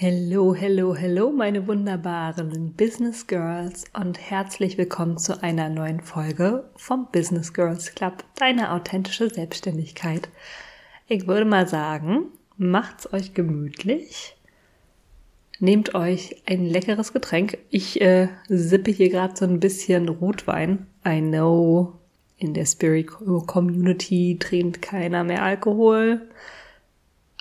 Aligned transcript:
Hello, 0.00 0.54
hello, 0.54 0.94
hello, 0.94 1.32
meine 1.32 1.66
wunderbaren 1.66 2.72
Business 2.74 3.26
Girls 3.26 3.84
und 3.92 4.18
herzlich 4.18 4.78
willkommen 4.78 5.18
zu 5.18 5.42
einer 5.42 5.68
neuen 5.68 6.00
Folge 6.00 6.70
vom 6.76 7.08
Business 7.12 7.52
Girls 7.52 7.94
Club, 7.94 8.24
deine 8.36 8.72
authentische 8.72 9.28
Selbstständigkeit. 9.28 10.28
Ich 11.08 11.26
würde 11.26 11.44
mal 11.44 11.68
sagen, 11.68 12.26
macht's 12.56 13.12
euch 13.12 13.34
gemütlich. 13.34 14.36
Nehmt 15.58 15.94
euch 15.96 16.42
ein 16.46 16.64
leckeres 16.64 17.12
Getränk. 17.12 17.58
Ich 17.68 18.00
äh, 18.00 18.28
sippe 18.48 18.92
hier 18.92 19.10
gerade 19.10 19.36
so 19.36 19.44
ein 19.44 19.58
bisschen 19.58 20.08
Rotwein. 20.08 20.86
I 21.04 21.20
know, 21.20 21.97
in 22.38 22.54
der 22.54 22.66
Spirit 22.66 23.08
Community 23.46 24.36
trinkt 24.38 24.80
keiner 24.80 25.24
mehr 25.24 25.42
Alkohol. 25.42 26.22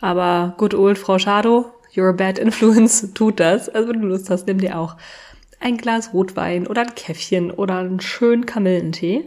Aber 0.01 0.55
good 0.57 0.73
old 0.73 0.97
Frau 0.97 1.17
Schado, 1.19 1.71
You're 1.93 2.09
a 2.09 2.13
Bad 2.13 2.37
Influence 2.39 3.11
tut 3.13 3.39
das. 3.39 3.69
Also 3.69 3.89
wenn 3.89 4.01
du 4.01 4.07
Lust 4.07 4.29
hast, 4.29 4.47
nimm 4.47 4.59
dir 4.59 4.77
auch 4.77 4.97
ein 5.59 5.77
Glas 5.77 6.13
Rotwein 6.13 6.67
oder 6.67 6.81
ein 6.81 6.95
Käffchen 6.95 7.51
oder 7.51 7.79
einen 7.79 7.99
schönen 7.99 8.45
Kamillentee. 8.45 9.25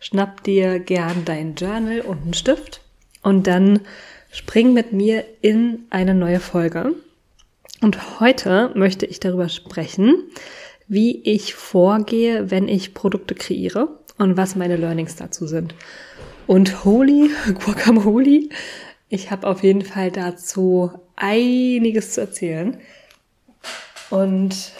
Schnapp 0.00 0.42
dir 0.44 0.78
gern 0.78 1.24
dein 1.24 1.54
Journal 1.54 2.00
und 2.00 2.22
einen 2.22 2.34
Stift 2.34 2.80
und 3.22 3.46
dann 3.46 3.80
spring 4.30 4.72
mit 4.72 4.92
mir 4.92 5.24
in 5.40 5.86
eine 5.90 6.14
neue 6.14 6.40
Folge. 6.40 6.94
Und 7.80 8.20
heute 8.20 8.72
möchte 8.74 9.06
ich 9.06 9.20
darüber 9.20 9.48
sprechen, 9.48 10.24
wie 10.88 11.20
ich 11.22 11.54
vorgehe, 11.54 12.50
wenn 12.50 12.68
ich 12.68 12.94
Produkte 12.94 13.34
kreiere 13.34 13.98
und 14.18 14.36
was 14.36 14.56
meine 14.56 14.76
Learnings 14.76 15.16
dazu 15.16 15.46
sind. 15.46 15.74
Und 16.46 16.84
holy 16.84 17.30
guacamole, 17.64 18.48
ich 19.08 19.30
habe 19.30 19.46
auf 19.46 19.62
jeden 19.62 19.82
Fall 19.82 20.10
dazu 20.10 20.92
einiges 21.16 22.12
zu 22.12 22.20
erzählen. 22.20 22.78
Und 24.10 24.72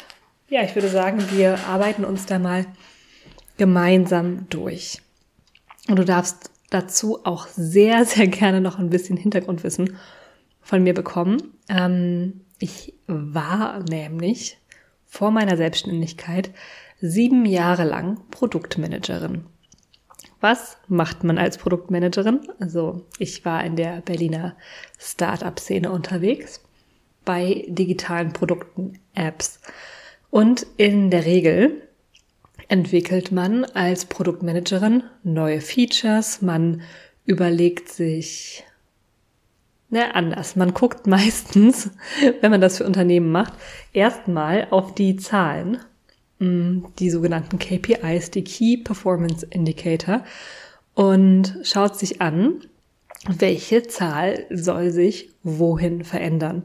ja, 0.48 0.62
ich 0.62 0.74
würde 0.74 0.88
sagen, 0.88 1.24
wir 1.30 1.58
arbeiten 1.66 2.04
uns 2.04 2.26
da 2.26 2.38
mal 2.38 2.66
gemeinsam 3.56 4.48
durch. 4.48 5.00
Und 5.88 5.98
du 5.98 6.04
darfst 6.04 6.50
dazu 6.70 7.24
auch 7.24 7.46
sehr, 7.46 8.04
sehr 8.04 8.26
gerne 8.26 8.60
noch 8.60 8.78
ein 8.78 8.90
bisschen 8.90 9.16
Hintergrundwissen 9.16 9.96
von 10.60 10.82
mir 10.82 10.94
bekommen. 10.94 11.54
Ähm, 11.68 12.40
ich 12.58 12.94
war 13.06 13.82
nämlich 13.88 14.58
vor 15.06 15.30
meiner 15.30 15.56
Selbstständigkeit 15.56 16.50
sieben 17.00 17.46
Jahre 17.46 17.84
lang 17.84 18.20
Produktmanagerin. 18.30 19.44
Was 20.40 20.76
macht 20.86 21.24
man 21.24 21.38
als 21.38 21.58
Produktmanagerin? 21.58 22.40
Also 22.60 23.06
ich 23.18 23.44
war 23.44 23.64
in 23.64 23.76
der 23.76 24.00
Berliner 24.02 24.56
Startup-Szene 24.98 25.90
unterwegs 25.90 26.60
bei 27.24 27.64
digitalen 27.68 28.32
Produkten, 28.32 28.98
Apps. 29.14 29.60
Und 30.30 30.66
in 30.76 31.10
der 31.10 31.24
Regel 31.24 31.82
entwickelt 32.68 33.32
man 33.32 33.64
als 33.64 34.04
Produktmanagerin 34.04 35.02
neue 35.24 35.60
Features, 35.60 36.42
man 36.42 36.82
überlegt 37.24 37.88
sich, 37.88 38.64
ne, 39.90 40.14
anders. 40.14 40.56
Man 40.56 40.72
guckt 40.72 41.06
meistens, 41.08 41.90
wenn 42.40 42.50
man 42.50 42.60
das 42.60 42.78
für 42.78 42.84
Unternehmen 42.84 43.32
macht, 43.32 43.54
erstmal 43.92 44.68
auf 44.70 44.94
die 44.94 45.16
Zahlen 45.16 45.78
die 46.40 47.10
sogenannten 47.10 47.58
KPIs, 47.58 48.30
die 48.30 48.44
Key 48.44 48.76
Performance 48.78 49.46
Indicator, 49.50 50.24
und 50.94 51.58
schaut 51.62 51.98
sich 51.98 52.20
an, 52.20 52.60
welche 53.26 53.82
Zahl 53.84 54.46
soll 54.50 54.90
sich 54.90 55.30
wohin 55.42 56.04
verändern. 56.04 56.64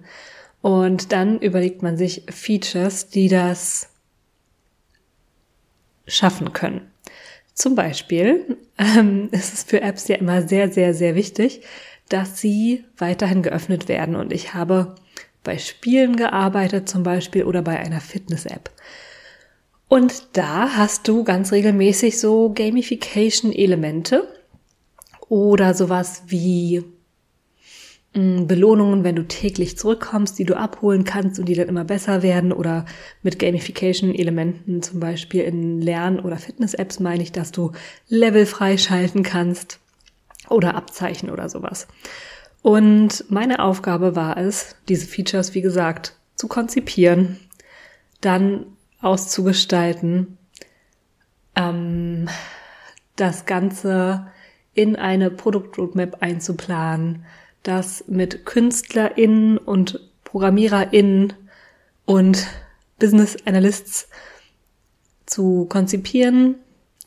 Und 0.62 1.12
dann 1.12 1.40
überlegt 1.40 1.82
man 1.82 1.98
sich 1.98 2.24
Features, 2.30 3.10
die 3.10 3.28
das 3.28 3.90
schaffen 6.08 6.54
können. 6.54 6.92
Zum 7.54 7.76
Beispiel 7.76 8.58
ähm, 8.78 9.30
ist 9.32 9.54
es 9.54 9.64
für 9.64 9.82
Apps 9.82 10.08
ja 10.08 10.16
immer 10.16 10.48
sehr, 10.48 10.72
sehr, 10.72 10.94
sehr 10.94 11.16
wichtig, 11.16 11.62
dass 12.10 12.40
sie 12.40 12.86
weiterhin 12.98 13.44
geöffnet 13.44 13.88
werden. 13.88 14.16
Und 14.16 14.32
ich 14.34 14.54
habe 14.54 14.96
bei 15.44 15.58
Spielen 15.58 16.16
gearbeitet 16.16 16.88
zum 16.88 17.04
Beispiel 17.04 17.44
oder 17.44 17.62
bei 17.62 17.78
einer 17.80 18.02
Fitness-App. 18.02 18.72
Und 19.94 20.36
da 20.36 20.76
hast 20.76 21.08
du 21.08 21.24
ganz 21.24 21.52
regelmäßig 21.52 22.20
so 22.20 22.52
Gamification-Elemente 22.52 24.28
oder 25.30 25.76
sowas 25.76 26.24
wie 26.26 26.84
mm, 28.16 28.48
Belohnungen, 28.48 29.04
wenn 29.04 29.16
du 29.16 29.28
täglich 29.28 29.78
zurückkommst, 29.78 30.40
die 30.40 30.46
du 30.46 30.58
abholen 30.58 31.04
kannst 31.04 31.38
und 31.38 31.46
die 31.46 31.54
dann 31.54 31.68
immer 31.68 31.84
besser 31.84 32.24
werden 32.24 32.52
oder 32.52 32.86
mit 33.22 33.38
Gamification-Elementen 33.38 34.82
zum 34.82 35.00
Beispiel 35.00 35.44
in 35.44 35.80
Lern- 35.80 36.20
oder 36.20 36.38
Fitness-Apps 36.38 37.00
meine 37.00 37.22
ich, 37.22 37.32
dass 37.32 37.52
du 37.52 37.72
Level 38.08 38.48
freischalten 38.48 39.22
kannst 39.22 39.80
oder 40.50 40.74
Abzeichen 40.74 41.30
oder 41.30 41.50
sowas. 41.50 41.88
Und 42.64 43.26
meine 43.30 43.60
Aufgabe 43.60 44.16
war 44.16 44.38
es, 44.38 44.76
diese 44.90 45.06
Features, 45.06 45.54
wie 45.54 45.62
gesagt, 45.62 46.16
zu 46.36 46.48
konzipieren, 46.48 47.38
dann 48.22 48.66
auszugestalten, 49.04 50.38
ähm, 51.56 52.30
das 53.16 53.46
Ganze 53.46 54.28
in 54.74 54.96
eine 54.96 55.30
Produktroadmap 55.30 56.18
einzuplanen, 56.22 57.26
das 57.62 58.06
mit 58.08 58.46
KünstlerInnen 58.46 59.58
und 59.58 60.00
ProgrammiererInnen 60.24 61.34
und 62.06 62.48
Business 63.00 63.38
Analysts 63.46 64.10
zu 65.26 65.66
konzipieren, 65.70 66.56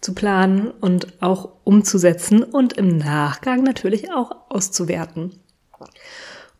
zu 0.00 0.14
planen 0.14 0.70
und 0.70 1.22
auch 1.22 1.50
umzusetzen 1.64 2.42
und 2.42 2.74
im 2.74 2.98
Nachgang 2.98 3.62
natürlich 3.62 4.12
auch 4.12 4.30
auszuwerten. 4.48 5.38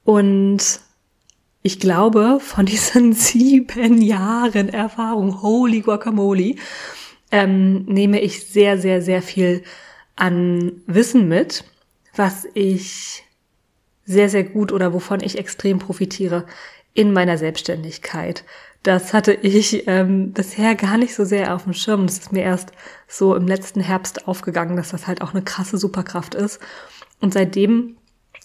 Und 0.05 0.81
ich 1.67 1.81
glaube, 1.81 2.39
von 2.41 2.65
diesen 2.65 3.13
sieben 3.13 4.01
Jahren 4.01 4.69
Erfahrung, 4.69 5.43
holy 5.43 5.81
guacamole, 5.81 6.55
ähm, 7.33 7.85
nehme 7.87 8.21
ich 8.21 8.47
sehr, 8.47 8.79
sehr, 8.79 9.03
sehr 9.03 9.21
viel 9.21 9.65
an 10.15 10.81
Wissen 10.87 11.27
mit, 11.27 11.65
was 12.15 12.47
ich 12.55 13.25
sehr, 14.05 14.29
sehr 14.29 14.45
gut 14.45 14.71
oder 14.71 14.95
wovon 14.95 15.21
ich 15.21 15.37
extrem 15.39 15.81
profitiere 15.81 16.47
in 16.95 17.13
meiner 17.13 17.37
Selbstständigkeit. 17.37 18.45
Das 18.85 19.13
hatte 19.13 19.33
ich 19.33 19.89
ähm, 19.89 20.33
bisher 20.33 20.77
gar 20.77 20.97
nicht 20.97 21.17
so 21.17 21.25
sehr 21.25 21.53
auf 21.53 21.65
dem 21.65 21.73
Schirm. 21.73 22.07
Das 22.07 22.19
ist 22.19 22.33
mir 22.33 22.45
erst 22.45 22.71
so 23.09 23.35
im 23.35 23.49
letzten 23.49 23.81
Herbst 23.81 24.29
aufgegangen, 24.29 24.77
dass 24.77 24.91
das 24.91 25.09
halt 25.09 25.21
auch 25.21 25.35
eine 25.35 25.43
krasse 25.43 25.79
Superkraft 25.79 26.37
ist. 26.37 26.61
Und 27.21 27.35
seitdem 27.35 27.97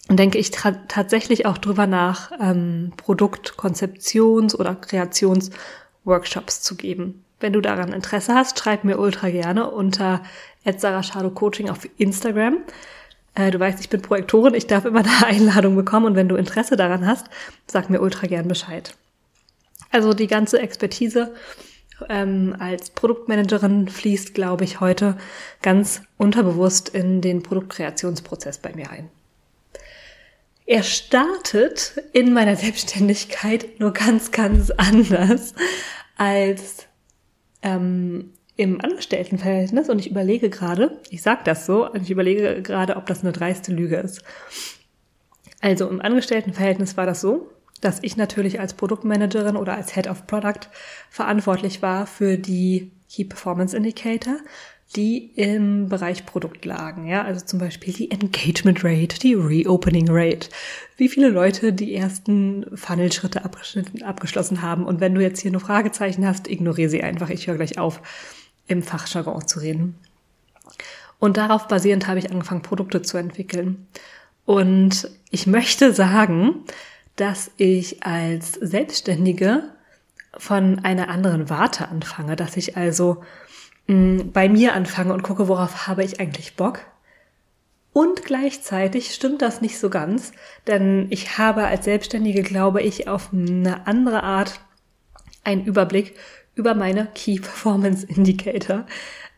denke 0.09 0.37
ich 0.37 0.51
tatsächlich 0.51 1.45
auch 1.45 1.57
drüber 1.57 1.87
nach, 1.87 2.31
ähm, 2.39 2.91
Produktkonzeptions- 2.97 4.55
oder 4.55 4.75
Kreationsworkshops 4.75 6.61
zu 6.61 6.75
geben. 6.75 7.23
Wenn 7.39 7.53
du 7.53 7.61
daran 7.61 7.93
Interesse 7.93 8.35
hast, 8.35 8.59
schreib 8.59 8.83
mir 8.83 8.99
ultra 8.99 9.29
gerne 9.29 9.69
unter 9.69 10.21
Coaching 11.33 11.69
auf 11.69 11.87
Instagram. 11.97 12.57
Äh, 13.33 13.51
du 13.51 13.59
weißt, 13.59 13.79
ich 13.79 13.89
bin 13.89 14.01
Projektorin, 14.01 14.53
ich 14.53 14.67
darf 14.67 14.85
immer 14.85 14.99
eine 15.05 15.25
Einladung 15.25 15.75
bekommen 15.75 16.07
und 16.07 16.15
wenn 16.15 16.29
du 16.29 16.35
Interesse 16.35 16.75
daran 16.75 17.05
hast, 17.05 17.27
sag 17.67 17.89
mir 17.89 18.01
ultra 18.01 18.27
gern 18.27 18.47
Bescheid. 18.47 18.93
Also 19.91 20.13
die 20.13 20.27
ganze 20.27 20.59
Expertise 20.59 21.33
ähm, 22.09 22.55
als 22.59 22.89
Produktmanagerin 22.91 23.87
fließt, 23.87 24.33
glaube 24.33 24.63
ich, 24.63 24.79
heute 24.79 25.17
ganz 25.61 26.01
unterbewusst 26.17 26.89
in 26.89 27.21
den 27.21 27.43
Produktkreationsprozess 27.43 28.59
bei 28.59 28.73
mir 28.73 28.89
ein. 28.89 29.09
Er 30.71 30.83
startet 30.83 32.01
in 32.13 32.31
meiner 32.31 32.55
Selbstständigkeit 32.55 33.81
nur 33.81 33.91
ganz, 33.91 34.31
ganz 34.31 34.71
anders 34.71 35.53
als 36.15 36.87
ähm, 37.61 38.31
im 38.55 38.79
Angestelltenverhältnis. 38.79 39.89
Und 39.89 39.99
ich 39.99 40.09
überlege 40.09 40.49
gerade, 40.49 41.01
ich 41.09 41.23
sage 41.23 41.41
das 41.43 41.65
so, 41.65 41.91
und 41.91 42.03
ich 42.03 42.09
überlege 42.09 42.61
gerade, 42.61 42.95
ob 42.95 43.05
das 43.05 43.19
eine 43.19 43.33
dreiste 43.33 43.73
Lüge 43.73 43.97
ist. 43.97 44.23
Also 45.59 45.89
im 45.89 45.99
Angestelltenverhältnis 45.99 46.95
war 46.95 47.05
das 47.05 47.19
so, 47.19 47.51
dass 47.81 47.99
ich 48.01 48.15
natürlich 48.15 48.61
als 48.61 48.73
Produktmanagerin 48.73 49.57
oder 49.57 49.75
als 49.75 49.93
Head 49.93 50.07
of 50.07 50.25
Product 50.25 50.69
verantwortlich 51.09 51.81
war 51.81 52.07
für 52.07 52.37
die 52.37 52.93
Key 53.09 53.25
Performance 53.25 53.75
Indicator, 53.75 54.37
die 54.95 55.31
im 55.35 55.87
Bereich 55.87 56.25
Produkt 56.25 56.65
lagen. 56.65 57.07
Ja, 57.07 57.23
also 57.23 57.45
zum 57.45 57.59
Beispiel 57.59 57.93
die 57.93 58.11
Engagement 58.11 58.83
Rate, 58.83 59.19
die 59.19 59.33
Reopening 59.33 60.07
Rate, 60.09 60.49
wie 60.97 61.07
viele 61.07 61.29
Leute 61.29 61.71
die 61.71 61.95
ersten 61.95 62.65
Funnel-Schritte 62.75 63.43
abgeschlossen 63.43 64.61
haben. 64.61 64.85
Und 64.85 64.99
wenn 64.99 65.15
du 65.15 65.21
jetzt 65.21 65.39
hier 65.41 65.51
nur 65.51 65.61
Fragezeichen 65.61 66.27
hast, 66.27 66.49
ignoriere 66.49 66.89
sie 66.89 67.03
einfach. 67.03 67.29
Ich 67.29 67.47
höre 67.47 67.55
gleich 67.55 67.77
auf, 67.77 68.01
im 68.67 68.83
Fachjargon 68.83 69.47
zu 69.47 69.59
reden. 69.59 69.95
Und 71.19 71.37
darauf 71.37 71.67
basierend 71.67 72.07
habe 72.07 72.19
ich 72.19 72.31
angefangen, 72.31 72.61
Produkte 72.61 73.01
zu 73.01 73.17
entwickeln. 73.17 73.87
Und 74.45 75.09
ich 75.29 75.47
möchte 75.47 75.93
sagen, 75.93 76.63
dass 77.15 77.51
ich 77.57 78.03
als 78.03 78.53
Selbstständige 78.53 79.63
von 80.37 80.79
einer 80.79 81.09
anderen 81.09 81.49
Warte 81.49 81.89
anfange, 81.89 82.35
dass 82.35 82.57
ich 82.57 82.75
also 82.77 83.21
bei 83.87 84.47
mir 84.47 84.73
anfange 84.73 85.13
und 85.13 85.23
gucke, 85.23 85.47
worauf 85.47 85.87
habe 85.87 86.03
ich 86.03 86.19
eigentlich 86.19 86.55
Bock. 86.55 86.79
Und 87.93 88.23
gleichzeitig 88.23 89.13
stimmt 89.13 89.41
das 89.41 89.59
nicht 89.59 89.77
so 89.77 89.89
ganz, 89.89 90.31
denn 90.65 91.07
ich 91.09 91.37
habe 91.37 91.65
als 91.65 91.85
Selbstständige, 91.85 92.41
glaube 92.41 92.81
ich, 92.81 93.09
auf 93.09 93.33
eine 93.33 93.85
andere 93.85 94.23
Art 94.23 94.61
einen 95.43 95.65
Überblick 95.65 96.15
über 96.55 96.73
meine 96.73 97.07
Key 97.13 97.39
Performance 97.39 98.05
Indicator, 98.05 98.85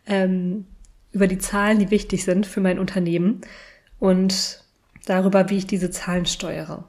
ähm, 0.05 0.65
über 1.11 1.27
die 1.27 1.39
Zahlen, 1.39 1.79
die 1.79 1.89
wichtig 1.89 2.23
sind 2.25 2.45
für 2.45 2.61
mein 2.61 2.77
Unternehmen 2.77 3.41
und 3.99 4.63
darüber, 5.05 5.49
wie 5.49 5.57
ich 5.57 5.67
diese 5.67 5.89
Zahlen 5.89 6.25
steuere. 6.25 6.85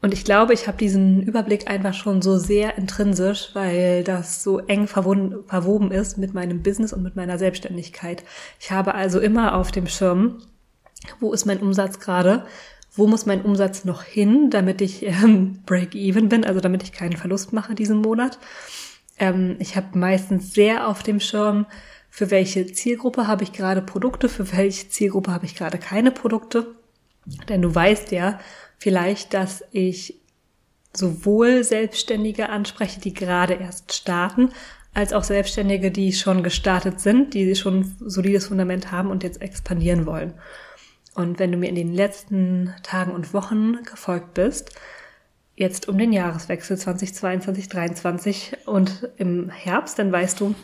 Und 0.00 0.14
ich 0.14 0.24
glaube, 0.24 0.54
ich 0.54 0.68
habe 0.68 0.78
diesen 0.78 1.22
Überblick 1.22 1.68
einfach 1.68 1.92
schon 1.92 2.22
so 2.22 2.38
sehr 2.38 2.78
intrinsisch, 2.78 3.50
weil 3.54 4.04
das 4.04 4.44
so 4.44 4.60
eng 4.60 4.86
verwoben 4.86 5.90
ist 5.90 6.18
mit 6.18 6.34
meinem 6.34 6.62
Business 6.62 6.92
und 6.92 7.02
mit 7.02 7.16
meiner 7.16 7.36
Selbstständigkeit. 7.36 8.22
Ich 8.60 8.70
habe 8.70 8.94
also 8.94 9.18
immer 9.18 9.56
auf 9.56 9.72
dem 9.72 9.88
Schirm, 9.88 10.38
wo 11.18 11.32
ist 11.32 11.46
mein 11.46 11.58
Umsatz 11.58 11.98
gerade, 11.98 12.44
wo 12.94 13.08
muss 13.08 13.26
mein 13.26 13.42
Umsatz 13.42 13.84
noch 13.84 14.02
hin, 14.02 14.50
damit 14.50 14.80
ich 14.80 15.04
ähm, 15.04 15.60
break-even 15.66 16.28
bin, 16.28 16.44
also 16.44 16.60
damit 16.60 16.84
ich 16.84 16.92
keinen 16.92 17.16
Verlust 17.16 17.52
mache 17.52 17.74
diesen 17.74 17.98
Monat. 17.98 18.38
Ähm, 19.18 19.56
ich 19.58 19.76
habe 19.76 19.98
meistens 19.98 20.54
sehr 20.54 20.86
auf 20.86 21.02
dem 21.02 21.18
Schirm, 21.18 21.66
für 22.08 22.30
welche 22.30 22.66
Zielgruppe 22.66 23.26
habe 23.26 23.44
ich 23.44 23.52
gerade 23.52 23.82
Produkte, 23.82 24.28
für 24.28 24.52
welche 24.56 24.88
Zielgruppe 24.88 25.32
habe 25.32 25.44
ich 25.44 25.56
gerade 25.56 25.78
keine 25.78 26.10
Produkte. 26.10 26.74
Denn 27.48 27.62
du 27.62 27.74
weißt 27.74 28.10
ja, 28.12 28.40
vielleicht, 28.78 29.34
dass 29.34 29.62
ich 29.72 30.20
sowohl 30.92 31.64
Selbstständige 31.64 32.48
anspreche, 32.48 33.00
die 33.00 33.14
gerade 33.14 33.54
erst 33.54 33.92
starten, 33.92 34.50
als 34.94 35.12
auch 35.12 35.22
Selbstständige, 35.22 35.90
die 35.90 36.12
schon 36.12 36.42
gestartet 36.42 37.00
sind, 37.00 37.34
die 37.34 37.54
schon 37.54 37.94
solides 38.00 38.46
Fundament 38.46 38.90
haben 38.90 39.10
und 39.10 39.22
jetzt 39.22 39.40
expandieren 39.42 40.06
wollen. 40.06 40.34
Und 41.14 41.38
wenn 41.38 41.52
du 41.52 41.58
mir 41.58 41.68
in 41.68 41.74
den 41.74 41.92
letzten 41.92 42.74
Tagen 42.82 43.12
und 43.12 43.34
Wochen 43.34 43.82
gefolgt 43.84 44.34
bist, 44.34 44.72
jetzt 45.56 45.88
um 45.88 45.98
den 45.98 46.12
Jahreswechsel 46.12 46.78
2022, 46.78 47.68
2023 47.68 48.56
und 48.66 49.08
im 49.16 49.50
Herbst, 49.50 49.98
dann 49.98 50.12
weißt 50.12 50.40
du, 50.40 50.54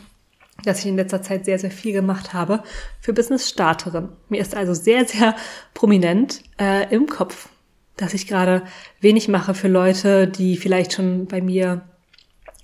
dass 0.63 0.79
ich 0.79 0.85
in 0.85 0.95
letzter 0.95 1.21
Zeit 1.21 1.45
sehr, 1.45 1.59
sehr 1.59 1.71
viel 1.71 1.91
gemacht 1.91 2.33
habe 2.33 2.63
für 3.01 3.13
Business-Starterinnen. 3.13 4.09
Mir 4.29 4.41
ist 4.41 4.55
also 4.55 4.73
sehr, 4.73 5.05
sehr 5.05 5.35
prominent 5.73 6.41
äh, 6.57 6.93
im 6.93 7.07
Kopf 7.07 7.49
dass 7.97 8.13
ich 8.13 8.27
gerade 8.27 8.63
wenig 8.99 9.27
mache 9.27 9.53
für 9.53 9.67
Leute, 9.67 10.27
die 10.27 10.57
vielleicht 10.57 10.93
schon 10.93 11.25
bei 11.27 11.41
mir 11.41 11.81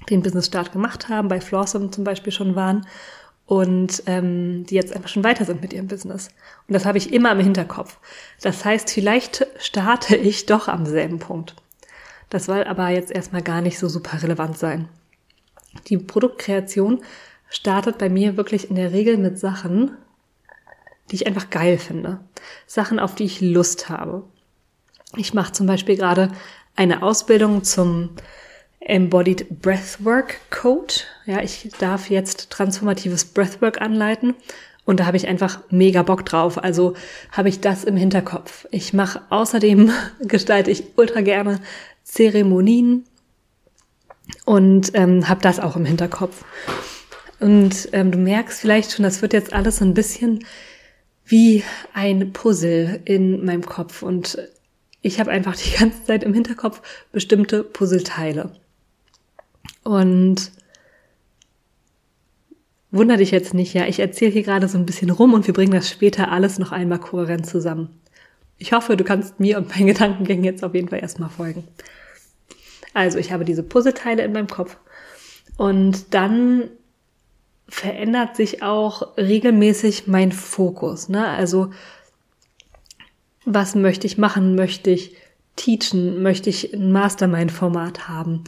den 0.09 0.21
Business 0.21 0.47
Start 0.47 0.71
gemacht 0.71 1.09
haben, 1.09 1.27
bei 1.27 1.39
Flawsome 1.39 1.91
zum 1.91 2.03
Beispiel 2.03 2.33
schon 2.33 2.55
waren 2.55 2.85
und 3.45 4.03
ähm, 4.07 4.65
die 4.65 4.75
jetzt 4.75 4.95
einfach 4.95 5.09
schon 5.09 5.23
weiter 5.23 5.45
sind 5.45 5.61
mit 5.61 5.73
ihrem 5.73 5.87
Business. 5.87 6.29
Und 6.67 6.73
das 6.73 6.85
habe 6.85 6.97
ich 6.97 7.13
immer 7.13 7.31
im 7.31 7.39
Hinterkopf. 7.39 7.97
Das 8.41 8.63
heißt, 8.65 8.89
vielleicht 8.89 9.45
starte 9.59 10.15
ich 10.15 10.45
doch 10.45 10.67
am 10.67 10.85
selben 10.85 11.19
Punkt. 11.19 11.55
Das 12.29 12.45
soll 12.45 12.63
aber 12.63 12.89
jetzt 12.89 13.11
erstmal 13.11 13.41
gar 13.41 13.61
nicht 13.61 13.77
so 13.77 13.89
super 13.89 14.23
relevant 14.23 14.57
sein. 14.57 14.87
Die 15.87 15.97
Produktkreation 15.97 17.03
startet 17.49 17.97
bei 17.97 18.09
mir 18.09 18.37
wirklich 18.37 18.69
in 18.69 18.77
der 18.77 18.93
Regel 18.93 19.17
mit 19.17 19.37
Sachen, 19.37 19.97
die 21.09 21.15
ich 21.15 21.27
einfach 21.27 21.49
geil 21.49 21.77
finde. 21.77 22.19
Sachen, 22.67 22.99
auf 22.99 23.15
die 23.15 23.25
ich 23.25 23.41
Lust 23.41 23.89
habe. 23.89 24.23
Ich 25.17 25.33
mache 25.33 25.51
zum 25.51 25.67
Beispiel 25.67 25.97
gerade 25.97 26.31
eine 26.75 27.03
Ausbildung 27.03 27.63
zum 27.63 28.11
Embodied 28.79 29.61
Breathwork 29.61 30.39
Code. 30.49 30.93
Ja, 31.25 31.41
ich 31.41 31.69
darf 31.79 32.09
jetzt 32.09 32.49
transformatives 32.49 33.25
Breathwork 33.25 33.81
anleiten 33.81 34.35
und 34.85 34.99
da 34.99 35.05
habe 35.05 35.17
ich 35.17 35.27
einfach 35.27 35.61
mega 35.69 36.01
Bock 36.03 36.25
drauf. 36.25 36.63
Also 36.63 36.95
habe 37.31 37.49
ich 37.49 37.59
das 37.59 37.83
im 37.83 37.95
Hinterkopf. 37.95 38.67
Ich 38.71 38.93
mache 38.93 39.21
außerdem 39.29 39.91
gestalte 40.21 40.71
ich 40.71 40.83
ultra 40.95 41.21
gerne 41.21 41.59
Zeremonien 42.03 43.05
und 44.45 44.91
ähm, 44.93 45.27
habe 45.29 45.41
das 45.41 45.59
auch 45.59 45.75
im 45.75 45.85
Hinterkopf. 45.85 46.43
Und 47.39 47.89
ähm, 47.91 48.11
du 48.11 48.17
merkst 48.17 48.61
vielleicht 48.61 48.91
schon, 48.91 49.03
das 49.03 49.21
wird 49.21 49.33
jetzt 49.33 49.53
alles 49.53 49.81
ein 49.81 49.93
bisschen 49.93 50.45
wie 51.25 51.63
ein 51.93 52.33
Puzzle 52.33 53.01
in 53.05 53.45
meinem 53.45 53.65
Kopf 53.65 54.03
und 54.03 54.37
ich 55.01 55.19
habe 55.19 55.31
einfach 55.31 55.55
die 55.55 55.75
ganze 55.79 56.03
Zeit 56.05 56.23
im 56.23 56.33
Hinterkopf 56.33 56.81
bestimmte 57.11 57.63
Puzzleteile. 57.63 58.51
Und 59.83 60.51
wunder 62.91 63.17
dich 63.17 63.31
jetzt 63.31 63.53
nicht, 63.53 63.73
ja, 63.73 63.87
ich 63.87 63.99
erzähle 63.99 64.31
hier 64.31 64.43
gerade 64.43 64.67
so 64.67 64.77
ein 64.77 64.85
bisschen 64.85 65.09
rum 65.09 65.33
und 65.33 65.47
wir 65.47 65.53
bringen 65.53 65.71
das 65.71 65.89
später 65.89 66.31
alles 66.31 66.59
noch 66.59 66.71
einmal 66.71 66.99
kohärent 66.99 67.45
zusammen. 67.45 67.89
Ich 68.57 68.73
hoffe, 68.73 68.95
du 68.95 69.03
kannst 69.03 69.39
mir 69.39 69.57
und 69.57 69.69
meinen 69.69 69.87
Gedankengängen 69.93 70.43
jetzt 70.43 70.63
auf 70.63 70.75
jeden 70.75 70.89
Fall 70.89 70.99
erstmal 70.99 71.29
folgen. 71.29 71.63
Also, 72.93 73.17
ich 73.17 73.31
habe 73.31 73.45
diese 73.45 73.63
Puzzleteile 73.63 74.23
in 74.23 74.33
meinem 74.33 74.47
Kopf 74.47 74.77
und 75.57 76.13
dann 76.13 76.69
verändert 77.69 78.35
sich 78.35 78.61
auch 78.61 79.17
regelmäßig 79.17 80.07
mein 80.07 80.33
Fokus, 80.33 81.07
ne? 81.07 81.25
Also, 81.25 81.71
was 83.45 83.75
möchte 83.75 84.07
ich 84.07 84.17
machen? 84.17 84.55
Möchte 84.55 84.91
ich 84.91 85.15
teachen? 85.55 86.21
Möchte 86.21 86.49
ich 86.49 86.73
ein 86.73 86.91
Mastermind-Format 86.91 88.07
haben? 88.07 88.43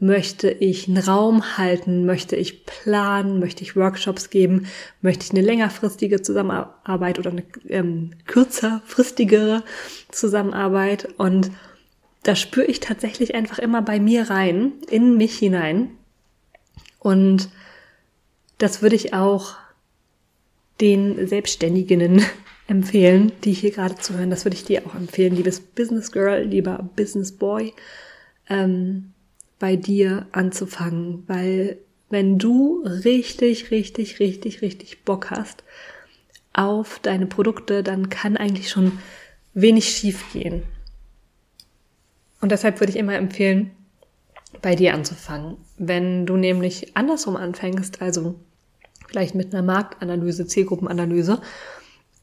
Möchte 0.00 0.50
ich 0.50 0.86
einen 0.86 0.98
Raum 0.98 1.58
halten? 1.58 2.06
Möchte 2.06 2.36
ich 2.36 2.64
planen? 2.64 3.40
Möchte 3.40 3.62
ich 3.62 3.74
Workshops 3.74 4.30
geben? 4.30 4.66
Möchte 5.02 5.24
ich 5.24 5.30
eine 5.32 5.40
längerfristige 5.40 6.22
Zusammenarbeit 6.22 7.18
oder 7.18 7.30
eine 7.30 7.44
ähm, 7.68 8.12
kürzerfristigere 8.26 9.64
Zusammenarbeit? 10.10 11.08
Und 11.18 11.50
da 12.22 12.36
spüre 12.36 12.66
ich 12.66 12.80
tatsächlich 12.80 13.34
einfach 13.34 13.58
immer 13.58 13.82
bei 13.82 13.98
mir 13.98 14.30
rein, 14.30 14.72
in 14.88 15.16
mich 15.16 15.36
hinein. 15.36 15.90
Und 17.00 17.48
das 18.58 18.82
würde 18.82 18.96
ich 18.96 19.14
auch 19.14 19.56
den 20.80 21.26
Selbstständigen 21.26 22.22
empfehlen, 22.68 23.32
die 23.42 23.52
hier 23.52 23.72
gerade 23.72 23.96
zuhören. 23.96 24.30
Das 24.30 24.44
würde 24.44 24.56
ich 24.56 24.64
dir 24.64 24.86
auch 24.86 24.94
empfehlen, 24.94 25.34
liebes 25.34 25.58
Business 25.58 26.12
Girl, 26.12 26.44
lieber 26.44 26.88
Business 26.94 27.32
Boy, 27.32 27.72
ähm, 28.48 29.12
bei 29.58 29.74
dir 29.74 30.26
anzufangen, 30.30 31.24
weil 31.26 31.78
wenn 32.10 32.38
du 32.38 32.84
richtig, 32.84 33.70
richtig, 33.70 34.20
richtig, 34.20 34.62
richtig 34.62 35.04
Bock 35.04 35.30
hast 35.30 35.64
auf 36.52 37.00
deine 37.00 37.26
Produkte, 37.26 37.82
dann 37.82 38.08
kann 38.08 38.36
eigentlich 38.36 38.70
schon 38.70 38.98
wenig 39.54 39.88
schief 39.88 40.32
gehen. 40.32 40.62
Und 42.40 42.52
deshalb 42.52 42.80
würde 42.80 42.92
ich 42.92 42.98
immer 42.98 43.16
empfehlen, 43.16 43.72
bei 44.62 44.74
dir 44.74 44.94
anzufangen. 44.94 45.56
Wenn 45.76 46.24
du 46.24 46.36
nämlich 46.36 46.96
andersrum 46.96 47.36
anfängst, 47.36 48.00
also 48.00 48.36
vielleicht 49.06 49.34
mit 49.34 49.52
einer 49.52 49.62
Marktanalyse, 49.62 50.46
Zielgruppenanalyse 50.46 51.40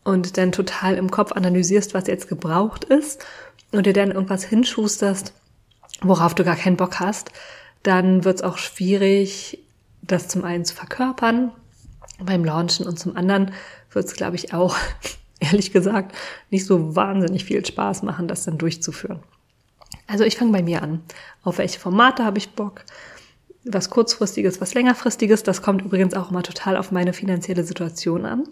und 0.06 0.38
dann 0.38 0.54
total 0.54 0.96
im 0.96 1.12
Kopf 1.12 1.34
analysierst, 1.34 1.94
was 1.94 2.08
jetzt 2.08 2.30
gebraucht 2.30 2.86
ist 2.86 3.26
und 3.74 3.86
dir 3.86 3.94
dann 3.94 4.12
irgendwas 4.12 4.46
hinschusterst, 4.46 5.34
worauf 6.02 6.34
du 6.36 6.46
gar 6.46 6.56
keinen 6.56 6.78
Bock 6.78 7.00
hast, 7.02 7.32
dann 7.84 8.24
wird 8.24 8.38
es 8.38 8.44
auch 8.44 8.58
schwierig, 8.58 9.60
das 10.02 10.30
zum 10.30 10.46
einen 10.46 10.64
zu 10.64 10.76
verkörpern 10.76 11.52
beim 12.20 12.46
Launchen 12.46 12.86
und 12.86 12.98
zum 12.98 13.18
anderen 13.18 13.52
wird 13.92 14.06
es, 14.06 14.14
glaube 14.14 14.36
ich, 14.36 14.54
auch, 14.54 14.78
ehrlich 15.40 15.74
gesagt, 15.74 16.16
nicht 16.52 16.66
so 16.66 16.96
wahnsinnig 16.96 17.44
viel 17.44 17.66
Spaß 17.66 18.04
machen, 18.04 18.28
das 18.28 18.46
dann 18.46 18.58
durchzuführen. 18.58 19.20
Also 20.08 20.24
ich 20.24 20.38
fange 20.38 20.52
bei 20.52 20.62
mir 20.62 20.84
an. 20.84 21.02
Auf 21.44 21.58
welche 21.58 21.80
Formate 21.80 22.24
habe 22.24 22.38
ich 22.38 22.52
Bock? 22.52 22.86
Was 23.64 23.90
kurzfristiges, 23.90 24.62
was 24.62 24.76
längerfristiges. 24.76 25.42
Das 25.42 25.64
kommt 25.64 25.82
übrigens 25.82 26.14
auch 26.14 26.30
immer 26.30 26.44
total 26.44 26.78
auf 26.78 26.92
meine 26.92 27.14
finanzielle 27.14 27.64
Situation 27.64 28.26
an. 28.26 28.44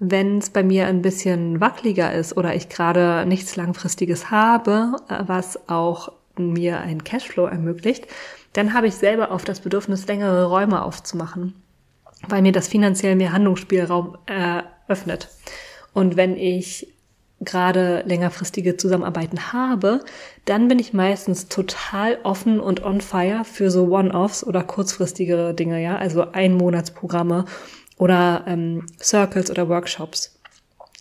Wenn 0.00 0.38
es 0.38 0.50
bei 0.50 0.62
mir 0.62 0.86
ein 0.86 1.02
bisschen 1.02 1.60
wackeliger 1.60 2.12
ist 2.12 2.36
oder 2.36 2.54
ich 2.54 2.68
gerade 2.68 3.26
nichts 3.26 3.56
Langfristiges 3.56 4.30
habe, 4.30 4.96
äh, 5.08 5.24
was 5.26 5.68
auch 5.68 6.12
mir 6.36 6.80
einen 6.80 7.02
Cashflow 7.02 7.46
ermöglicht, 7.46 8.06
dann 8.52 8.74
habe 8.74 8.86
ich 8.86 8.94
selber 8.94 9.32
auf 9.32 9.44
das 9.44 9.60
Bedürfnis, 9.60 10.06
längere 10.06 10.46
Räume 10.46 10.82
aufzumachen, 10.82 11.54
weil 12.28 12.42
mir 12.42 12.52
das 12.52 12.68
finanziell 12.68 13.16
mehr 13.16 13.32
Handlungsspielraum 13.32 14.16
eröffnet. 14.26 15.28
Und 15.92 16.16
wenn 16.16 16.36
ich 16.36 16.94
gerade 17.40 18.02
längerfristige 18.04 18.76
Zusammenarbeiten 18.76 19.52
habe, 19.52 20.04
dann 20.44 20.66
bin 20.66 20.78
ich 20.78 20.92
meistens 20.92 21.48
total 21.48 22.18
offen 22.24 22.58
und 22.58 22.82
on 22.82 23.00
fire 23.00 23.44
für 23.44 23.70
so 23.70 23.86
One-Offs 23.88 24.44
oder 24.44 24.64
kurzfristigere 24.64 25.54
Dinge, 25.54 25.80
ja, 25.80 25.96
also 25.96 26.32
Einmonatsprogramme 26.32 27.44
oder 27.98 28.44
ähm, 28.46 28.86
Circles 29.00 29.50
oder 29.50 29.68
Workshops, 29.68 30.38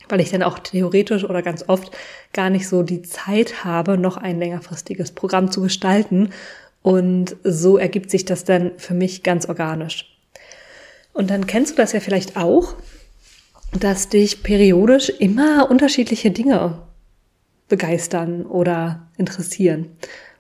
weil 0.10 0.20
ich 0.20 0.32
dann 0.32 0.44
auch 0.44 0.60
theoretisch 0.60 1.24
oder 1.24 1.42
ganz 1.42 1.66
oft 1.68 1.92
gar 2.34 2.50
nicht 2.50 2.68
so 2.68 2.84
die 2.84 3.04
Zeit 3.04 3.64
habe, 3.64 3.98
noch 3.98 4.18
ein 4.18 4.40
längerfristiges 4.40 5.12
Programm 5.12 5.52
zu 5.52 5.62
gestalten. 5.62 6.32
Und 6.82 7.36
so 7.44 7.78
ergibt 7.78 8.10
sich 8.12 8.26
das 8.26 8.44
dann 8.44 8.72
für 8.78 8.94
mich 8.94 9.24
ganz 9.24 9.48
organisch. 9.48 10.18
Und 11.14 11.30
dann 11.30 11.48
kennst 11.48 11.74
du 11.74 11.76
das 11.78 11.94
ja 11.94 12.00
vielleicht 12.00 12.38
auch, 12.38 12.76
dass 13.78 14.10
dich 14.10 14.44
periodisch 14.44 15.10
immer 15.10 15.70
unterschiedliche 15.70 16.32
Dinge 16.32 16.82
begeistern 17.68 18.46
oder 18.46 19.08
interessieren 19.18 19.98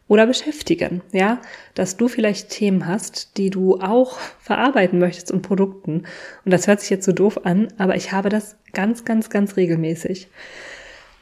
oder 0.07 0.25
beschäftigen, 0.25 1.01
ja, 1.11 1.41
dass 1.73 1.97
du 1.97 2.07
vielleicht 2.07 2.49
Themen 2.49 2.87
hast, 2.87 3.37
die 3.37 3.49
du 3.49 3.79
auch 3.79 4.17
verarbeiten 4.39 4.99
möchtest 4.99 5.31
und 5.31 5.41
Produkten. 5.41 6.03
Und 6.45 6.51
das 6.51 6.67
hört 6.67 6.79
sich 6.79 6.89
jetzt 6.89 7.05
so 7.05 7.11
doof 7.11 7.45
an, 7.45 7.67
aber 7.77 7.95
ich 7.95 8.11
habe 8.11 8.29
das 8.29 8.55
ganz, 8.73 9.05
ganz, 9.05 9.29
ganz 9.29 9.57
regelmäßig. 9.57 10.27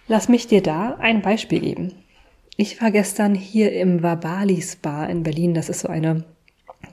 Lass 0.08 0.30
mich 0.30 0.48
dir 0.48 0.62
da 0.62 0.98
ein 1.00 1.22
Beispiel 1.22 1.60
geben. 1.60 1.94
Ich 2.58 2.82
war 2.82 2.92
gestern 2.92 3.34
hier 3.36 3.74
im 3.74 4.04
Wabali 4.04 4.62
Spa 4.62 5.06
in 5.06 5.24
Berlin. 5.24 5.56
Das 5.56 5.68
ist 5.68 5.80
so 5.80 5.88
eine 5.88 6.24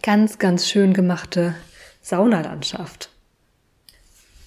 ganz, 0.03 0.39
ganz 0.39 0.69
schön 0.69 0.95
gemachte 0.95 1.55
Saunalandschaft. 2.01 3.11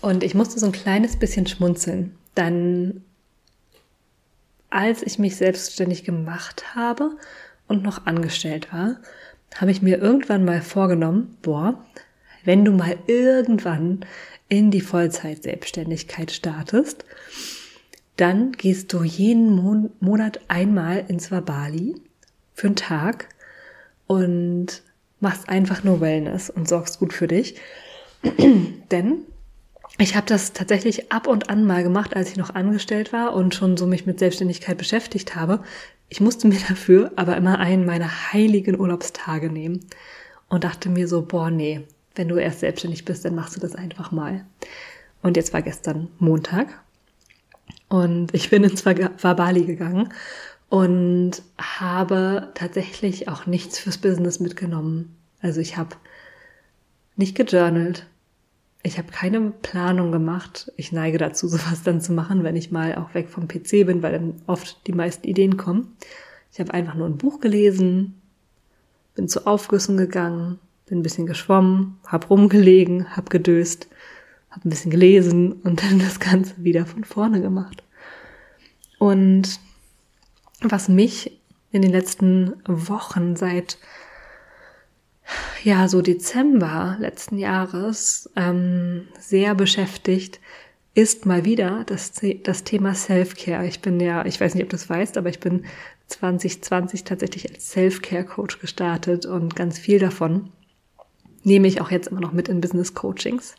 Und 0.02 0.24
ich 0.24 0.36
musste 0.36 0.60
so 0.60 0.66
ein 0.66 0.72
kleines 0.72 1.16
bisschen 1.16 1.48
schmunzeln. 1.48 2.18
Dann 2.34 3.05
als 4.70 5.04
ich 5.04 5.20
mich 5.20 5.36
selbstständig 5.36 6.04
gemacht 6.04 6.76
habe 6.76 7.12
und 7.68 7.84
noch 7.84 8.06
angestellt 8.06 8.72
war, 8.74 8.98
habe 9.56 9.72
ich 9.72 9.82
mir 9.82 10.00
irgendwann 10.00 10.46
mal 10.46 10.62
vorgenommen, 10.62 11.38
boah, 11.42 11.84
wenn 12.44 12.66
du 12.66 12.72
mal 12.72 12.98
irgendwann 13.08 14.06
in 14.50 14.70
die 14.72 14.82
Vollzeit-Selbstständigkeit 14.82 16.32
startest, 16.32 17.06
dann 18.18 18.52
gehst 18.54 18.94
du 18.94 19.04
jeden 19.04 19.56
Mon 19.56 19.92
Monat 20.00 20.40
einmal 20.48 21.06
ins 21.08 21.32
Wabali 21.32 21.96
für 22.54 22.68
einen 22.68 22.76
Tag 22.76 23.30
und 24.08 24.84
machst 25.20 25.50
einfach 25.50 25.84
nur 25.84 26.02
Wellness 26.02 26.50
und 26.50 26.68
sorgst 26.68 27.00
gut 27.00 27.14
für 27.14 27.28
dich. 27.28 27.56
Denn 28.92 29.24
ich 29.98 30.16
habe 30.16 30.28
das 30.28 30.54
tatsächlich 30.54 31.12
ab 31.12 31.28
und 31.28 31.50
an 31.50 31.66
mal 31.66 31.84
gemacht, 31.84 32.16
als 32.16 32.30
ich 32.30 32.38
noch 32.38 32.54
angestellt 32.54 33.14
war 33.14 33.34
und 33.34 33.56
schon 33.56 33.78
so 33.78 33.88
mich 33.88 34.06
mit 34.06 34.20
Selbstständigkeit 34.20 34.78
beschäftigt 34.78 35.36
habe. 35.36 35.64
Ich 36.10 36.20
musste 36.22 36.48
mir 36.48 36.60
dafür 36.70 37.12
aber 37.16 37.38
immer 37.38 37.60
einen 37.60 37.86
meiner 37.86 38.34
heiligen 38.34 38.80
Urlaubstage 38.80 39.50
nehmen 39.50 39.86
und 40.50 40.64
dachte 40.64 40.90
mir 40.90 41.08
so, 41.08 41.22
boah, 41.22 41.50
nee, 41.50 41.82
wenn 42.16 42.28
du 42.28 42.36
erst 42.36 42.60
selbstständig 42.60 43.06
bist, 43.06 43.26
dann 43.26 43.36
machst 43.36 43.56
du 43.56 43.60
das 43.60 43.76
einfach 43.76 44.12
mal. 44.12 44.46
Und 45.22 45.38
jetzt 45.38 45.54
war 45.54 45.62
gestern 45.62 46.10
Montag 46.20 46.68
und 47.88 48.34
ich 48.34 48.50
bin 48.50 48.64
ins 48.64 48.86
Wabali 48.86 49.66
gegangen 49.66 50.14
und 50.70 51.42
habe 51.58 52.52
tatsächlich 52.54 53.28
auch 53.28 53.46
nichts 53.46 53.80
fürs 53.80 53.98
Business 53.98 54.40
mitgenommen. 54.40 55.16
Also 55.42 55.62
ich 55.62 55.78
habe 55.78 55.96
nicht 57.16 57.36
gejournalt, 57.36 58.06
ich 58.86 59.00
habe 59.00 59.12
keine 59.12 59.50
Planung 59.50 60.12
gemacht. 60.12 60.72
Ich 60.78 60.92
neige 60.92 61.18
dazu, 61.18 61.48
sowas 61.50 61.84
dann 61.84 62.02
zu 62.02 62.14
machen, 62.14 62.44
wenn 62.44 62.56
ich 62.56 62.72
mal 62.72 62.96
auch 62.96 63.14
weg 63.14 63.30
vom 63.30 63.48
PC 63.48 63.86
bin, 63.86 64.04
weil 64.04 64.14
dann 64.14 64.42
oft 64.48 64.86
die 64.88 64.94
meisten 64.94 65.28
Ideen 65.28 65.58
kommen. 65.58 65.96
Ich 66.54 66.60
habe 66.60 66.74
einfach 66.74 66.96
nur 66.96 67.08
ein 67.08 67.18
Buch 67.18 67.40
gelesen, 67.42 68.22
bin 69.16 69.28
zu 69.28 69.46
Aufgüssen 69.46 69.98
gegangen, 69.98 70.60
bin 70.86 71.00
ein 71.00 71.04
bisschen 71.04 71.26
geschwommen, 71.26 71.98
hab 72.06 72.30
rumgelegen, 72.30 73.18
hab 73.18 73.30
gedöst, 73.30 73.88
hab 74.52 74.64
ein 74.64 74.70
bisschen 74.70 74.92
gelesen 74.92 75.54
und 75.64 75.84
dann 75.84 76.00
das 76.00 76.20
Ganze 76.20 76.54
wieder 76.64 76.86
von 76.86 77.04
vorne 77.04 77.42
gemacht. 77.42 77.84
Und 79.00 79.60
was 80.62 80.88
mich 80.88 81.40
in 81.72 81.82
den 81.82 81.92
letzten 81.92 82.54
Wochen 82.66 83.36
seit 83.36 83.78
ja, 85.64 85.88
so 85.88 86.02
Dezember 86.02 86.98
letzten 87.00 87.38
Jahres 87.38 88.30
ähm, 88.36 89.08
sehr 89.20 89.56
beschäftigt, 89.56 90.40
ist 90.94 91.26
mal 91.26 91.44
wieder 91.44 91.84
das, 91.86 92.14
das 92.44 92.64
Thema 92.64 92.94
Self-Care. 92.96 93.68
Ich 93.68 93.82
bin 93.82 94.00
ja, 94.00 94.26
ich 94.26 94.40
weiß 94.40 94.56
nicht, 94.56 94.64
ob 94.64 94.70
du 94.70 94.78
es 94.78 94.90
weißt, 94.90 95.18
aber 95.18 95.30
ich 95.30 95.40
bin 95.40 95.66
2020 96.08 97.04
tatsächlich 97.04 97.52
als 97.52 97.72
Self-Care-Coach 97.72 98.60
gestartet 98.60 99.26
und 99.26 99.56
ganz 99.56 99.78
viel 99.78 100.00
davon 100.00 100.52
nehme 101.44 101.68
ich 101.68 101.82
auch 101.82 101.92
jetzt 101.92 102.08
immer 102.08 102.22
noch 102.22 102.32
mit 102.32 102.48
in 102.48 102.62
Business-Coachings. 102.62 103.56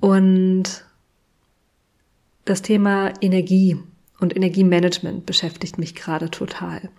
Und 0.00 0.84
das 2.44 2.62
Thema 2.62 3.12
Energie 3.20 3.78
und 4.20 4.36
Energiemanagement 4.36 5.26
beschäftigt 5.26 5.78
mich 5.78 5.94
gerade 5.94 6.30
total. 6.30 6.90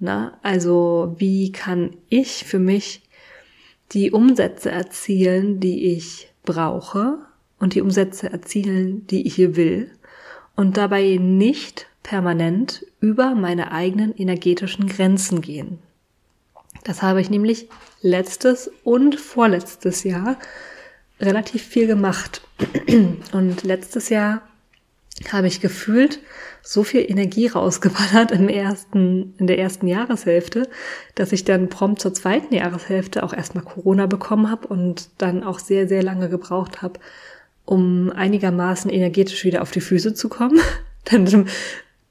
Na, 0.00 0.38
also 0.42 1.14
wie 1.18 1.52
kann 1.52 1.90
ich 2.08 2.44
für 2.44 2.58
mich 2.58 3.02
die 3.92 4.10
Umsätze 4.10 4.70
erzielen, 4.70 5.60
die 5.60 5.92
ich 5.92 6.32
brauche 6.42 7.18
und 7.58 7.74
die 7.74 7.82
Umsätze 7.82 8.32
erzielen, 8.32 9.06
die 9.08 9.26
ich 9.26 9.34
hier 9.34 9.56
will 9.56 9.90
und 10.56 10.78
dabei 10.78 11.18
nicht 11.20 11.86
permanent 12.02 12.86
über 13.00 13.34
meine 13.34 13.72
eigenen 13.72 14.16
energetischen 14.16 14.88
Grenzen 14.88 15.42
gehen. 15.42 15.78
Das 16.84 17.02
habe 17.02 17.20
ich 17.20 17.28
nämlich 17.28 17.68
letztes 18.00 18.70
und 18.84 19.20
vorletztes 19.20 20.02
Jahr 20.04 20.38
relativ 21.20 21.62
viel 21.62 21.86
gemacht. 21.86 22.40
Und 23.32 23.64
letztes 23.64 24.08
Jahr 24.08 24.42
habe 25.28 25.46
ich 25.46 25.60
gefühlt 25.60 26.20
so 26.62 26.82
viel 26.82 27.04
Energie 27.08 27.46
rausgeballert 27.46 28.30
im 28.32 28.48
ersten, 28.48 29.34
in 29.38 29.46
der 29.46 29.58
ersten 29.58 29.86
Jahreshälfte, 29.86 30.68
dass 31.14 31.32
ich 31.32 31.44
dann 31.44 31.68
prompt 31.68 32.00
zur 32.00 32.14
zweiten 32.14 32.54
Jahreshälfte 32.54 33.22
auch 33.22 33.32
erstmal 33.32 33.64
Corona 33.64 34.06
bekommen 34.06 34.50
habe 34.50 34.68
und 34.68 35.10
dann 35.18 35.42
auch 35.42 35.58
sehr, 35.58 35.88
sehr 35.88 36.02
lange 36.02 36.28
gebraucht 36.28 36.82
habe, 36.82 37.00
um 37.64 38.10
einigermaßen 38.10 38.90
energetisch 38.90 39.44
wieder 39.44 39.62
auf 39.62 39.70
die 39.70 39.80
Füße 39.80 40.14
zu 40.14 40.28
kommen. 40.28 40.60
dann 41.04 41.48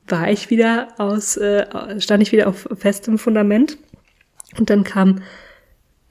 war 0.07 0.29
ich 0.31 0.49
wieder 0.49 0.89
aus, 0.97 1.37
äh, 1.37 1.99
stand 1.99 2.23
ich 2.23 2.31
wieder 2.31 2.47
auf 2.47 2.67
festem 2.77 3.17
Fundament. 3.17 3.77
Und 4.57 4.69
dann 4.71 4.83
kam 4.83 5.21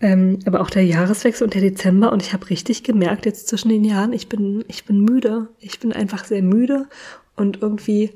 ähm, 0.00 0.38
aber 0.46 0.60
auch 0.60 0.70
der 0.70 0.84
Jahreswechsel 0.84 1.44
und 1.44 1.54
der 1.54 1.60
Dezember 1.60 2.12
und 2.12 2.22
ich 2.22 2.32
habe 2.32 2.50
richtig 2.50 2.84
gemerkt 2.84 3.26
jetzt 3.26 3.48
zwischen 3.48 3.68
den 3.68 3.84
Jahren, 3.84 4.12
ich 4.12 4.28
bin, 4.28 4.64
ich 4.68 4.84
bin 4.84 5.00
müde. 5.00 5.48
Ich 5.58 5.80
bin 5.80 5.92
einfach 5.92 6.24
sehr 6.24 6.42
müde 6.42 6.86
und 7.34 7.62
irgendwie 7.62 8.12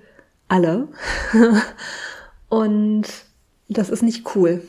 alle. 0.48 0.88
und 2.48 3.04
das 3.68 3.90
ist 3.90 4.02
nicht 4.02 4.36
cool. 4.36 4.62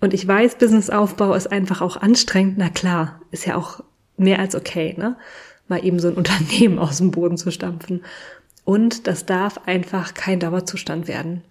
Und 0.00 0.12
ich 0.14 0.26
weiß, 0.26 0.56
Businessaufbau 0.56 1.34
ist 1.34 1.52
einfach 1.52 1.80
auch 1.80 1.96
anstrengend. 1.96 2.58
Na 2.58 2.70
klar, 2.70 3.20
ist 3.30 3.46
ja 3.46 3.54
auch 3.54 3.84
mehr 4.16 4.40
als 4.40 4.56
okay, 4.56 4.94
ne? 4.98 5.16
Mal 5.68 5.84
eben 5.84 6.00
so 6.00 6.08
ein 6.08 6.14
Unternehmen 6.16 6.80
aus 6.80 6.98
dem 6.98 7.12
Boden 7.12 7.36
zu 7.36 7.52
stampfen. 7.52 8.02
Und 8.64 9.06
das 9.06 9.26
darf 9.26 9.60
einfach 9.66 10.14
kein 10.14 10.40
Dauerzustand 10.40 11.06
werden. 11.06 11.44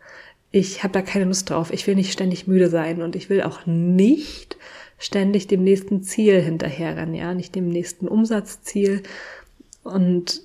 Ich 0.52 0.84
habe 0.84 0.94
da 0.94 1.02
keine 1.02 1.26
Lust 1.26 1.50
drauf. 1.50 1.72
Ich 1.72 1.88
will 1.88 1.96
nicht 1.96 2.12
ständig 2.12 2.46
müde 2.46 2.70
sein 2.70 3.02
und 3.02 3.16
ich 3.16 3.30
will 3.30 3.42
auch 3.42 3.66
nicht 3.66 4.58
ständig 5.00 5.48
dem 5.48 5.64
nächsten 5.64 6.04
Ziel 6.04 6.42
hinterherrennen, 6.42 7.16
ja, 7.16 7.34
nicht 7.34 7.56
dem 7.56 7.70
nächsten 7.70 8.08
Umsatzziel. 8.08 9.02
Und 9.84 10.42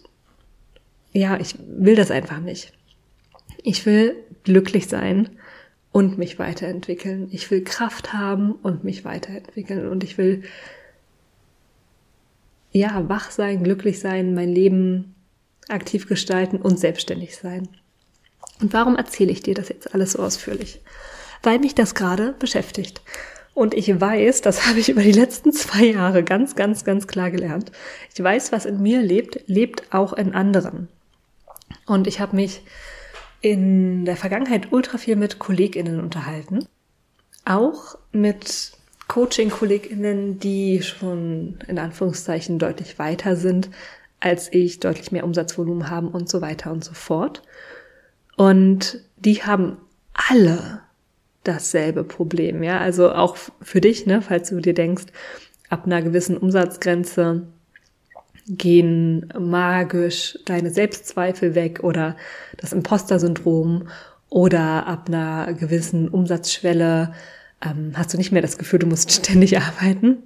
ja, 1.12 1.38
ich 1.38 1.56
will 1.66 1.96
das 1.96 2.10
einfach 2.10 2.40
nicht. 2.40 2.72
Ich 3.62 3.84
will 3.84 4.16
glücklich 4.44 4.86
sein 4.86 5.28
und 5.92 6.18
mich 6.18 6.38
weiterentwickeln. 6.38 7.28
Ich 7.32 7.50
will 7.50 7.64
Kraft 7.64 8.12
haben 8.12 8.52
und 8.52 8.84
mich 8.84 9.04
weiterentwickeln. 9.04 9.88
Und 9.88 10.04
ich 10.04 10.18
will, 10.18 10.44
ja, 12.70 13.08
wach 13.08 13.30
sein, 13.30 13.64
glücklich 13.64 13.98
sein, 13.98 14.34
mein 14.34 14.50
Leben 14.50 15.14
aktiv 15.68 16.06
gestalten 16.06 16.58
und 16.58 16.78
selbstständig 16.78 17.36
sein. 17.36 17.68
Und 18.60 18.72
warum 18.72 18.96
erzähle 18.96 19.32
ich 19.32 19.42
dir 19.42 19.54
das 19.54 19.68
jetzt 19.68 19.94
alles 19.94 20.12
so 20.12 20.20
ausführlich? 20.20 20.80
Weil 21.42 21.58
mich 21.58 21.74
das 21.74 21.94
gerade 21.94 22.34
beschäftigt. 22.38 23.02
Und 23.54 23.74
ich 23.74 24.00
weiß, 24.00 24.42
das 24.42 24.66
habe 24.68 24.78
ich 24.78 24.88
über 24.88 25.02
die 25.02 25.12
letzten 25.12 25.52
zwei 25.52 25.86
Jahre 25.86 26.22
ganz, 26.22 26.54
ganz, 26.56 26.84
ganz 26.84 27.06
klar 27.06 27.30
gelernt. 27.30 27.72
Ich 28.14 28.22
weiß, 28.22 28.52
was 28.52 28.66
in 28.66 28.82
mir 28.82 29.02
lebt, 29.02 29.40
lebt 29.46 29.92
auch 29.92 30.12
in 30.12 30.34
anderen. 30.34 30.88
Und 31.86 32.06
ich 32.06 32.20
habe 32.20 32.36
mich 32.36 32.62
in 33.40 34.04
der 34.04 34.16
Vergangenheit 34.16 34.72
ultra 34.72 34.98
viel 34.98 35.16
mit 35.16 35.38
KollegInnen 35.38 36.00
unterhalten. 36.00 36.66
Auch 37.44 37.96
mit 38.12 38.72
Coaching-KollegInnen, 39.08 40.40
die 40.40 40.82
schon 40.82 41.58
in 41.68 41.78
Anführungszeichen 41.78 42.58
deutlich 42.58 42.98
weiter 42.98 43.36
sind 43.36 43.70
als 44.18 44.52
ich, 44.52 44.80
deutlich 44.80 45.12
mehr 45.12 45.24
Umsatzvolumen 45.24 45.90
haben 45.90 46.08
und 46.08 46.28
so 46.28 46.40
weiter 46.40 46.72
und 46.72 46.82
so 46.82 46.94
fort. 46.94 47.42
Und 48.36 49.00
die 49.16 49.42
haben 49.42 49.78
alle 50.12 50.80
dasselbe 51.44 52.04
Problem, 52.04 52.62
ja. 52.62 52.78
Also 52.78 53.12
auch 53.12 53.36
für 53.62 53.80
dich, 53.80 54.06
ne, 54.06 54.22
falls 54.22 54.50
du 54.50 54.60
dir 54.60 54.74
denkst, 54.74 55.04
ab 55.68 55.86
einer 55.86 56.02
gewissen 56.02 56.36
Umsatzgrenze 56.36 57.46
gehen 58.48 59.32
magisch 59.38 60.38
deine 60.44 60.70
Selbstzweifel 60.70 61.54
weg 61.54 61.80
oder 61.82 62.16
das 62.58 62.72
Imposter-Syndrom 62.72 63.88
oder 64.28 64.86
ab 64.86 65.08
einer 65.08 65.52
gewissen 65.54 66.08
Umsatzschwelle 66.08 67.12
ähm, 67.64 67.92
hast 67.94 68.12
du 68.12 68.18
nicht 68.18 68.32
mehr 68.32 68.42
das 68.42 68.58
Gefühl, 68.58 68.78
du 68.78 68.86
musst 68.86 69.10
ständig 69.24 69.58
arbeiten. 69.58 70.18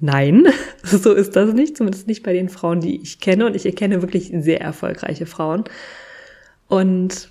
Nein, 0.00 0.46
so 0.82 1.12
ist 1.12 1.36
das 1.36 1.52
nicht, 1.52 1.76
zumindest 1.76 2.06
nicht 2.06 2.22
bei 2.22 2.32
den 2.32 2.48
Frauen, 2.48 2.80
die 2.80 3.00
ich 3.00 3.20
kenne. 3.20 3.46
Und 3.46 3.56
ich 3.56 3.66
erkenne 3.66 4.02
wirklich 4.02 4.32
sehr 4.34 4.60
erfolgreiche 4.60 5.26
Frauen. 5.26 5.64
Und 6.70 7.30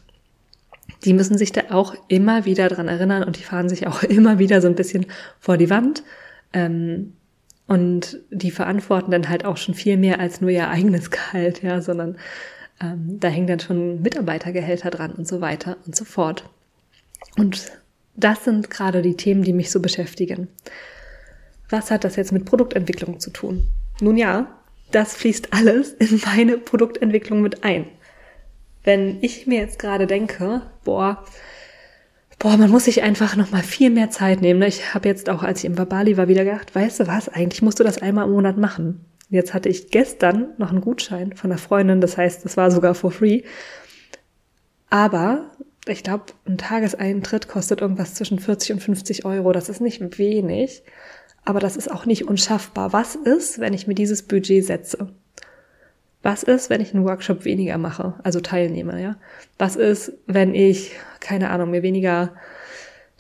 die 1.06 1.14
müssen 1.14 1.38
sich 1.38 1.54
da 1.54 1.62
auch 1.72 1.96
immer 2.10 2.46
wieder 2.46 2.68
dran 2.68 2.90
erinnern 2.90 3.24
und 3.24 3.38
die 3.38 3.44
fahren 3.44 3.70
sich 3.70 3.88
auch 3.88 4.04
immer 4.18 4.38
wieder 4.38 4.62
so 4.62 4.68
ein 4.68 4.76
bisschen 4.76 5.08
vor 5.40 5.58
die 5.58 5.70
Wand. 5.70 6.04
Ähm, 6.54 7.14
und 7.68 8.20
die 8.32 8.52
verantworten 8.52 9.12
dann 9.12 9.30
halt 9.30 9.46
auch 9.46 9.58
schon 9.58 9.76
viel 9.76 9.96
mehr 9.96 10.20
als 10.20 10.42
nur 10.42 10.50
ihr 10.50 10.70
eigenes 10.70 11.10
Gehalt, 11.12 11.64
ja, 11.64 11.82
sondern 11.82 12.18
ähm, 12.82 13.18
da 13.20 13.30
hängen 13.30 13.48
dann 13.48 13.60
schon 13.60 14.02
Mitarbeitergehälter 14.02 14.90
dran 14.90 15.12
und 15.14 15.28
so 15.28 15.42
weiter 15.42 15.78
und 15.86 15.96
so 15.96 16.04
fort. 16.06 16.44
Und 17.38 17.72
das 18.16 18.44
sind 18.44 18.70
gerade 18.70 19.02
die 19.02 19.16
Themen, 19.16 19.44
die 19.44 19.54
mich 19.54 19.72
so 19.72 19.80
beschäftigen. 19.80 20.50
Was 21.70 21.92
hat 21.92 22.04
das 22.04 22.16
jetzt 22.18 22.32
mit 22.32 22.46
Produktentwicklung 22.46 23.20
zu 23.20 23.30
tun? 23.30 23.68
Nun 24.02 24.18
ja, 24.18 24.48
das 24.92 25.16
fließt 25.16 25.54
alles 25.54 25.94
in 25.94 26.20
meine 26.26 26.58
Produktentwicklung 26.58 27.42
mit 27.42 27.64
ein. 27.64 27.86
Wenn 28.90 29.20
ich 29.22 29.46
mir 29.46 29.60
jetzt 29.60 29.78
gerade 29.78 30.08
denke, 30.08 30.64
boah, 30.84 31.24
boah, 32.40 32.58
man 32.58 32.72
muss 32.72 32.86
sich 32.86 33.04
einfach 33.04 33.36
noch 33.36 33.52
mal 33.52 33.62
viel 33.62 33.92
mehr 33.92 34.10
Zeit 34.10 34.42
nehmen. 34.42 34.64
Ich 34.64 34.96
habe 34.96 35.08
jetzt 35.08 35.30
auch, 35.30 35.44
als 35.44 35.60
ich 35.60 35.66
im 35.66 35.76
Bali 35.76 36.18
war, 36.18 36.28
wieder 36.28 36.44
gedacht, 36.44 36.74
weißt 36.74 37.02
du 37.02 37.08
was, 37.08 37.30
eigentlich 37.30 37.62
musst 37.62 37.80
du 37.80 37.84
das 37.84 38.02
einmal 38.02 38.26
im 38.26 38.32
Monat 38.32 38.58
machen. 38.58 39.06
Jetzt 39.30 39.54
hatte 39.54 39.70
ich 39.70 39.92
gestern 39.92 40.56
noch 40.58 40.72
einen 40.72 40.82
Gutschein 40.82 41.36
von 41.36 41.52
einer 41.52 41.60
Freundin, 41.60 42.02
das 42.02 42.18
heißt, 42.18 42.44
das 42.44 42.58
war 42.58 42.72
sogar 42.72 42.96
for 42.96 43.12
free. 43.12 43.44
Aber 44.90 45.52
ich 45.86 46.02
glaube, 46.02 46.24
ein 46.48 46.58
Tageseintritt 46.58 47.48
kostet 47.48 47.82
irgendwas 47.82 48.16
zwischen 48.16 48.40
40 48.40 48.72
und 48.72 48.80
50 48.80 49.24
Euro. 49.24 49.52
Das 49.52 49.70
ist 49.70 49.82
nicht 49.82 50.18
wenig, 50.18 50.82
aber 51.46 51.60
das 51.60 51.78
ist 51.78 51.92
auch 51.92 52.08
nicht 52.08 52.28
unschaffbar. 52.28 52.92
Was 52.92 53.14
ist, 53.14 53.60
wenn 53.60 53.76
ich 53.76 53.86
mir 53.86 53.94
dieses 53.94 54.24
Budget 54.24 54.66
setze? 54.66 55.14
Was 56.30 56.44
ist, 56.44 56.70
wenn 56.70 56.80
ich 56.80 56.94
einen 56.94 57.06
Workshop 57.06 57.44
weniger 57.44 57.80
mache, 57.80 58.14
also 58.22 58.40
Teilnehmer, 58.40 59.00
ja? 59.00 59.16
Was 59.58 59.76
ist, 59.76 60.14
wenn 60.28 60.54
ich, 60.54 60.92
keine 61.22 61.50
Ahnung, 61.50 61.72
mir 61.72 61.82
weniger 61.82 62.34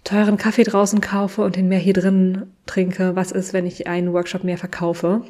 teuren 0.03 0.37
Kaffee 0.37 0.61
draußen 0.63 1.01
kaufe 1.01 1.41
und 1.41 1.55
den 1.55 1.69
mehr 1.69 1.79
hier 1.79 1.93
drin 1.93 2.51
trinke? 2.67 3.15
Was 3.15 3.31
ist, 3.31 3.51
wenn 3.51 3.65
ich 3.65 3.87
einen 3.87 4.13
Workshop 4.13 4.43
mehr 4.43 4.59
verkaufe 4.59 5.23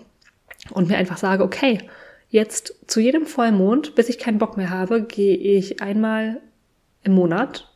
und 0.72 0.90
mir 0.90 0.98
einfach 0.98 1.18
sage, 1.18 1.42
okay, 1.42 1.80
jetzt 2.28 2.76
zu 2.86 3.00
jedem 3.00 3.26
Vollmond, 3.26 3.96
bis 3.96 4.10
ich 4.10 4.20
keinen 4.20 4.40
Bock 4.40 4.58
mehr 4.58 4.72
habe, 4.72 5.02
gehe 5.02 5.38
ich 5.38 5.82
einmal 5.82 6.42
im 7.04 7.14
Monat 7.14 7.72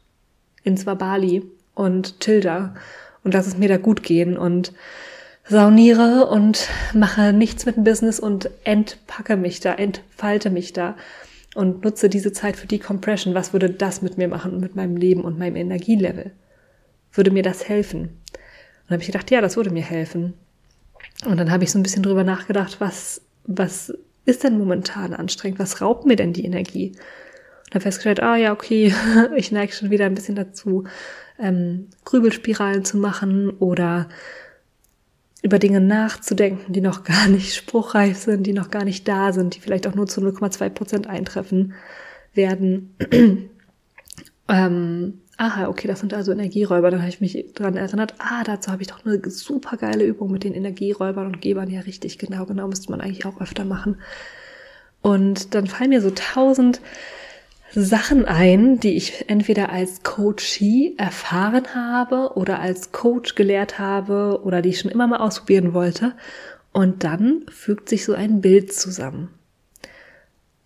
ins 0.65 0.85
Wabali 0.85 1.43
und 1.75 2.19
Tilda 2.19 2.75
und 3.23 3.33
lass 3.33 3.47
es 3.47 3.57
mir 3.57 3.69
da 3.69 3.77
gut 3.77 4.03
gehen 4.03 4.37
und 4.37 4.73
sauniere 5.45 6.27
und 6.27 6.69
mache 6.93 7.33
nichts 7.33 7.65
mit 7.65 7.75
dem 7.75 7.83
Business 7.83 8.19
und 8.19 8.49
entpacke 8.63 9.35
mich 9.35 9.59
da, 9.59 9.73
entfalte 9.73 10.49
mich 10.49 10.73
da 10.73 10.95
und 11.55 11.83
nutze 11.83 12.09
diese 12.09 12.31
Zeit 12.31 12.55
für 12.55 12.67
Decompression. 12.67 13.35
Was 13.35 13.53
würde 13.53 13.69
das 13.69 14.01
mit 14.01 14.17
mir 14.17 14.27
machen, 14.27 14.59
mit 14.59 14.75
meinem 14.75 14.95
Leben 14.95 15.21
und 15.21 15.37
meinem 15.37 15.55
Energielevel? 15.55 16.31
Würde 17.11 17.31
mir 17.31 17.43
das 17.43 17.67
helfen? 17.67 18.01
Und 18.01 18.89
dann 18.89 18.95
habe 18.95 19.03
ich 19.03 19.11
gedacht, 19.11 19.31
ja, 19.31 19.41
das 19.41 19.55
würde 19.57 19.69
mir 19.69 19.83
helfen. 19.83 20.33
Und 21.25 21.37
dann 21.37 21.51
habe 21.51 21.63
ich 21.63 21.71
so 21.71 21.79
ein 21.79 21.83
bisschen 21.83 22.03
drüber 22.03 22.23
nachgedacht, 22.23 22.79
was, 22.79 23.21
was 23.45 23.93
ist 24.25 24.43
denn 24.43 24.57
momentan 24.57 25.13
anstrengend? 25.13 25.59
Was 25.59 25.81
raubt 25.81 26.05
mir 26.05 26.15
denn 26.15 26.33
die 26.33 26.45
Energie? 26.45 26.93
Und 27.65 27.75
habe 27.75 27.81
festgestellt, 27.81 28.21
ah 28.21 28.35
ja, 28.35 28.51
okay, 28.51 28.93
ich 29.35 29.51
neige 29.51 29.73
schon 29.73 29.89
wieder 29.89 30.05
ein 30.05 30.15
bisschen 30.15 30.35
dazu, 30.35 30.85
ähm, 31.39 31.89
Grübelspiralen 32.05 32.85
zu 32.85 32.97
machen 32.97 33.49
oder 33.51 34.07
über 35.43 35.59
Dinge 35.59 35.81
nachzudenken, 35.81 36.71
die 36.71 36.81
noch 36.81 37.03
gar 37.03 37.27
nicht 37.27 37.53
spruchreif 37.53 38.17
sind, 38.17 38.47
die 38.47 38.53
noch 38.53 38.71
gar 38.71 38.85
nicht 38.85 39.07
da 39.07 39.33
sind, 39.33 39.55
die 39.55 39.59
vielleicht 39.59 39.85
auch 39.85 39.93
nur 39.93 40.07
zu 40.07 40.21
0,2 40.21 40.69
Prozent 40.69 41.07
eintreffen 41.07 41.73
werden. 42.33 42.95
ähm, 44.47 45.19
aha, 45.37 45.67
okay, 45.67 45.89
das 45.89 45.99
sind 45.99 46.13
also 46.13 46.31
Energieräuber. 46.31 46.89
Dann 46.89 47.01
habe 47.01 47.09
ich 47.09 47.19
mich 47.19 47.53
dran 47.53 47.75
erinnert, 47.75 48.15
ah, 48.19 48.43
dazu 48.45 48.71
habe 48.71 48.81
ich 48.81 48.87
doch 48.87 49.05
eine 49.05 49.19
super 49.29 49.75
geile 49.75 50.05
Übung 50.05 50.31
mit 50.31 50.45
den 50.45 50.53
Energieräubern 50.53 51.27
und 51.27 51.41
Gebern. 51.41 51.69
Ja, 51.69 51.81
richtig, 51.81 52.17
genau, 52.17 52.45
genau, 52.45 52.67
müsste 52.69 52.89
man 52.89 53.01
eigentlich 53.01 53.25
auch 53.25 53.41
öfter 53.41 53.65
machen. 53.65 53.97
Und 55.01 55.53
dann 55.55 55.67
fallen 55.67 55.89
mir 55.89 56.01
so 56.01 56.11
tausend 56.11 56.79
Sachen 57.75 58.25
ein, 58.25 58.79
die 58.79 58.95
ich 58.95 59.29
entweder 59.29 59.69
als 59.69 60.03
Coachie 60.03 60.95
erfahren 60.97 61.73
habe 61.73 62.33
oder 62.35 62.59
als 62.59 62.91
Coach 62.91 63.35
gelehrt 63.35 63.79
habe 63.79 64.41
oder 64.43 64.61
die 64.61 64.69
ich 64.69 64.79
schon 64.79 64.91
immer 64.91 65.07
mal 65.07 65.17
ausprobieren 65.17 65.73
wollte. 65.73 66.13
Und 66.71 67.03
dann 67.03 67.45
fügt 67.49 67.89
sich 67.89 68.05
so 68.05 68.13
ein 68.13 68.41
Bild 68.41 68.73
zusammen. 68.73 69.29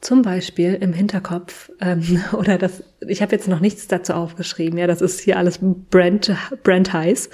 Zum 0.01 0.21
Beispiel 0.21 0.75
im 0.75 0.93
Hinterkopf 0.93 1.71
ähm, 1.81 2.23
oder 2.33 2.57
das. 2.57 2.83
Ich 3.07 3.21
habe 3.21 3.35
jetzt 3.35 3.47
noch 3.47 3.59
nichts 3.59 3.87
dazu 3.87 4.13
aufgeschrieben. 4.13 4.77
Ja, 4.77 4.87
das 4.87 5.01
ist 5.01 5.19
hier 5.19 5.37
alles 5.37 5.59
Brand 5.61 6.35
Brand 6.63 6.93
heiß, 6.93 7.29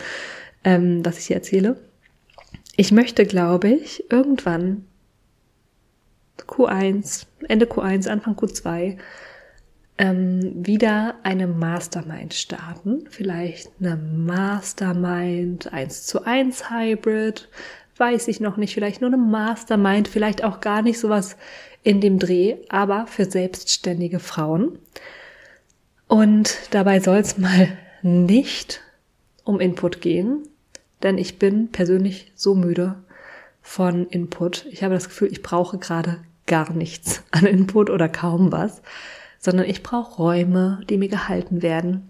ähm, 0.64 1.04
was 1.04 1.20
ich 1.20 1.26
hier 1.28 1.36
erzähle. 1.36 1.78
Ich 2.76 2.92
möchte, 2.92 3.26
glaube 3.26 3.70
ich, 3.70 4.12
irgendwann 4.12 4.86
Q1, 6.40 7.26
Ende 7.48 7.66
Q1, 7.66 8.08
Anfang 8.08 8.36
Q2 8.36 8.98
ähm, 10.04 10.66
wieder 10.68 11.16
eine 11.24 11.48
Mastermind 11.48 12.34
starten. 12.34 13.06
Vielleicht 13.10 13.72
eine 13.80 13.96
Mastermind 13.96 15.72
1 15.72 16.06
zu 16.06 16.26
1 16.26 16.70
Hybrid. 16.70 17.48
Weiß 17.96 18.28
ich 18.28 18.42
noch 18.42 18.58
nicht. 18.58 18.74
Vielleicht 18.74 19.00
nur 19.00 19.10
eine 19.10 19.18
Mastermind. 19.18 20.10
Vielleicht 20.10 20.44
auch 20.44 20.60
gar 20.60 20.82
nicht 20.82 21.00
sowas 21.00 21.38
in 21.84 22.02
dem 22.02 22.20
Dreh, 22.20 22.58
aber 22.68 23.08
für 23.08 23.24
selbstständige 23.24 24.20
Frauen. 24.20 24.78
Und 26.10 26.58
dabei 26.72 27.00
soll 27.00 27.18
es 27.18 27.38
mal 27.38 27.70
nicht 28.02 28.82
um 29.46 29.62
Input 29.62 30.02
gehen, 30.02 30.44
denn 31.02 31.18
ich 31.18 31.40
bin 31.40 31.70
persönlich 31.70 32.34
so 32.36 32.56
müde 32.56 32.96
von 33.62 34.08
Input. 34.08 34.66
Ich 34.70 34.84
habe 34.84 34.96
das 34.96 35.08
Gefühl, 35.08 35.32
ich 35.32 35.42
brauche 35.42 35.78
gerade 35.78 36.20
gar 36.46 36.74
nichts 36.74 37.24
an 37.32 37.46
Input 37.46 37.90
oder 37.90 38.10
kaum 38.10 38.52
was 38.52 38.82
sondern 39.44 39.70
ich 39.70 39.84
brauche 39.84 40.16
Räume, 40.16 40.80
die 40.90 40.98
mir 40.98 41.10
gehalten 41.10 41.62
werden, 41.62 42.10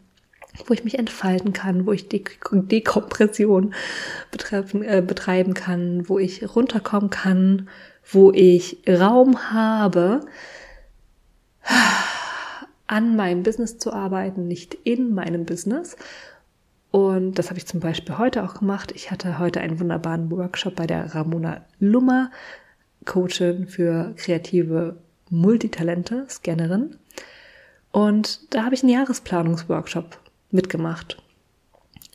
wo 0.67 0.73
ich 0.75 0.83
mich 0.83 0.99
entfalten 0.99 1.51
kann, 1.51 1.87
wo 1.87 1.91
ich 1.91 2.07
Dekompression 2.07 3.73
betreiben, 4.29 4.83
äh, 4.83 5.01
betreiben 5.05 5.55
kann, 5.55 6.07
wo 6.07 6.19
ich 6.19 6.55
runterkommen 6.55 7.09
kann, 7.09 7.69
wo 8.11 8.31
ich 8.31 8.83
Raum 8.87 9.51
habe, 9.51 10.19
an 12.85 13.15
meinem 13.15 13.41
Business 13.41 13.79
zu 13.79 13.91
arbeiten, 13.91 14.47
nicht 14.47 14.75
in 14.83 15.15
meinem 15.15 15.45
Business. 15.45 15.95
Und 16.91 17.39
das 17.39 17.49
habe 17.49 17.57
ich 17.57 17.65
zum 17.65 17.79
Beispiel 17.79 18.19
heute 18.19 18.43
auch 18.43 18.53
gemacht. 18.59 18.91
Ich 18.95 19.09
hatte 19.09 19.39
heute 19.39 19.59
einen 19.61 19.79
wunderbaren 19.79 20.29
Workshop 20.29 20.75
bei 20.75 20.85
der 20.85 21.15
Ramona 21.15 21.65
Lummer, 21.79 22.29
Coachin 23.05 23.65
für 23.65 24.13
kreative 24.17 24.97
Multitalente, 25.31 26.27
Scannerin. 26.29 26.97
Und 27.93 28.53
da 28.53 28.65
habe 28.65 28.73
ich 28.73 28.81
einen 28.81 28.91
Jahresplanungsworkshop 28.91 30.17
mitgemacht. 30.49 31.17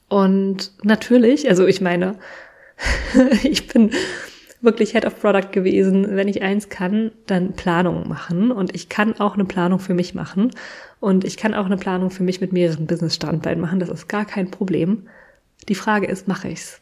Und 0.09 0.73
natürlich, 0.83 1.49
also 1.49 1.67
ich 1.67 1.81
meine, 1.81 2.17
ich 3.45 3.69
bin 3.69 3.93
wirklich 4.61 4.91
Head 4.91 5.07
of 5.07 5.21
Product 5.21 5.53
gewesen. 5.53 6.17
Wenn 6.17 6.27
ich 6.27 6.43
eins 6.43 6.69
kann, 6.69 7.13
dann 7.27 7.53
Planung 7.53 8.09
machen. 8.09 8.51
Und 8.51 8.75
ich 8.75 8.89
kann 8.89 9.21
auch 9.21 9.35
eine 9.35 9.45
Planung 9.45 9.79
für 9.79 9.95
mich 9.95 10.15
machen. 10.15 10.51
Und 10.99 11.25
ich 11.25 11.37
kann 11.37 11.55
auch 11.55 11.67
eine 11.67 11.77
Planung 11.77 12.11
für 12.11 12.25
mich 12.25 12.41
mit 12.41 12.53
mehreren 12.53 12.89
Business-Standbeinen 12.89 13.61
machen. 13.61 13.79
Das 13.79 13.89
ist 13.89 14.09
gar 14.09 14.25
kein 14.25 14.51
Problem. 14.51 15.07
Die 15.69 15.77
Frage 15.77 16.09
ist, 16.09 16.27
mache 16.27 16.49
ich's? 16.49 16.81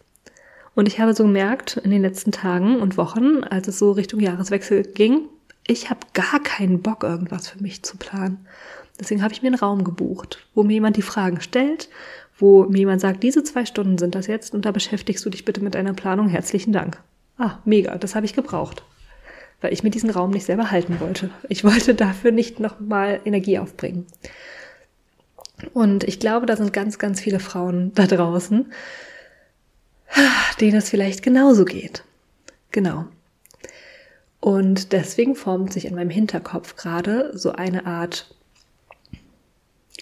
Und 0.74 0.88
ich 0.88 1.00
habe 1.00 1.12
so 1.12 1.24
gemerkt 1.24 1.76
in 1.76 1.90
den 1.90 2.00
letzten 2.00 2.32
Tagen 2.32 2.80
und 2.80 2.96
Wochen, 2.96 3.44
als 3.44 3.68
es 3.68 3.78
so 3.78 3.92
Richtung 3.92 4.20
Jahreswechsel 4.20 4.84
ging, 4.84 5.28
ich 5.66 5.90
habe 5.90 6.00
gar 6.14 6.40
keinen 6.42 6.80
Bock, 6.80 7.02
irgendwas 7.02 7.48
für 7.48 7.62
mich 7.62 7.82
zu 7.82 7.96
planen. 7.96 8.46
Deswegen 8.98 9.22
habe 9.22 9.34
ich 9.34 9.42
mir 9.42 9.48
einen 9.48 9.58
Raum 9.58 9.84
gebucht, 9.84 10.46
wo 10.54 10.62
mir 10.62 10.74
jemand 10.74 10.96
die 10.96 11.02
Fragen 11.02 11.40
stellt, 11.40 11.88
wo 12.38 12.64
mir 12.64 12.78
jemand 12.78 13.00
sagt, 13.00 13.22
diese 13.22 13.44
zwei 13.44 13.66
Stunden 13.66 13.98
sind 13.98 14.14
das 14.14 14.26
jetzt 14.26 14.54
und 14.54 14.64
da 14.64 14.72
beschäftigst 14.72 15.24
du 15.24 15.30
dich 15.30 15.44
bitte 15.44 15.62
mit 15.62 15.76
einer 15.76 15.92
Planung. 15.94 16.28
Herzlichen 16.28 16.72
Dank. 16.72 17.00
Ah, 17.38 17.58
mega, 17.64 17.96
das 17.96 18.14
habe 18.14 18.26
ich 18.26 18.34
gebraucht. 18.34 18.82
Weil 19.60 19.72
ich 19.72 19.82
mir 19.82 19.90
diesen 19.90 20.10
Raum 20.10 20.30
nicht 20.30 20.44
selber 20.44 20.70
halten 20.70 21.00
wollte. 21.00 21.30
Ich 21.48 21.64
wollte 21.64 21.94
dafür 21.94 22.32
nicht 22.32 22.60
nochmal 22.60 23.20
Energie 23.24 23.58
aufbringen. 23.58 24.06
Und 25.72 26.04
ich 26.04 26.20
glaube, 26.20 26.46
da 26.46 26.56
sind 26.56 26.72
ganz, 26.72 26.98
ganz 26.98 27.20
viele 27.20 27.40
Frauen 27.40 27.92
da 27.94 28.06
draußen, 28.06 28.70
denen 30.60 30.76
es 30.76 30.90
vielleicht 30.90 31.22
genauso 31.22 31.64
geht. 31.64 32.04
Genau. 32.70 33.06
Und 34.40 34.92
deswegen 34.92 35.34
formt 35.34 35.72
sich 35.72 35.86
in 35.86 35.94
meinem 35.94 36.10
Hinterkopf 36.10 36.76
gerade 36.76 37.36
so 37.36 37.52
eine 37.52 37.86
Art 37.86 38.35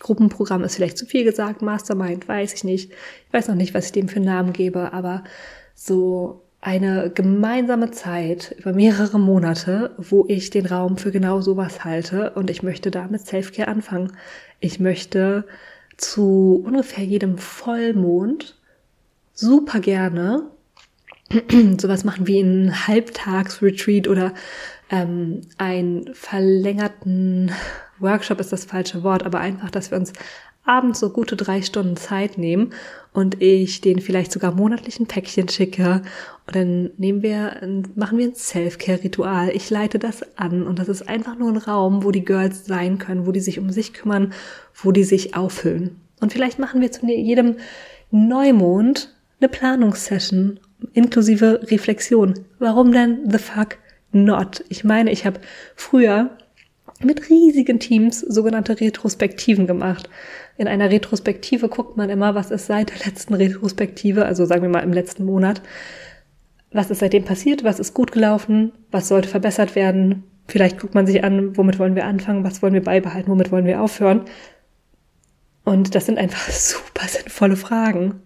Gruppenprogramm 0.00 0.64
ist 0.64 0.76
vielleicht 0.76 0.98
zu 0.98 1.07
viel 1.07 1.24
gesagt, 1.24 1.62
Mastermind 1.62 2.26
weiß 2.28 2.54
ich 2.54 2.64
nicht. 2.64 2.90
Ich 2.90 3.33
weiß 3.33 3.48
noch 3.48 3.54
nicht, 3.54 3.74
was 3.74 3.87
ich 3.87 3.92
dem 3.92 4.09
für 4.09 4.16
einen 4.16 4.26
Namen 4.26 4.52
gebe, 4.52 4.92
aber 4.92 5.24
so 5.74 6.42
eine 6.61 7.11
gemeinsame 7.11 7.90
Zeit 7.90 8.54
über 8.59 8.72
mehrere 8.72 9.18
Monate, 9.18 9.94
wo 9.98 10.24
ich 10.28 10.48
den 10.48 10.64
Raum 10.64 10.96
für 10.96 11.11
genau 11.11 11.42
sowas 11.42 11.85
halte 11.85 12.30
und 12.30 12.48
ich 12.48 12.62
möchte 12.62 12.90
da 12.90 13.07
mit 13.07 13.26
Selfcare 13.26 13.68
anfangen. 13.68 14.12
Ich 14.61 14.80
möchte 14.80 15.44
zu 15.98 16.64
ungefähr 16.66 17.04
jedem 17.04 17.37
Vollmond 17.37 18.57
super 19.35 19.80
gerne 19.80 20.50
sowas 21.80 22.04
machen 22.04 22.26
wie 22.26 22.40
einen 22.40 22.87
Halbtagsretreat 22.87 24.08
oder 24.08 24.34
ähm, 24.90 25.42
einen 25.58 26.14
verlängerten 26.14 27.52
Workshop 27.98 28.40
ist 28.40 28.52
das 28.52 28.64
falsche 28.64 29.02
Wort, 29.02 29.24
aber 29.24 29.40
einfach, 29.40 29.70
dass 29.70 29.90
wir 29.90 29.98
uns 29.98 30.12
abends 30.64 31.00
so 31.00 31.10
gute 31.10 31.37
drei 31.37 31.62
Stunden 31.62 31.96
Zeit 31.96 32.38
nehmen 32.38 32.70
und 33.12 33.42
ich 33.42 33.80
den 33.80 34.00
vielleicht 34.00 34.32
sogar 34.32 34.54
monatlichen 34.54 35.06
Päckchen 35.06 35.48
schicke 35.48 36.02
und 36.46 36.56
dann 36.56 36.90
nehmen 36.96 37.22
wir, 37.22 37.60
machen 37.94 38.18
wir 38.18 38.26
ein 38.26 38.34
Self-Care-Ritual. 38.34 39.50
Ich 39.50 39.68
leite 39.70 39.98
das 39.98 40.22
an 40.37 40.66
und 40.66 40.78
das 40.78 40.88
ist 40.88 41.08
einfach 41.08 41.37
nur 41.37 41.50
ein 41.50 41.58
Raum, 41.58 42.02
wo 42.02 42.10
die 42.10 42.24
Girls 42.24 42.64
sein 42.64 42.98
können, 42.98 43.26
wo 43.26 43.32
die 43.32 43.40
sich 43.40 43.58
um 43.58 43.70
sich 43.70 43.92
kümmern, 43.92 44.32
wo 44.74 44.90
die 44.90 45.04
sich 45.04 45.37
auffüllen. 45.37 46.00
Und 46.20 46.32
vielleicht 46.32 46.58
machen 46.58 46.80
wir 46.80 46.90
zu 46.90 47.06
jedem 47.06 47.56
Neumond 48.10 49.14
eine 49.40 49.48
Planungssession 49.48 50.60
inklusive 50.92 51.61
Reflexion. 51.70 52.35
Warum 52.59 52.92
denn 52.92 53.31
the 53.31 53.38
fuck 53.38 53.79
not? 54.12 54.64
Ich 54.68 54.85
meine, 54.85 55.11
ich 55.11 55.27
habe 55.27 55.40
früher 55.75 56.37
mit 57.03 57.29
riesigen 57.31 57.81
Teams 57.81 58.20
sogenannte 58.20 58.81
Retrospektiven 58.81 59.66
gemacht. 59.66 60.09
In 60.57 60.68
einer 60.68 60.90
Retrospektive 60.90 61.68
guckt 61.68 61.97
man 61.97 62.11
immer, 62.11 62.35
was 62.35 62.51
ist 62.51 62.66
seit 62.66 62.90
der 62.90 63.07
letzten 63.07 63.35
Retrospektive, 63.35 64.25
also 64.25 64.44
sagen 64.44 64.62
wir 64.62 64.68
mal 64.68 64.85
im 64.85 64.92
letzten 64.92 65.25
Monat, 65.25 65.62
was 66.73 66.90
ist 66.90 67.01
seitdem 67.01 67.25
passiert, 67.25 67.64
was 67.64 67.81
ist 67.81 67.94
gut 67.94 68.12
gelaufen, 68.12 68.73
was 68.90 69.09
sollte 69.09 69.29
verbessert 69.29 69.75
werden. 69.75 70.25
Vielleicht 70.47 70.79
guckt 70.79 70.94
man 70.94 71.07
sich 71.07 71.25
an, 71.25 71.57
womit 71.57 71.79
wollen 71.79 71.94
wir 71.94 72.05
anfangen, 72.05 72.44
was 72.44 72.62
wollen 72.62 72.75
wir 72.75 72.83
beibehalten, 72.83 73.31
womit 73.31 73.51
wollen 73.51 73.66
wir 73.66 73.81
aufhören. 73.81 74.23
Und 75.64 75.94
das 75.94 76.07
sind 76.07 76.18
einfach 76.18 76.49
super 76.51 77.07
sinnvolle 77.07 77.57
Fragen. 77.57 78.23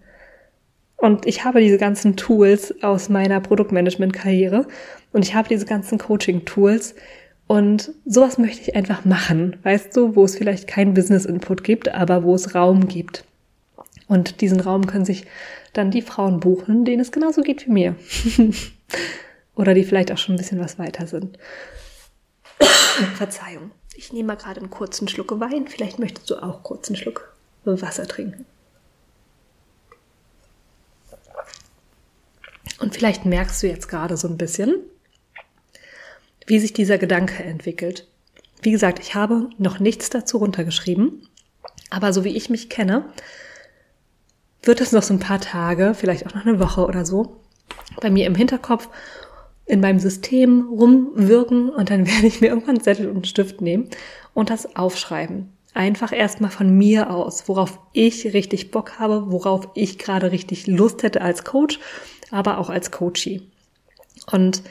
Und 0.99 1.25
ich 1.25 1.45
habe 1.45 1.61
diese 1.61 1.77
ganzen 1.77 2.17
Tools 2.17 2.75
aus 2.83 3.09
meiner 3.09 3.39
Produktmanagement-Karriere 3.39 4.67
und 5.13 5.23
ich 5.23 5.33
habe 5.33 5.47
diese 5.47 5.65
ganzen 5.65 5.97
Coaching-Tools 5.97 6.95
und 7.47 7.93
sowas 8.05 8.37
möchte 8.37 8.61
ich 8.61 8.75
einfach 8.75 9.05
machen, 9.05 9.57
weißt 9.63 9.95
du, 9.95 10.15
wo 10.15 10.25
es 10.25 10.35
vielleicht 10.35 10.67
keinen 10.67 10.93
Business-Input 10.93 11.63
gibt, 11.63 11.89
aber 11.89 12.23
wo 12.23 12.35
es 12.35 12.53
Raum 12.53 12.87
gibt. 12.87 13.23
Und 14.07 14.41
diesen 14.41 14.59
Raum 14.59 14.87
können 14.87 15.05
sich 15.05 15.25
dann 15.73 15.89
die 15.89 16.01
Frauen 16.01 16.39
buchen, 16.39 16.83
denen 16.83 17.01
es 17.01 17.11
genauso 17.11 17.41
geht 17.41 17.65
wie 17.65 17.71
mir. 17.71 17.95
Oder 19.55 19.73
die 19.73 19.83
vielleicht 19.83 20.11
auch 20.11 20.17
schon 20.17 20.35
ein 20.35 20.37
bisschen 20.37 20.59
was 20.59 20.77
weiter 20.77 21.07
sind. 21.07 21.39
Verzeihung. 23.15 23.71
Ich 23.95 24.13
nehme 24.13 24.27
mal 24.27 24.35
gerade 24.35 24.59
einen 24.59 24.69
kurzen 24.69 25.07
Schluck 25.07 25.39
Wein. 25.39 25.67
Vielleicht 25.67 25.97
möchtest 25.97 26.29
du 26.29 26.35
auch 26.35 26.63
kurz 26.63 26.89
einen 26.89 26.97
Schluck 26.97 27.35
Wasser 27.65 28.07
trinken. 28.07 28.45
Und 32.79 32.93
vielleicht 32.95 33.25
merkst 33.25 33.61
du 33.61 33.67
jetzt 33.67 33.87
gerade 33.87 34.17
so 34.17 34.27
ein 34.27 34.37
bisschen, 34.37 34.75
wie 36.47 36.59
sich 36.59 36.73
dieser 36.73 36.97
Gedanke 36.97 37.43
entwickelt. 37.43 38.07
Wie 38.61 38.71
gesagt, 38.71 38.99
ich 38.99 39.15
habe 39.15 39.49
noch 39.57 39.79
nichts 39.79 40.09
dazu 40.09 40.37
runtergeschrieben, 40.37 41.27
aber 41.89 42.13
so 42.13 42.23
wie 42.23 42.35
ich 42.35 42.49
mich 42.49 42.69
kenne, 42.69 43.05
wird 44.63 44.81
es 44.81 44.91
noch 44.91 45.03
so 45.03 45.13
ein 45.13 45.19
paar 45.19 45.39
Tage, 45.39 45.93
vielleicht 45.93 46.25
auch 46.25 46.35
noch 46.35 46.45
eine 46.45 46.59
Woche 46.59 46.85
oder 46.85 47.05
so, 47.05 47.37
bei 48.01 48.09
mir 48.09 48.25
im 48.25 48.35
Hinterkopf 48.35 48.89
in 49.65 49.79
meinem 49.79 49.99
System 49.99 50.67
rumwirken 50.69 51.69
und 51.69 51.89
dann 51.89 52.07
werde 52.13 52.27
ich 52.27 52.41
mir 52.41 52.47
irgendwann 52.47 52.75
einen 52.75 52.83
Zettel 52.83 53.07
und 53.07 53.15
einen 53.15 53.25
Stift 53.25 53.61
nehmen 53.61 53.89
und 54.33 54.49
das 54.49 54.75
aufschreiben. 54.75 55.53
Einfach 55.75 56.11
erstmal 56.11 56.49
von 56.49 56.75
mir 56.75 57.11
aus, 57.11 57.47
worauf 57.47 57.79
ich 57.93 58.33
richtig 58.33 58.71
Bock 58.71 58.99
habe, 58.99 59.31
worauf 59.31 59.69
ich 59.75 59.99
gerade 59.99 60.31
richtig 60.31 60.65
Lust 60.65 61.03
hätte 61.03 61.21
als 61.21 61.43
Coach, 61.43 61.79
aber 62.31 62.57
auch 62.57 62.69
als 62.69 62.91
Coachie. 62.91 63.41
Und 64.31 64.63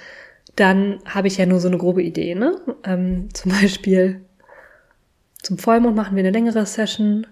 dann 0.56 1.00
habe 1.04 1.28
ich 1.28 1.36
ja 1.36 1.46
nur 1.46 1.60
so 1.60 1.68
eine 1.68 1.78
grobe 1.78 2.02
Idee. 2.02 2.34
Ne? 2.34 2.60
Ähm, 2.84 3.28
zum 3.32 3.52
Beispiel 3.52 4.24
zum 5.42 5.58
Vollmond 5.58 5.96
machen 5.96 6.16
wir 6.16 6.20
eine 6.20 6.30
längere 6.32 6.66
Session, 6.66 7.26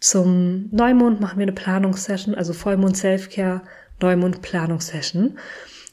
zum 0.00 0.68
Neumond 0.70 1.20
machen 1.20 1.38
wir 1.38 1.44
eine 1.44 1.52
Planungssession, 1.52 2.34
also 2.34 2.52
Vollmond 2.52 2.96
Selfcare, 2.96 3.62
Neumond 4.00 4.42
Planungssession. 4.42 5.38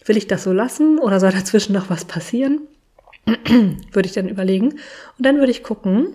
Will 0.06 0.18
ich 0.18 0.28
das 0.28 0.44
so 0.44 0.54
lassen 0.54 1.00
oder 1.00 1.20
soll 1.20 1.32
dazwischen 1.32 1.74
noch 1.74 1.90
was 1.90 2.06
passieren? 2.06 2.62
würde 3.26 4.08
ich 4.08 4.14
dann 4.14 4.30
überlegen. 4.30 4.74
Und 5.18 5.26
dann 5.26 5.38
würde 5.38 5.52
ich 5.52 5.64
gucken, 5.64 6.14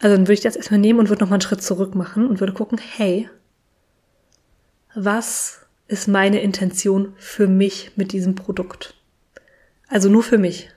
also 0.00 0.16
dann 0.16 0.24
würde 0.24 0.34
ich 0.34 0.40
das 0.40 0.56
erstmal 0.56 0.80
nehmen 0.80 0.98
und 0.98 1.08
würde 1.08 1.22
nochmal 1.22 1.36
einen 1.36 1.42
Schritt 1.42 1.62
zurück 1.62 1.94
machen 1.94 2.26
und 2.28 2.40
würde 2.40 2.52
gucken, 2.52 2.78
hey, 2.78 3.28
was 4.94 5.59
ist 5.90 6.06
meine 6.06 6.40
Intention 6.40 7.14
für 7.16 7.48
mich 7.48 7.90
mit 7.96 8.12
diesem 8.12 8.36
Produkt? 8.36 8.94
Also 9.88 10.08
nur 10.08 10.22
für 10.22 10.38
mich. 10.38 10.70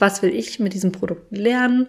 Was 0.00 0.22
will 0.22 0.34
ich 0.34 0.58
mit 0.58 0.74
diesem 0.74 0.90
Produkt 0.90 1.30
lernen? 1.30 1.86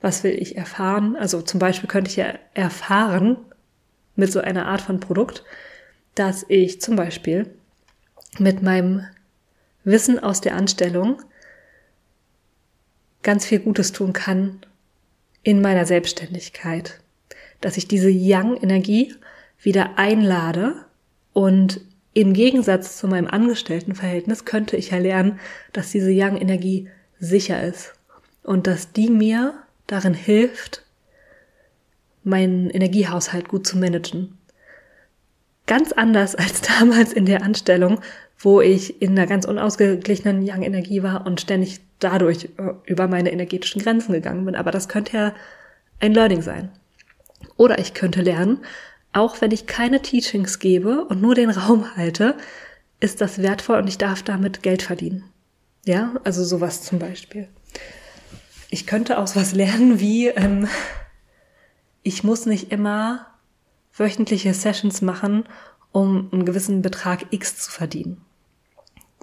Was 0.00 0.24
will 0.24 0.32
ich 0.32 0.56
erfahren? 0.56 1.14
Also 1.14 1.42
zum 1.42 1.60
Beispiel 1.60 1.88
könnte 1.88 2.10
ich 2.10 2.16
ja 2.16 2.34
erfahren 2.54 3.36
mit 4.16 4.32
so 4.32 4.40
einer 4.40 4.66
Art 4.66 4.80
von 4.80 4.98
Produkt, 4.98 5.44
dass 6.16 6.44
ich 6.48 6.80
zum 6.80 6.96
Beispiel 6.96 7.54
mit 8.38 8.62
meinem 8.62 9.06
Wissen 9.84 10.18
aus 10.18 10.40
der 10.40 10.56
Anstellung 10.56 11.22
ganz 13.22 13.46
viel 13.46 13.60
Gutes 13.60 13.92
tun 13.92 14.12
kann 14.12 14.60
in 15.44 15.62
meiner 15.62 15.86
Selbstständigkeit. 15.86 16.98
Dass 17.60 17.76
ich 17.76 17.86
diese 17.86 18.10
Young-Energie 18.10 19.14
wieder 19.62 19.98
einlade 19.98 20.84
und 21.32 21.80
im 22.12 22.32
Gegensatz 22.32 22.96
zu 22.98 23.06
meinem 23.06 23.28
Angestelltenverhältnis 23.28 24.44
könnte 24.44 24.76
ich 24.76 24.90
ja 24.90 24.98
lernen, 24.98 25.38
dass 25.72 25.92
diese 25.92 26.10
Yang-Energie 26.10 26.88
sicher 27.20 27.62
ist 27.62 27.94
und 28.42 28.66
dass 28.66 28.92
die 28.92 29.10
mir 29.10 29.54
darin 29.86 30.14
hilft, 30.14 30.84
meinen 32.24 32.68
Energiehaushalt 32.70 33.48
gut 33.48 33.66
zu 33.66 33.78
managen. 33.78 34.38
Ganz 35.66 35.92
anders 35.92 36.34
als 36.36 36.62
damals 36.62 37.12
in 37.12 37.26
der 37.26 37.42
Anstellung, 37.42 38.00
wo 38.38 38.60
ich 38.60 39.00
in 39.02 39.10
einer 39.10 39.26
ganz 39.26 39.44
unausgeglichenen 39.44 40.42
Yang-Energie 40.42 41.02
war 41.02 41.26
und 41.26 41.40
ständig 41.40 41.80
dadurch 41.98 42.48
äh, 42.56 42.72
über 42.86 43.06
meine 43.06 43.30
energetischen 43.32 43.82
Grenzen 43.82 44.12
gegangen 44.12 44.46
bin. 44.46 44.56
Aber 44.56 44.70
das 44.70 44.88
könnte 44.88 45.16
ja 45.16 45.34
ein 46.00 46.14
Learning 46.14 46.42
sein. 46.42 46.70
Oder 47.56 47.78
ich 47.78 47.94
könnte 47.94 48.22
lernen, 48.22 48.58
auch 49.12 49.40
wenn 49.40 49.50
ich 49.50 49.66
keine 49.66 50.02
Teachings 50.02 50.58
gebe 50.58 51.04
und 51.04 51.20
nur 51.20 51.34
den 51.34 51.50
Raum 51.50 51.96
halte, 51.96 52.36
ist 53.00 53.20
das 53.20 53.42
wertvoll 53.42 53.78
und 53.78 53.88
ich 53.88 53.98
darf 53.98 54.22
damit 54.22 54.62
Geld 54.62 54.82
verdienen. 54.82 55.24
Ja, 55.84 56.14
also 56.24 56.44
sowas 56.44 56.82
zum 56.82 56.98
Beispiel. 56.98 57.48
Ich 58.68 58.86
könnte 58.86 59.18
auch 59.18 59.26
sowas 59.26 59.52
lernen 59.52 59.98
wie, 59.98 60.28
ähm, 60.28 60.68
ich 62.02 62.22
muss 62.22 62.46
nicht 62.46 62.70
immer 62.70 63.26
wöchentliche 63.96 64.54
Sessions 64.54 65.02
machen, 65.02 65.44
um 65.92 66.28
einen 66.32 66.44
gewissen 66.44 66.82
Betrag 66.82 67.26
X 67.30 67.56
zu 67.56 67.70
verdienen. 67.70 68.20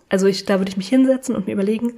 Also 0.09 0.27
ich, 0.27 0.45
da 0.45 0.59
würde 0.59 0.69
ich 0.69 0.77
mich 0.77 0.89
hinsetzen 0.89 1.35
und 1.35 1.47
mir 1.47 1.53
überlegen, 1.53 1.93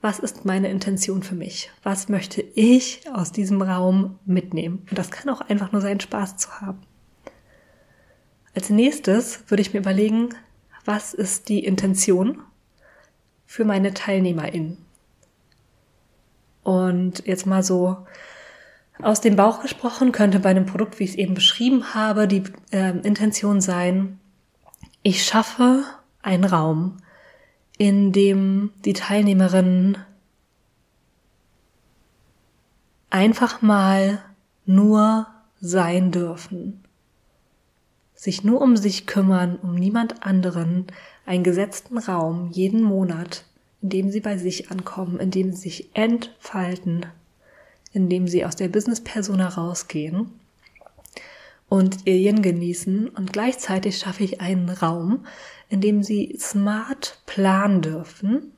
was 0.00 0.18
ist 0.18 0.44
meine 0.44 0.70
Intention 0.70 1.22
für 1.22 1.34
mich? 1.34 1.70
Was 1.82 2.08
möchte 2.08 2.42
ich 2.42 3.00
aus 3.12 3.32
diesem 3.32 3.62
Raum 3.62 4.18
mitnehmen? 4.24 4.86
Und 4.88 4.98
das 4.98 5.10
kann 5.10 5.30
auch 5.30 5.40
einfach 5.40 5.72
nur 5.72 5.80
sein, 5.80 6.00
Spaß 6.00 6.36
zu 6.36 6.60
haben. 6.60 6.80
Als 8.56 8.70
nächstes 8.70 9.44
würde 9.48 9.60
ich 9.60 9.74
mir 9.74 9.80
überlegen, 9.80 10.30
was 10.86 11.12
ist 11.12 11.50
die 11.50 11.62
Intention 11.62 12.40
für 13.44 13.66
meine 13.66 13.92
TeilnehmerInnen? 13.92 14.78
Und 16.62 17.26
jetzt 17.26 17.44
mal 17.44 17.62
so 17.62 18.06
aus 19.02 19.20
dem 19.20 19.36
Bauch 19.36 19.60
gesprochen, 19.60 20.10
könnte 20.10 20.40
bei 20.40 20.48
einem 20.48 20.64
Produkt, 20.64 20.98
wie 20.98 21.04
ich 21.04 21.10
es 21.10 21.16
eben 21.16 21.34
beschrieben 21.34 21.92
habe, 21.92 22.26
die 22.26 22.44
äh, 22.70 22.98
Intention 23.00 23.60
sein, 23.60 24.18
ich 25.02 25.22
schaffe 25.22 25.84
einen 26.22 26.44
Raum, 26.44 26.96
in 27.76 28.10
dem 28.12 28.70
die 28.86 28.94
Teilnehmerinnen 28.94 29.98
einfach 33.10 33.60
mal 33.60 34.22
nur 34.64 35.26
sein 35.60 36.10
dürfen 36.10 36.85
sich 38.16 38.42
nur 38.42 38.60
um 38.60 38.76
sich 38.76 39.06
kümmern, 39.06 39.56
um 39.62 39.74
niemand 39.74 40.24
anderen, 40.24 40.86
einen 41.26 41.44
gesetzten 41.44 41.98
Raum 41.98 42.50
jeden 42.50 42.82
Monat, 42.82 43.44
in 43.82 43.90
dem 43.90 44.10
sie 44.10 44.20
bei 44.20 44.38
sich 44.38 44.70
ankommen, 44.70 45.20
in 45.20 45.30
dem 45.30 45.52
sie 45.52 45.68
sich 45.68 45.90
entfalten, 45.94 47.06
in 47.92 48.08
dem 48.08 48.26
sie 48.26 48.44
aus 48.44 48.56
der 48.56 48.68
Business-Persona 48.68 49.48
rausgehen 49.48 50.30
und 51.68 52.06
ihr 52.06 52.16
Yin 52.16 52.42
genießen. 52.42 53.08
Und 53.10 53.32
gleichzeitig 53.32 53.98
schaffe 53.98 54.24
ich 54.24 54.40
einen 54.40 54.70
Raum, 54.70 55.26
in 55.68 55.80
dem 55.80 56.02
sie 56.02 56.36
smart 56.40 57.20
planen 57.26 57.82
dürfen, 57.82 58.52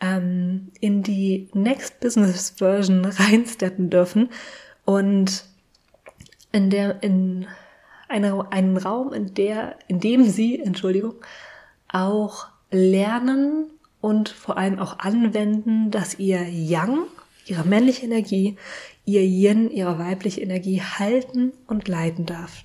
ähm, 0.00 0.68
in 0.80 1.02
die 1.02 1.48
Next 1.52 2.00
Business 2.00 2.50
Version 2.50 3.04
reinsteppen 3.04 3.90
dürfen 3.90 4.30
und 4.84 5.44
in 6.52 6.70
der 6.70 7.02
in 7.02 7.46
eine, 8.10 8.50
einen 8.52 8.76
Raum, 8.76 9.12
in 9.12 9.34
der, 9.34 9.76
in 9.88 10.00
dem 10.00 10.28
sie, 10.28 10.60
Entschuldigung, 10.60 11.14
auch 11.88 12.48
lernen 12.70 13.70
und 14.00 14.28
vor 14.28 14.56
allem 14.56 14.78
auch 14.78 14.98
anwenden, 14.98 15.90
dass 15.90 16.18
ihr 16.18 16.42
Yang, 16.48 17.06
ihre 17.46 17.64
männliche 17.64 18.06
Energie, 18.06 18.56
ihr 19.04 19.22
Yin, 19.22 19.70
ihre 19.70 19.98
weibliche 19.98 20.40
Energie 20.40 20.80
halten 20.80 21.52
und 21.66 21.88
leiten 21.88 22.26
darf. 22.26 22.64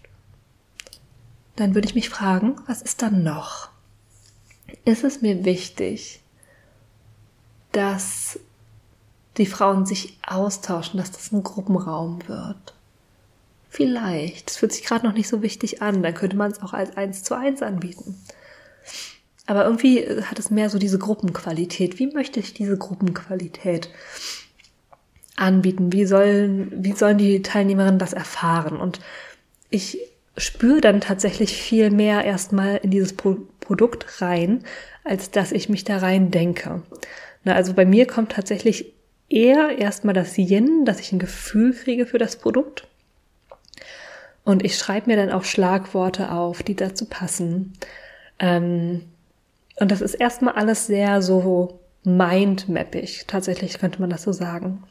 Dann 1.55 1.73
würde 1.73 1.88
ich 1.88 1.95
mich 1.95 2.10
fragen, 2.10 2.55
was 2.67 2.81
ist 2.81 3.01
dann 3.01 3.23
noch? 3.23 3.69
Ist 4.84 5.03
es 5.03 5.21
mir 5.21 5.45
wichtig, 5.45 6.21
dass 7.71 8.39
die 9.38 9.45
Frauen 9.45 9.86
sich 9.86 10.17
austauschen, 10.25 10.97
dass 10.97 11.12
das 11.12 11.31
ein 11.31 11.43
Gruppenraum 11.43 12.27
wird? 12.27 12.74
Vielleicht. 13.75 14.51
Es 14.51 14.57
fühlt 14.57 14.71
sich 14.71 14.85
gerade 14.85 15.05
noch 15.05 15.13
nicht 15.13 15.27
so 15.27 15.41
wichtig 15.41 15.81
an. 15.81 16.01
Dann 16.01 16.13
könnte 16.13 16.38
man 16.38 16.49
es 16.49 16.61
auch 16.61 16.71
als 16.71 16.95
eins 16.95 17.23
zu 17.23 17.35
eins 17.35 17.61
anbieten. 17.61 18.15
Aber 19.47 19.65
irgendwie 19.65 20.01
hat 20.23 20.39
es 20.39 20.49
mehr 20.49 20.69
so 20.69 20.79
diese 20.79 20.97
Gruppenqualität. 20.97 21.99
Wie 21.99 22.07
möchte 22.07 22.39
ich 22.39 22.53
diese 22.53 22.77
Gruppenqualität 22.77 23.89
anbieten? 25.35 25.91
Wie 25.91 26.05
sollen, 26.05 26.71
wie 26.85 26.93
sollen 26.93 27.17
die 27.17 27.41
Teilnehmerinnen 27.41 27.99
das 27.99 28.13
erfahren? 28.13 28.77
Und 28.77 29.01
ich 29.69 29.99
spüre 30.38 30.79
dann 30.79 31.01
tatsächlich 31.01 31.57
viel 31.57 31.91
mehr 31.91 32.23
erstmal 32.23 32.77
in 32.77 32.91
dieses 32.91 33.13
Pro 33.13 33.38
Produkt 33.59 34.21
rein, 34.21 34.63
als 35.03 35.31
dass 35.31 35.51
ich 35.51 35.69
mich 35.69 35.83
da 35.83 35.97
rein 35.97 36.29
denke. 36.29 36.83
Na, 37.43 37.55
also 37.55 37.73
bei 37.73 37.83
mir 37.83 38.05
kommt 38.05 38.33
tatsächlich 38.33 38.93
eher 39.27 39.79
erstmal 39.79 40.13
das 40.13 40.38
Yin, 40.38 40.85
dass 40.85 40.99
ich 40.99 41.11
ein 41.11 41.19
Gefühl 41.19 41.73
kriege 41.73 42.05
für 42.05 42.19
das 42.19 42.35
Produkt. 42.35 42.88
Und 44.45 44.63
ich 44.63 44.77
schreibe 44.77 45.10
mir 45.10 45.17
dann 45.17 45.31
auch 45.31 45.43
Schlagworte 45.43 46.31
auf, 46.31 46.63
die 46.63 46.75
dazu 46.75 47.05
passen. 47.05 47.73
Ähm, 48.39 49.01
und 49.77 49.91
das 49.91 50.01
ist 50.01 50.13
erstmal 50.13 50.53
alles 50.53 50.86
sehr 50.86 51.21
so 51.21 51.79
mindmappig. 52.03 53.25
Tatsächlich 53.27 53.79
könnte 53.79 53.99
man 53.99 54.12
das 54.12 54.21
so 54.21 54.31
sagen. 54.31 54.84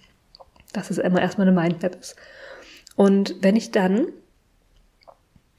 Dass 0.72 0.90
es 0.90 0.98
immer 0.98 1.22
erstmal 1.22 1.46
eine 1.46 1.58
Mindmap 1.58 1.96
ist. 1.98 2.16
Und 2.96 3.36
wenn 3.42 3.54
ich 3.54 3.70
dann 3.70 4.08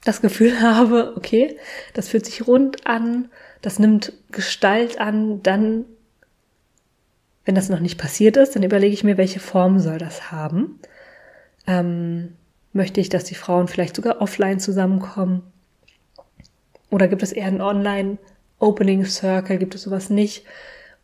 das 0.03 0.21
Gefühl 0.21 0.59
habe, 0.61 1.13
okay, 1.15 1.57
das 1.93 2.09
fühlt 2.09 2.25
sich 2.25 2.45
rund 2.47 2.85
an, 2.85 3.29
das 3.61 3.79
nimmt 3.79 4.11
Gestalt 4.29 4.99
an, 4.99 5.41
dann, 5.41 5.85
wenn 7.45 7.55
das 7.55 7.69
noch 7.69 7.79
nicht 7.79 7.97
passiert 7.97 8.35
ist, 8.35 8.57
dann 8.57 8.63
überlege 8.63 8.93
ich 8.93 9.05
mir, 9.05 9.17
welche 9.17 9.39
Form 9.39 9.79
soll 9.79 9.99
das 9.99 10.33
haben. 10.33 10.79
Ähm, 11.65 12.35
Möchte 12.75 12.99
ich, 12.99 13.07
dass 13.07 13.23
die 13.23 13.35
Frauen 13.35 13.69
vielleicht 13.69 13.95
sogar 13.95 14.21
offline 14.21 14.59
zusammenkommen? 14.59 15.43
Oder 16.91 17.07
gibt 17.07 17.23
es 17.23 17.31
eher 17.31 17.45
einen 17.45 17.61
Online-Opening 17.61 19.05
Circle? 19.05 19.57
Gibt 19.57 19.75
es 19.75 19.83
sowas 19.83 20.09
nicht? 20.09 20.43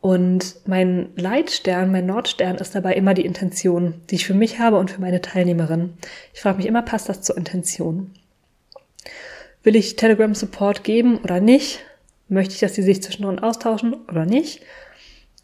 Und 0.01 0.57
mein 0.65 1.11
Leitstern, 1.15 1.89
mein 1.89 2.07
Nordstern 2.07 2.57
ist 2.57 2.75
dabei 2.75 2.95
immer 2.95 3.13
die 3.13 3.23
Intention, 3.23 4.01
die 4.09 4.15
ich 4.15 4.27
für 4.27 4.33
mich 4.33 4.59
habe 4.59 4.77
und 4.79 4.91
für 4.91 4.99
meine 4.99 5.21
Teilnehmerin. 5.21 5.93
Ich 6.33 6.41
frage 6.41 6.57
mich 6.57 6.65
immer, 6.65 6.81
passt 6.81 7.07
das 7.07 7.21
zur 7.21 7.37
Intention? 7.37 8.11
Will 9.63 9.77
ich 9.77 9.95
Telegram 9.95 10.35
Support 10.35 10.83
geben 10.83 11.19
oder 11.19 11.39
nicht? 11.39 11.79
Möchte 12.27 12.53
ich, 12.53 12.59
dass 12.59 12.75
sie 12.75 12.83
sich 12.83 13.01
zwischendrin 13.01 13.39
austauschen 13.39 13.93
oder 14.09 14.25
nicht? 14.25 14.61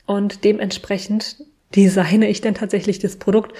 Und 0.05 0.43
dementsprechend 0.43 1.37
designe 1.73 2.27
ich 2.27 2.41
dann 2.41 2.53
tatsächlich 2.53 2.99
das 2.99 3.15
Produkt 3.15 3.53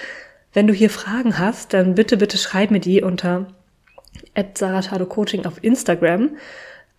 wenn 0.52 0.66
du 0.66 0.72
hier 0.72 0.90
Fragen 0.90 1.38
hast, 1.38 1.74
dann 1.74 1.94
bitte, 1.94 2.16
bitte 2.16 2.38
schreib 2.38 2.70
mir 2.70 2.80
die 2.80 3.02
unter 3.02 3.48
Coaching 5.08 5.46
auf 5.46 5.62
Instagram. 5.62 6.36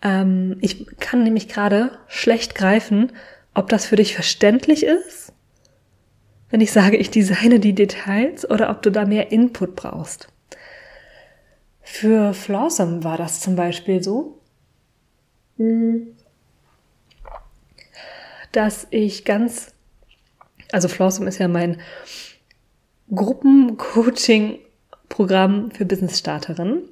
Ähm, 0.02 0.58
ich 0.62 0.86
kann 1.00 1.24
nämlich 1.24 1.48
gerade 1.48 1.92
schlecht 2.08 2.56
greifen, 2.56 3.12
ob 3.54 3.70
das 3.70 3.86
für 3.86 3.96
dich 3.96 4.14
verständlich 4.14 4.84
ist, 4.84 5.34
wenn 6.50 6.62
ich 6.62 6.72
sage, 6.72 6.98
ich 6.98 7.12
designe 7.12 7.60
die 7.60 7.74
Details 7.74 8.50
oder 8.50 8.70
ob 8.70 8.82
du 8.82 8.92
da 8.92 9.06
mehr 9.06 9.32
Input 9.32 9.76
brauchst. 9.76 10.30
Für 11.82 12.34
Flawsome 12.34 13.04
war 13.04 13.18
das 13.18 13.40
zum 13.40 13.56
Beispiel 13.56 14.04
so, 14.04 14.40
dass 18.52 18.88
ich 18.92 19.26
ganz, 19.26 19.74
also 20.72 20.88
Flawsome 20.88 21.28
ist 21.28 21.40
ja 21.40 21.48
mein 21.48 21.82
Gruppencoaching-Programm 23.14 25.72
für 25.72 25.86
Business-Starterinnen. 25.86 26.84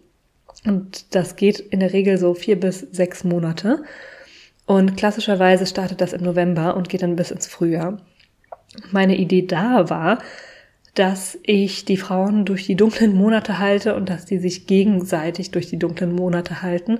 Und 0.66 1.16
das 1.16 1.36
geht 1.36 1.60
in 1.60 1.80
der 1.80 1.94
Regel 1.94 2.18
so 2.18 2.34
vier 2.34 2.60
bis 2.60 2.80
sechs 2.80 3.24
Monate. 3.24 3.84
Und 4.66 4.98
klassischerweise 4.98 5.66
startet 5.66 6.02
das 6.02 6.14
im 6.14 6.24
November 6.24 6.76
und 6.76 6.90
geht 6.90 7.04
dann 7.04 7.16
bis 7.16 7.32
ins 7.32 7.48
Frühjahr. 7.48 8.02
Meine 8.92 9.16
Idee 9.16 9.44
da 9.44 9.90
war, 9.90 10.20
dass 10.94 11.38
ich 11.44 11.86
die 11.86 11.98
Frauen 11.98 12.44
durch 12.44 12.66
die 12.66 12.76
dunklen 12.76 13.14
Monate 13.14 13.60
halte 13.60 13.96
und 13.96 14.10
dass 14.10 14.26
die 14.26 14.40
sich 14.40 14.66
gegenseitig 14.66 15.52
durch 15.52 15.70
die 15.70 15.78
dunklen 15.78 16.14
Monate 16.14 16.64
halten 16.64 17.00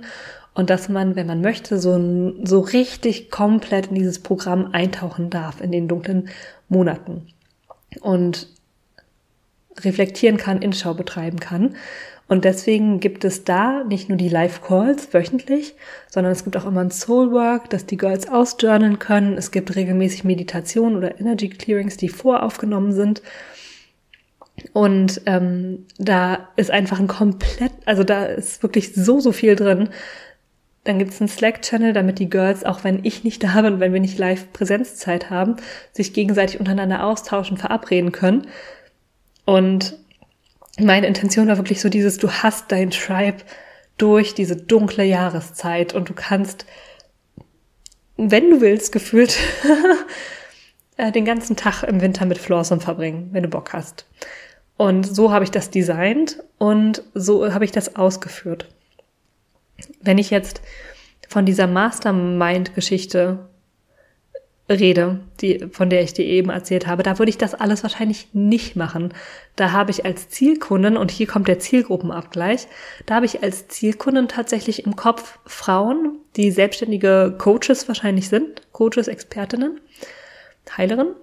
und 0.54 0.70
dass 0.70 0.88
man, 0.88 1.16
wenn 1.16 1.26
man 1.26 1.40
möchte, 1.40 1.78
so, 1.78 2.32
so 2.44 2.60
richtig 2.60 3.30
komplett 3.30 3.88
in 3.88 3.96
dieses 3.96 4.20
Programm 4.20 4.70
eintauchen 4.72 5.30
darf 5.30 5.60
in 5.60 5.72
den 5.72 5.88
dunklen 5.88 6.28
Monaten. 6.68 7.26
Und 8.00 8.46
reflektieren 9.84 10.36
kann, 10.36 10.62
Inschau 10.62 10.94
betreiben 10.94 11.40
kann. 11.40 11.74
Und 12.28 12.44
deswegen 12.44 13.00
gibt 13.00 13.24
es 13.24 13.44
da 13.44 13.84
nicht 13.84 14.10
nur 14.10 14.18
die 14.18 14.28
Live-Calls 14.28 15.14
wöchentlich, 15.14 15.74
sondern 16.08 16.30
es 16.30 16.44
gibt 16.44 16.58
auch 16.58 16.66
immer 16.66 16.82
ein 16.82 16.90
Soul-Work, 16.90 17.70
dass 17.70 17.86
die 17.86 17.96
Girls 17.96 18.28
ausjournalen 18.28 18.98
können. 18.98 19.38
Es 19.38 19.50
gibt 19.50 19.74
regelmäßig 19.74 20.24
Meditation 20.24 20.94
oder 20.94 21.18
Energy 21.18 21.48
Clearings, 21.48 21.96
die 21.96 22.10
voraufgenommen 22.10 22.92
sind. 22.92 23.22
Und 24.74 25.22
ähm, 25.24 25.86
da 25.98 26.48
ist 26.56 26.70
einfach 26.70 27.00
ein 27.00 27.06
komplett, 27.06 27.72
also 27.86 28.04
da 28.04 28.24
ist 28.24 28.62
wirklich 28.62 28.94
so, 28.94 29.20
so 29.20 29.32
viel 29.32 29.56
drin. 29.56 29.88
Dann 30.84 30.98
gibt 30.98 31.12
es 31.12 31.20
einen 31.20 31.28
Slack-Channel, 31.28 31.94
damit 31.94 32.18
die 32.18 32.28
Girls, 32.28 32.64
auch 32.64 32.84
wenn 32.84 33.04
ich 33.04 33.24
nicht 33.24 33.42
da 33.42 33.62
bin 33.62 33.74
und 33.74 33.80
wenn 33.80 33.92
wir 33.92 34.00
nicht 34.00 34.18
live 34.18 34.52
Präsenzzeit 34.52 35.30
haben, 35.30 35.56
sich 35.92 36.12
gegenseitig 36.12 36.60
untereinander 36.60 37.04
austauschen, 37.04 37.56
verabreden 37.56 38.12
können. 38.12 38.46
Und 39.48 39.96
meine 40.78 41.06
Intention 41.06 41.48
war 41.48 41.56
wirklich 41.56 41.80
so 41.80 41.88
dieses, 41.88 42.18
du 42.18 42.30
hast 42.30 42.70
dein 42.70 42.90
Tribe 42.90 43.38
durch 43.96 44.34
diese 44.34 44.56
dunkle 44.56 45.04
Jahreszeit 45.04 45.94
und 45.94 46.10
du 46.10 46.12
kannst, 46.12 46.66
wenn 48.18 48.50
du 48.50 48.60
willst, 48.60 48.92
gefühlt 48.92 49.38
äh, 50.98 51.12
den 51.12 51.24
ganzen 51.24 51.56
Tag 51.56 51.82
im 51.82 52.02
Winter 52.02 52.26
mit 52.26 52.36
Flawsome 52.36 52.82
verbringen, 52.82 53.30
wenn 53.32 53.42
du 53.42 53.48
Bock 53.48 53.72
hast. 53.72 54.04
Und 54.76 55.04
so 55.04 55.32
habe 55.32 55.44
ich 55.44 55.50
das 55.50 55.70
designt 55.70 56.44
und 56.58 57.02
so 57.14 57.50
habe 57.50 57.64
ich 57.64 57.72
das 57.72 57.96
ausgeführt. 57.96 58.68
Wenn 60.02 60.18
ich 60.18 60.28
jetzt 60.28 60.60
von 61.26 61.46
dieser 61.46 61.68
Mastermind-Geschichte 61.68 63.48
rede, 64.68 65.20
die, 65.40 65.66
von 65.72 65.88
der 65.88 66.02
ich 66.02 66.12
dir 66.12 66.24
eben 66.24 66.50
erzählt 66.50 66.86
habe, 66.86 67.02
da 67.02 67.18
würde 67.18 67.30
ich 67.30 67.38
das 67.38 67.54
alles 67.54 67.82
wahrscheinlich 67.82 68.28
nicht 68.32 68.76
machen. 68.76 69.14
Da 69.56 69.72
habe 69.72 69.90
ich 69.90 70.04
als 70.04 70.28
Zielkunden, 70.28 70.96
und 70.96 71.10
hier 71.10 71.26
kommt 71.26 71.48
der 71.48 71.58
Zielgruppenabgleich, 71.58 72.66
da 73.06 73.16
habe 73.16 73.26
ich 73.26 73.42
als 73.42 73.68
Zielkunden 73.68 74.28
tatsächlich 74.28 74.84
im 74.84 74.94
Kopf 74.96 75.38
Frauen, 75.46 76.18
die 76.36 76.50
selbstständige 76.50 77.34
Coaches 77.38 77.88
wahrscheinlich 77.88 78.28
sind, 78.28 78.62
Coaches, 78.72 79.08
Expertinnen, 79.08 79.80
Heilerinnen, 80.76 81.14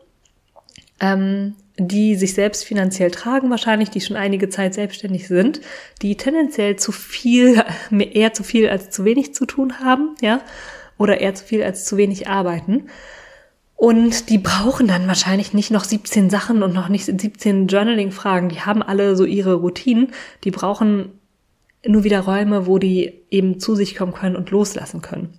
ähm, 1.00 1.56
die 1.78 2.16
sich 2.16 2.34
selbst 2.34 2.64
finanziell 2.64 3.12
tragen 3.12 3.50
wahrscheinlich, 3.50 3.90
die 3.90 4.02
schon 4.02 4.16
einige 4.16 4.50
Zeit 4.50 4.74
selbstständig 4.74 5.28
sind, 5.28 5.62
die 6.02 6.16
tendenziell 6.16 6.78
zu 6.78 6.92
viel, 6.92 7.62
eher 7.92 8.34
zu 8.34 8.44
viel 8.44 8.70
als 8.70 8.90
zu 8.90 9.06
wenig 9.06 9.34
zu 9.34 9.46
tun 9.46 9.80
haben, 9.80 10.16
ja, 10.22 10.42
oder 10.98 11.20
eher 11.20 11.36
zu 11.36 11.44
viel 11.44 11.62
als 11.64 11.86
zu 11.86 11.98
wenig 11.98 12.28
arbeiten. 12.28 12.88
Und 13.76 14.30
die 14.30 14.38
brauchen 14.38 14.88
dann 14.88 15.08
wahrscheinlich 15.08 15.54
nicht 15.54 15.70
noch 15.70 15.84
17 15.84 16.30
Sachen 16.30 16.64
und 16.64 16.74
noch 16.74 16.88
nicht 16.88 17.06
17 17.06 17.68
Journaling-Fragen. 17.68 18.50
Die 18.50 18.62
haben 18.62 18.82
alle 18.82 19.16
so 19.16 19.26
ihre 19.26 19.56
Routinen. 19.56 20.14
Die 20.44 20.52
brauchen 20.52 21.20
nur 21.86 22.04
wieder 22.04 22.22
Räume, 22.22 22.68
wo 22.68 22.80
die 22.80 23.22
eben 23.30 23.60
zu 23.60 23.76
sich 23.76 23.96
kommen 23.96 24.14
können 24.14 24.36
und 24.36 24.50
loslassen 24.50 25.02
können. 25.02 25.38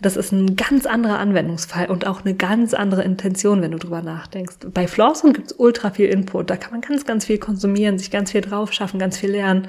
Das 0.00 0.16
ist 0.16 0.32
ein 0.32 0.56
ganz 0.56 0.86
anderer 0.86 1.18
Anwendungsfall 1.18 1.88
und 1.88 2.06
auch 2.06 2.24
eine 2.24 2.34
ganz 2.34 2.74
andere 2.74 3.04
Intention, 3.04 3.62
wenn 3.62 3.70
du 3.70 3.78
drüber 3.78 4.02
nachdenkst. 4.02 4.56
Bei 4.72 4.88
Flawson 4.88 5.32
gibt's 5.32 5.52
ultra 5.52 5.90
viel 5.90 6.08
Input. 6.08 6.50
Da 6.50 6.56
kann 6.56 6.72
man 6.72 6.80
ganz, 6.80 7.04
ganz 7.04 7.26
viel 7.26 7.38
konsumieren, 7.38 7.98
sich 7.98 8.10
ganz 8.10 8.32
viel 8.32 8.40
drauf 8.40 8.72
schaffen, 8.72 8.98
ganz 8.98 9.18
viel 9.18 9.30
lernen. 9.30 9.68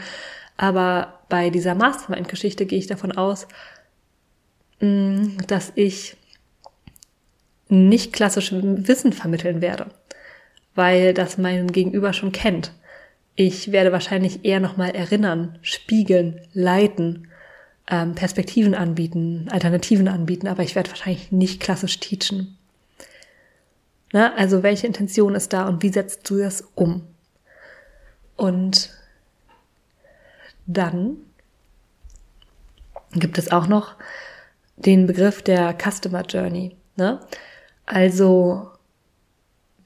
Aber 0.58 1.20
bei 1.30 1.50
dieser 1.50 1.76
Mastermind-Geschichte 1.76 2.66
gehe 2.66 2.80
ich 2.80 2.88
davon 2.88 3.12
aus, 3.12 3.48
mm, 4.80 5.38
dass 5.48 5.72
ich 5.76 6.18
nicht 7.74 8.14
klassisch 8.14 8.52
Wissen 8.54 9.14
vermitteln 9.14 9.62
werde, 9.62 9.88
weil 10.76 11.14
das 11.14 11.38
mein 11.38 11.72
Gegenüber 11.72 12.14
schon 12.14 12.32
kennt. 12.32 12.72
Ich 13.36 13.72
werde 13.72 13.92
wahrscheinlich 13.92 14.46
eher 14.46 14.60
nochmal 14.60 14.92
erinnern, 14.92 15.58
spiegeln, 15.62 16.40
leiten, 16.54 17.28
ähm, 17.90 18.14
Perspektiven 18.16 18.76
anbieten, 18.76 19.48
Alternativen 19.52 20.08
anbieten, 20.08 20.48
aber 20.48 20.64
ich 20.64 20.76
werde 20.76 20.92
wahrscheinlich 20.92 21.32
nicht 21.32 21.60
klassisch 21.60 22.00
teachen. 22.00 22.58
Na, 24.12 24.36
also 24.36 24.62
welche 24.62 24.86
Intention 24.86 25.34
ist 25.34 25.52
da 25.54 25.68
und 25.68 25.82
wie 25.82 25.90
setzt 25.90 26.30
du 26.30 26.38
das 26.38 26.64
um? 26.76 27.02
Und 28.38 28.92
dann 30.68 31.18
gibt 33.14 33.38
es 33.38 33.52
auch 33.52 33.68
noch 33.68 33.96
den 34.76 35.08
Begriff 35.08 35.42
der 35.42 35.76
Customer 35.76 36.22
Journey. 36.22 36.76
Ne? 36.96 37.20
Also 37.86 38.70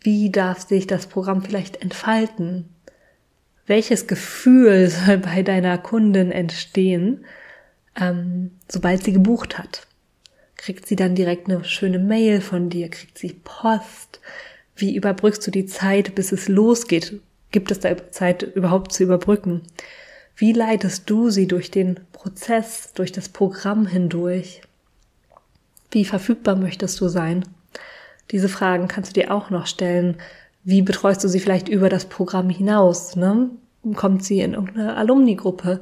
wie 0.02 0.32
darf 0.32 0.68
sich 0.68 0.88
das 0.88 1.08
Programm 1.08 1.42
vielleicht 1.42 1.82
entfalten? 1.82 2.70
Welches 3.66 4.08
Gefühl 4.08 4.90
soll 4.90 5.18
bei 5.18 5.44
deiner 5.44 5.78
Kundin 5.78 6.32
entstehen, 6.32 7.26
ähm, 8.00 8.52
sobald 8.70 9.04
sie 9.04 9.14
gebucht 9.14 9.58
hat. 9.58 9.88
Kriegt 10.56 10.88
sie 10.88 10.96
dann 10.96 11.16
direkt 11.16 11.50
eine 11.50 11.64
schöne 11.64 12.00
Mail 12.00 12.42
von 12.42 12.70
dir? 12.70 12.90
Kriegt 12.90 13.18
sie 13.18 13.40
Post? 13.44 14.20
Wie 14.76 14.96
überbrückst 14.96 15.46
du 15.46 15.52
die 15.52 15.66
Zeit, 15.66 16.16
bis 16.16 16.32
es 16.32 16.48
losgeht? 16.48 17.20
Gibt 17.52 17.72
es 17.72 17.80
da 17.80 18.12
Zeit 18.12 18.44
überhaupt 18.44 18.92
zu 18.92 19.04
überbrücken? 19.04 19.62
Wie 20.36 20.54
leitest 20.54 21.10
du 21.10 21.30
sie 21.30 21.48
durch 21.48 21.72
den 21.72 22.00
Prozess, 22.12 22.94
durch 22.94 23.12
das 23.12 23.30
Programm 23.30 23.88
hindurch? 23.88 24.62
Wie 25.92 26.06
verfügbar 26.06 26.56
möchtest 26.56 27.00
du 27.02 27.08
sein? 27.08 27.44
Diese 28.32 28.50
Fragen 28.50 28.88
kannst 28.88 29.16
du 29.16 29.22
dir 29.22 29.34
auch 29.34 29.50
noch 29.50 29.68
stellen. 29.68 30.18
Wie 30.64 30.82
betreust 30.82 31.24
du 31.24 31.28
sie 31.28 31.40
vielleicht 31.40 31.70
über 31.70 31.90
das 31.90 32.06
Programm 32.06 32.50
hinaus? 32.50 33.16
Ne? 33.16 33.50
Kommt 33.96 34.24
sie 34.24 34.42
in 34.42 34.54
irgendeine 34.54 34.96
Alumni-Gruppe? 34.98 35.80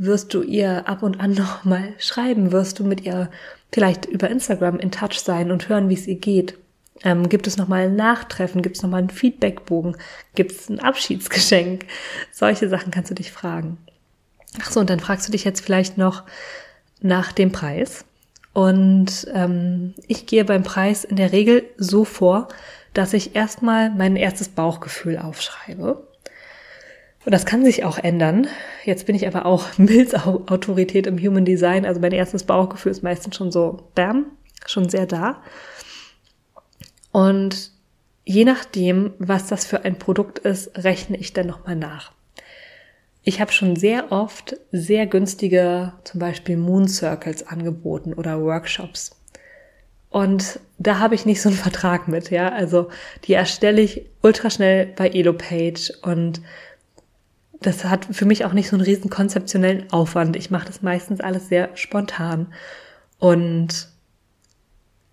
wirst 0.00 0.32
du 0.32 0.42
ihr 0.42 0.88
ab 0.88 1.02
und 1.02 1.20
an 1.20 1.32
noch 1.34 1.64
mal 1.64 1.94
schreiben, 1.98 2.52
wirst 2.52 2.78
du 2.78 2.84
mit 2.84 3.02
ihr 3.02 3.30
vielleicht 3.70 4.06
über 4.06 4.28
Instagram 4.28 4.80
in 4.80 4.90
Touch 4.90 5.20
sein 5.20 5.52
und 5.52 5.68
hören, 5.68 5.88
wie 5.88 5.94
es 5.94 6.08
ihr 6.08 6.16
geht. 6.16 6.58
Ähm, 7.02 7.28
gibt 7.28 7.46
es 7.46 7.56
noch 7.56 7.68
mal 7.68 7.84
ein 7.84 7.96
Nachtreffen? 7.96 8.62
Gibt 8.62 8.76
es 8.76 8.82
noch 8.82 8.90
mal 8.90 8.98
einen 8.98 9.10
Feedbackbogen? 9.10 9.96
Gibt 10.34 10.52
es 10.52 10.68
ein 10.68 10.80
Abschiedsgeschenk? 10.80 11.86
Solche 12.32 12.68
Sachen 12.68 12.90
kannst 12.90 13.10
du 13.10 13.14
dich 13.14 13.30
fragen. 13.30 13.78
Ach 14.60 14.70
so, 14.70 14.80
und 14.80 14.90
dann 14.90 15.00
fragst 15.00 15.28
du 15.28 15.32
dich 15.32 15.44
jetzt 15.44 15.64
vielleicht 15.64 15.96
noch 15.96 16.24
nach 17.00 17.32
dem 17.32 17.52
Preis. 17.52 18.04
Und 18.52 19.28
ähm, 19.32 19.94
ich 20.06 20.26
gehe 20.26 20.44
beim 20.44 20.62
Preis 20.62 21.04
in 21.04 21.16
der 21.16 21.32
Regel 21.32 21.64
so 21.76 22.04
vor, 22.04 22.48
dass 22.92 23.12
ich 23.12 23.36
erstmal 23.36 23.90
mein 23.90 24.16
erstes 24.16 24.48
Bauchgefühl 24.48 25.18
aufschreibe. 25.18 26.06
Und 27.24 27.32
das 27.32 27.46
kann 27.46 27.64
sich 27.64 27.84
auch 27.84 27.98
ändern. 27.98 28.48
Jetzt 28.84 29.06
bin 29.06 29.14
ich 29.14 29.26
aber 29.26 29.46
auch 29.46 29.66
Mills 29.78 30.14
Autorität 30.14 31.06
im 31.06 31.18
Human 31.18 31.44
Design. 31.44 31.86
Also 31.86 32.00
mein 32.00 32.12
erstes 32.12 32.44
Bauchgefühl 32.44 32.92
ist 32.92 33.02
meistens 33.02 33.36
schon 33.36 33.52
so, 33.52 33.90
bam, 33.94 34.26
schon 34.66 34.88
sehr 34.88 35.06
da. 35.06 35.42
Und 37.12 37.72
je 38.24 38.44
nachdem, 38.44 39.12
was 39.18 39.48
das 39.48 39.66
für 39.66 39.84
ein 39.84 39.98
Produkt 39.98 40.38
ist, 40.40 40.76
rechne 40.82 41.16
ich 41.16 41.32
dann 41.32 41.46
nochmal 41.46 41.76
nach. 41.76 42.12
Ich 43.22 43.40
habe 43.40 43.52
schon 43.52 43.76
sehr 43.76 44.12
oft 44.12 44.56
sehr 44.72 45.06
günstige, 45.06 45.92
zum 46.04 46.20
Beispiel 46.20 46.56
Moon 46.56 46.88
Circles 46.88 47.46
angeboten 47.46 48.14
oder 48.14 48.40
Workshops. 48.40 49.10
Und 50.08 50.58
da 50.78 50.98
habe 50.98 51.14
ich 51.14 51.26
nicht 51.26 51.40
so 51.40 51.48
einen 51.48 51.58
Vertrag 51.68 52.08
mit, 52.08 52.30
ja. 52.30 52.50
Also 52.50 52.88
die 53.24 53.34
erstelle 53.34 53.80
ich 53.80 54.06
ultra 54.22 54.50
schnell 54.50 54.86
bei 54.86 55.08
EloPage 55.08 55.92
und 56.02 56.40
das 57.60 57.84
hat 57.84 58.06
für 58.10 58.24
mich 58.24 58.44
auch 58.44 58.54
nicht 58.54 58.68
so 58.68 58.76
einen 58.76 58.84
riesen 58.84 59.10
konzeptionellen 59.10 59.92
Aufwand. 59.92 60.34
Ich 60.34 60.50
mache 60.50 60.66
das 60.66 60.80
meistens 60.80 61.20
alles 61.20 61.48
sehr 61.48 61.68
spontan. 61.74 62.52
Und 63.18 63.88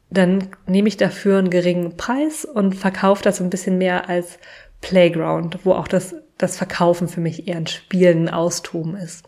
dann 0.09 0.47
nehme 0.65 0.87
ich 0.87 0.95
dafür 0.95 1.39
einen 1.39 1.49
geringen 1.49 1.97
Preis 1.97 2.45
und 2.45 2.73
verkaufe 2.73 3.21
das 3.21 3.41
ein 3.41 3.49
bisschen 3.49 3.77
mehr 3.77 4.07
als 4.07 4.39
Playground, 4.79 5.59
wo 5.65 5.73
auch 5.73 5.89
das, 5.89 6.15
das 6.37 6.57
Verkaufen 6.57 7.07
für 7.07 7.21
mich 7.21 7.47
eher 7.47 7.57
ein 7.57 7.67
Spielen, 7.67 8.27
ein 8.27 8.33
Austoben 8.33 8.95
ist. 8.95 9.25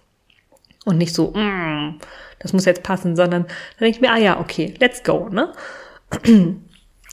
Und 0.85 0.97
nicht 0.97 1.13
so, 1.13 1.31
mm, 1.31 1.99
das 2.39 2.53
muss 2.53 2.65
jetzt 2.65 2.83
passen, 2.83 3.15
sondern 3.15 3.43
dann 3.43 3.79
denke 3.79 3.97
ich 3.97 4.01
mir, 4.01 4.11
ah 4.11 4.17
ja, 4.17 4.39
okay, 4.39 4.73
let's 4.79 5.03
go, 5.03 5.29
ne? 5.29 5.53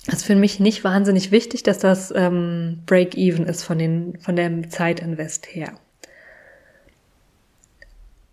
Das 0.06 0.20
ist 0.20 0.24
für 0.24 0.36
mich 0.36 0.60
nicht 0.60 0.84
wahnsinnig 0.84 1.32
wichtig, 1.32 1.64
dass 1.64 1.78
das 1.78 2.12
ähm, 2.14 2.82
Break-Even 2.86 3.44
ist 3.46 3.64
von, 3.64 3.76
den, 3.76 4.18
von 4.20 4.36
dem 4.36 4.70
Zeitinvest 4.70 5.46
her. 5.52 5.72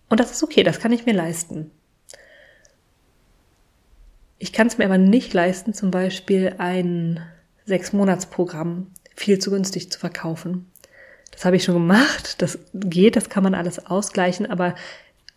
Und 0.07 0.19
das 0.19 0.31
ist 0.31 0.43
okay, 0.43 0.61
das 0.61 0.79
kann 0.79 0.91
ich 0.91 1.07
mir 1.07 1.15
leisten. 1.15 1.71
Ich 4.37 4.53
kann 4.53 4.67
es 4.67 4.77
mir 4.77 4.85
aber 4.85 4.99
nicht 4.99 5.33
leisten, 5.33 5.73
zum 5.73 5.89
Beispiel 5.89 6.55
ein 6.59 7.21
Sechs-Monats-Programm 7.65 8.91
viel 9.15 9.39
zu 9.39 9.49
günstig 9.49 9.91
zu 9.91 9.99
verkaufen. 9.99 10.69
Das 11.33 11.45
habe 11.45 11.55
ich 11.55 11.63
schon 11.63 11.75
gemacht, 11.75 12.41
das 12.41 12.59
geht, 12.73 13.15
das 13.15 13.29
kann 13.29 13.43
man 13.43 13.55
alles 13.55 13.85
ausgleichen, 13.85 14.49
aber 14.49 14.75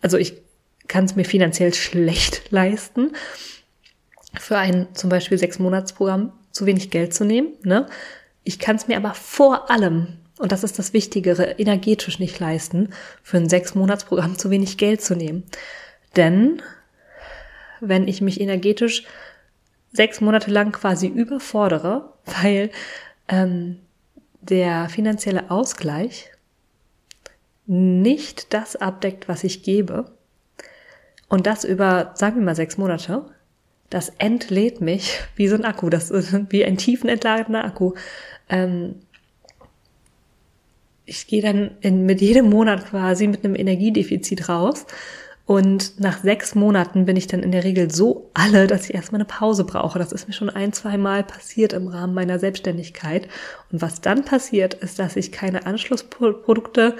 also 0.01 0.17
ich 0.17 0.33
kann 0.87 1.05
es 1.05 1.15
mir 1.15 1.25
finanziell 1.25 1.73
schlecht 1.73 2.43
leisten, 2.51 3.13
für 4.39 4.57
ein 4.57 4.87
zum 4.93 5.09
Beispiel 5.09 5.37
Sechs-Monats-Programm 5.37 6.31
zu 6.51 6.65
wenig 6.65 6.91
Geld 6.91 7.13
zu 7.13 7.25
nehmen. 7.25 7.53
Ne? 7.63 7.87
Ich 8.43 8.59
kann 8.59 8.75
es 8.75 8.87
mir 8.87 8.97
aber 8.97 9.13
vor 9.13 9.71
allem 9.71 10.17
und 10.39 10.51
das 10.51 10.63
ist 10.63 10.77
das 10.77 10.93
Wichtigere, 10.93 11.55
energetisch 11.57 12.19
nicht 12.19 12.39
leisten, 12.39 12.89
für 13.23 13.37
ein 13.37 13.49
Sechs-Monats-Programm 13.49 14.37
zu 14.37 14.51
wenig 14.51 14.77
Geld 14.77 15.01
zu 15.01 15.15
nehmen. 15.15 15.43
Denn 16.15 16.61
wenn 17.79 18.07
ich 18.07 18.21
mich 18.21 18.39
energetisch 18.39 19.03
sechs 19.91 20.21
Monate 20.21 20.51
lang 20.51 20.71
quasi 20.71 21.07
überfordere, 21.07 22.13
weil 22.41 22.69
ähm, 23.27 23.79
der 24.41 24.89
finanzielle 24.89 25.51
Ausgleich 25.51 26.31
nicht 27.65 28.53
das 28.53 28.75
abdeckt, 28.75 29.27
was 29.27 29.43
ich 29.43 29.63
gebe, 29.63 30.17
und 31.29 31.45
das 31.45 31.63
über, 31.63 32.11
sagen 32.15 32.37
wir 32.37 32.43
mal, 32.43 32.55
sechs 32.55 32.77
Monate, 32.77 33.25
das 33.89 34.09
entlädt 34.17 34.81
mich 34.81 35.19
wie 35.35 35.47
so 35.47 35.55
ein 35.55 35.65
Akku, 35.65 35.89
das 35.89 36.11
ist 36.11 36.33
wie 36.51 36.65
ein 36.65 36.77
tiefenentladener 36.77 37.65
Akku. 37.65 37.93
Ähm, 38.49 38.95
ich 41.05 41.27
gehe 41.27 41.41
dann 41.41 41.71
in, 41.81 42.05
mit 42.05 42.19
jedem 42.19 42.49
Monat 42.49 42.85
quasi 42.85 43.27
mit 43.27 43.45
einem 43.45 43.55
Energiedefizit 43.55 44.49
raus. 44.49 44.85
Und 45.47 45.97
nach 46.01 46.21
sechs 46.21 46.55
Monaten 46.55 47.05
bin 47.05 47.15
ich 47.15 47.27
dann 47.27 47.41
in 47.41 47.53
der 47.53 47.63
Regel 47.63 47.89
so 47.89 48.29
alle, 48.33 48.67
dass 48.67 48.89
ich 48.89 48.93
erstmal 48.93 49.21
eine 49.21 49.29
Pause 49.29 49.63
brauche. 49.63 49.97
Das 49.97 50.11
ist 50.11 50.27
mir 50.27 50.33
schon 50.33 50.49
ein, 50.49 50.73
zwei 50.73 50.97
Mal 50.97 51.23
passiert 51.23 51.71
im 51.71 51.87
Rahmen 51.87 52.13
meiner 52.13 52.37
Selbstständigkeit. 52.37 53.29
Und 53.71 53.81
was 53.81 54.01
dann 54.01 54.25
passiert, 54.25 54.73
ist, 54.73 54.99
dass 54.99 55.15
ich 55.15 55.31
keine 55.31 55.65
Anschlussprodukte 55.65 56.97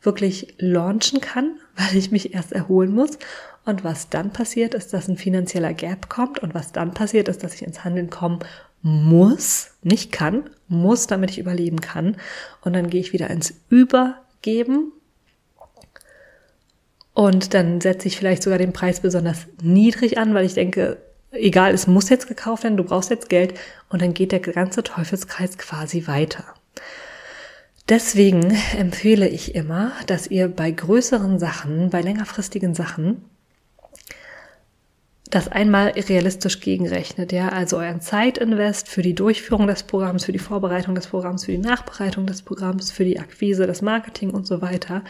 wirklich 0.00 0.54
launchen 0.58 1.20
kann, 1.20 1.58
weil 1.76 1.96
ich 1.96 2.12
mich 2.12 2.34
erst 2.34 2.52
erholen 2.52 2.94
muss. 2.94 3.18
Und 3.64 3.82
was 3.82 4.08
dann 4.08 4.32
passiert, 4.32 4.74
ist, 4.74 4.94
dass 4.94 5.08
ein 5.08 5.16
finanzieller 5.16 5.74
Gap 5.74 6.08
kommt. 6.08 6.38
Und 6.38 6.54
was 6.54 6.70
dann 6.70 6.94
passiert, 6.94 7.26
ist, 7.26 7.42
dass 7.42 7.54
ich 7.54 7.62
ins 7.62 7.82
Handeln 7.82 8.10
kommen 8.10 8.38
muss, 8.80 9.72
nicht 9.82 10.12
kann, 10.12 10.48
muss, 10.68 11.08
damit 11.08 11.32
ich 11.32 11.40
überleben 11.40 11.80
kann. 11.80 12.16
Und 12.60 12.74
dann 12.74 12.90
gehe 12.90 13.00
ich 13.00 13.12
wieder 13.12 13.28
ins 13.28 13.54
Übergeben. 13.70 14.92
Und 17.18 17.52
dann 17.52 17.80
setze 17.80 18.06
ich 18.06 18.16
vielleicht 18.16 18.44
sogar 18.44 18.60
den 18.60 18.72
Preis 18.72 19.00
besonders 19.00 19.48
niedrig 19.60 20.18
an, 20.18 20.34
weil 20.34 20.46
ich 20.46 20.54
denke, 20.54 20.98
egal, 21.32 21.74
es 21.74 21.88
muss 21.88 22.10
jetzt 22.10 22.28
gekauft 22.28 22.62
werden, 22.62 22.76
du 22.76 22.84
brauchst 22.84 23.10
jetzt 23.10 23.28
Geld. 23.28 23.54
Und 23.88 24.02
dann 24.02 24.14
geht 24.14 24.30
der 24.30 24.38
ganze 24.38 24.84
Teufelskreis 24.84 25.58
quasi 25.58 26.06
weiter. 26.06 26.44
Deswegen 27.88 28.56
empfehle 28.78 29.26
ich 29.26 29.56
immer, 29.56 29.90
dass 30.06 30.28
ihr 30.28 30.46
bei 30.46 30.70
größeren 30.70 31.40
Sachen, 31.40 31.90
bei 31.90 32.02
längerfristigen 32.02 32.76
Sachen, 32.76 33.24
das 35.30 35.48
einmal 35.48 35.88
realistisch 35.88 36.60
gegenrechnet, 36.60 37.32
ja, 37.32 37.50
also 37.50 37.76
euren 37.76 38.00
Zeitinvest 38.00 38.88
für 38.88 39.02
die 39.02 39.14
Durchführung 39.14 39.66
des 39.66 39.82
Programms, 39.82 40.24
für 40.24 40.32
die 40.32 40.38
Vorbereitung 40.38 40.94
des 40.94 41.08
Programms, 41.08 41.44
für 41.44 41.52
die 41.52 41.58
Nachbereitung 41.58 42.26
des 42.26 42.42
Programms, 42.42 42.90
für 42.90 43.04
die 43.04 43.18
Akquise, 43.18 43.66
das 43.66 43.82
Marketing 43.82 44.30
und 44.30 44.46
so 44.46 44.62
weiter 44.62 45.02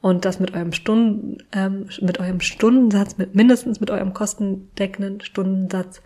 und 0.00 0.24
das 0.24 0.40
mit 0.40 0.54
eurem 0.54 0.72
Stunden, 0.72 1.38
ähm, 1.52 1.86
mit 2.00 2.18
eurem 2.18 2.40
Stundensatz, 2.40 3.16
mit 3.16 3.36
mindestens 3.36 3.80
mit 3.80 3.90
eurem 3.90 4.12
kostendeckenden 4.12 5.20
Stundensatz 5.20 6.02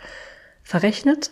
verrechnet 0.62 1.30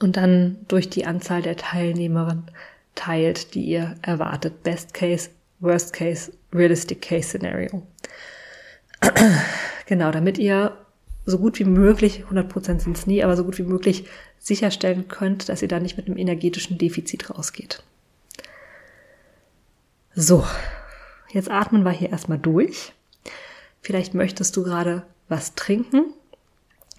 und 0.00 0.16
dann 0.16 0.58
durch 0.68 0.88
die 0.88 1.04
Anzahl 1.04 1.42
der 1.42 1.56
Teilnehmerinnen 1.56 2.50
teilt, 2.94 3.54
die 3.54 3.64
ihr 3.64 3.96
erwartet. 4.02 4.62
Best 4.62 4.94
Case, 4.94 5.30
Worst 5.58 5.92
Case, 5.92 6.32
Realistic 6.52 7.02
Case 7.02 7.28
Scenario. 7.30 7.82
genau, 9.86 10.12
damit 10.12 10.38
ihr 10.38 10.76
so 11.24 11.38
gut 11.38 11.58
wie 11.58 11.64
möglich, 11.64 12.24
100% 12.30 12.80
sind 12.80 12.96
es 12.96 13.06
nie, 13.06 13.22
aber 13.22 13.36
so 13.36 13.44
gut 13.44 13.58
wie 13.58 13.64
möglich 13.64 14.06
sicherstellen 14.38 15.08
könnt, 15.08 15.48
dass 15.48 15.62
ihr 15.62 15.68
da 15.68 15.78
nicht 15.78 15.96
mit 15.96 16.06
einem 16.06 16.18
energetischen 16.18 16.78
Defizit 16.78 17.30
rausgeht. 17.30 17.82
So, 20.14 20.44
jetzt 21.30 21.50
atmen 21.50 21.84
wir 21.84 21.92
hier 21.92 22.10
erstmal 22.10 22.38
durch. 22.38 22.92
Vielleicht 23.80 24.14
möchtest 24.14 24.56
du 24.56 24.62
gerade 24.62 25.04
was 25.28 25.54
trinken. 25.54 26.12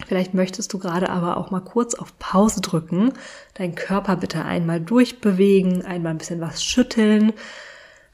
Vielleicht 0.08 0.34
möchtest 0.34 0.74
du 0.74 0.80
gerade 0.80 1.10
aber 1.10 1.38
auch 1.38 1.52
mal 1.52 1.62
kurz 1.62 1.94
auf 1.94 2.18
Pause 2.18 2.62
drücken, 2.62 3.14
deinen 3.54 3.76
Körper 3.76 4.16
bitte 4.16 4.44
einmal 4.44 4.82
durchbewegen, 4.82 5.86
einmal 5.86 6.14
ein 6.14 6.18
bisschen 6.18 6.42
was 6.42 6.64
schütteln, 6.64 7.34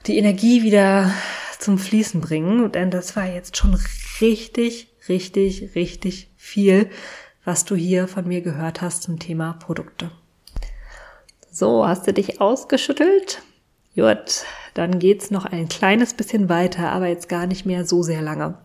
die 0.06 0.18
Energie 0.18 0.64
wieder 0.64 1.12
zum 1.58 1.78
Fließen 1.78 2.22
bringen, 2.22 2.72
denn 2.72 2.92
das 2.92 3.16
war 3.16 3.26
jetzt 3.26 3.58
schon 3.58 3.80
richtig, 4.22 4.89
richtig, 5.10 5.76
richtig 5.76 6.32
viel, 6.38 6.90
was 7.44 7.66
du 7.66 7.76
hier 7.76 8.08
von 8.08 8.28
mir 8.28 8.42
gehört 8.42 8.82
hast 8.82 9.04
zum 9.04 9.20
Thema 9.20 9.54
Produkte. 9.54 10.12
So, 11.52 11.86
hast 11.88 12.08
du 12.08 12.14
dich 12.14 12.40
ausgeschüttelt? 12.40 13.42
Gut, 13.96 14.46
dann 14.76 15.00
geht's 15.00 15.32
noch 15.32 15.46
ein 15.46 15.68
kleines 15.68 16.14
bisschen 16.14 16.48
weiter, 16.48 16.92
aber 16.92 17.08
jetzt 17.08 17.28
gar 17.28 17.48
nicht 17.48 17.66
mehr 17.66 17.86
so 17.86 18.04
sehr 18.04 18.22
lange. 18.22 18.58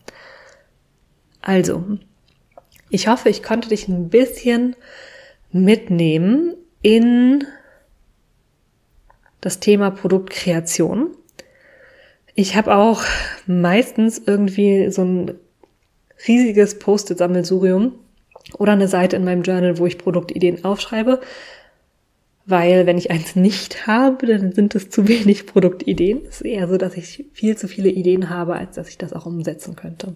Also, 1.40 1.98
ich 2.90 3.08
hoffe, 3.08 3.30
ich 3.30 3.42
konnte 3.42 3.70
dich 3.70 3.88
ein 3.88 4.10
bisschen 4.10 4.76
mitnehmen 5.50 6.54
in 6.82 7.44
das 9.40 9.60
Thema 9.60 9.90
Produktkreation. 9.90 11.16
Ich 12.34 12.56
habe 12.56 12.74
auch 12.74 13.02
meistens 13.46 14.18
irgendwie 14.18 14.90
so 14.90 15.02
ein 15.02 15.38
riesiges 16.26 16.78
Post-it-Sammelsurium 16.78 17.92
oder 18.58 18.72
eine 18.72 18.88
Seite 18.88 19.16
in 19.16 19.24
meinem 19.24 19.42
Journal, 19.42 19.78
wo 19.78 19.86
ich 19.86 19.98
Produktideen 19.98 20.64
aufschreibe, 20.64 21.20
weil 22.46 22.86
wenn 22.86 22.98
ich 22.98 23.10
eins 23.10 23.36
nicht 23.36 23.86
habe, 23.86 24.26
dann 24.26 24.52
sind 24.52 24.74
es 24.74 24.90
zu 24.90 25.08
wenig 25.08 25.46
Produktideen. 25.46 26.22
Es 26.28 26.36
ist 26.36 26.46
eher 26.46 26.68
so, 26.68 26.76
dass 26.76 26.96
ich 26.96 27.24
viel 27.32 27.56
zu 27.56 27.68
viele 27.68 27.88
Ideen 27.88 28.28
habe, 28.28 28.54
als 28.54 28.76
dass 28.76 28.88
ich 28.88 28.98
das 28.98 29.12
auch 29.12 29.26
umsetzen 29.26 29.76
könnte. 29.76 30.14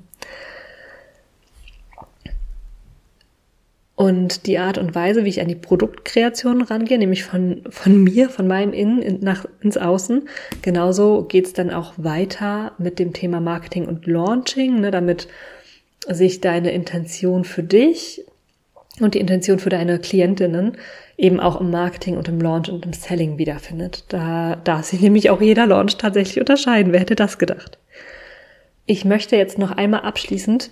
Und 3.99 4.47
die 4.47 4.61
Art 4.61 4.79
und 4.79 4.95
Weise, 4.95 5.25
wie 5.25 5.29
ich 5.29 5.41
an 5.41 5.49
die 5.49 5.57
Produktkreation 5.57 6.63
rangehe, 6.63 6.99
nämlich 6.99 7.25
von, 7.25 7.63
von 7.69 8.05
mir, 8.05 8.31
von 8.31 8.47
meinem 8.47 8.73
Innen 8.73 9.03
in, 9.03 9.21
nach, 9.21 9.45
ins 9.61 9.77
Außen, 9.77 10.29
genauso 10.63 11.25
geht's 11.25 11.53
dann 11.53 11.71
auch 11.71 11.95
weiter 11.97 12.73
mit 12.79 13.01
dem 13.01 13.13
Thema 13.13 13.41
Marketing 13.41 13.89
und 13.89 14.07
Launching, 14.07 14.81
ne, 14.81 14.93
damit 14.93 15.27
sich 16.09 16.41
deine 16.41 16.71
Intention 16.71 17.45
für 17.45 17.63
dich 17.63 18.25
und 19.01 19.15
die 19.15 19.21
Intention 19.21 19.59
für 19.59 19.71
deine 19.71 19.99
Klientinnen 19.99 20.77
eben 21.17 21.41
auch 21.41 21.61
im 21.61 21.71
Marketing 21.71 22.17
und 22.17 22.29
im 22.29 22.41
Launch 22.41 22.69
und 22.69 22.87
im 22.87 22.93
Selling 22.93 23.39
wiederfindet. 23.39 24.05
Da 24.09 24.57
darf 24.57 24.87
sich 24.87 25.01
nämlich 25.01 25.31
auch 25.31 25.41
jeder 25.41 25.67
Launch 25.67 25.97
tatsächlich 25.97 26.41
unterscheiden. 26.41 26.93
Wer 26.93 27.01
hätte 27.01 27.17
das 27.17 27.39
gedacht? 27.39 27.79
Ich 28.87 29.05
möchte 29.05 29.37
jetzt 29.37 29.59
noch 29.59 29.73
einmal 29.73 30.01
abschließend 30.01 30.71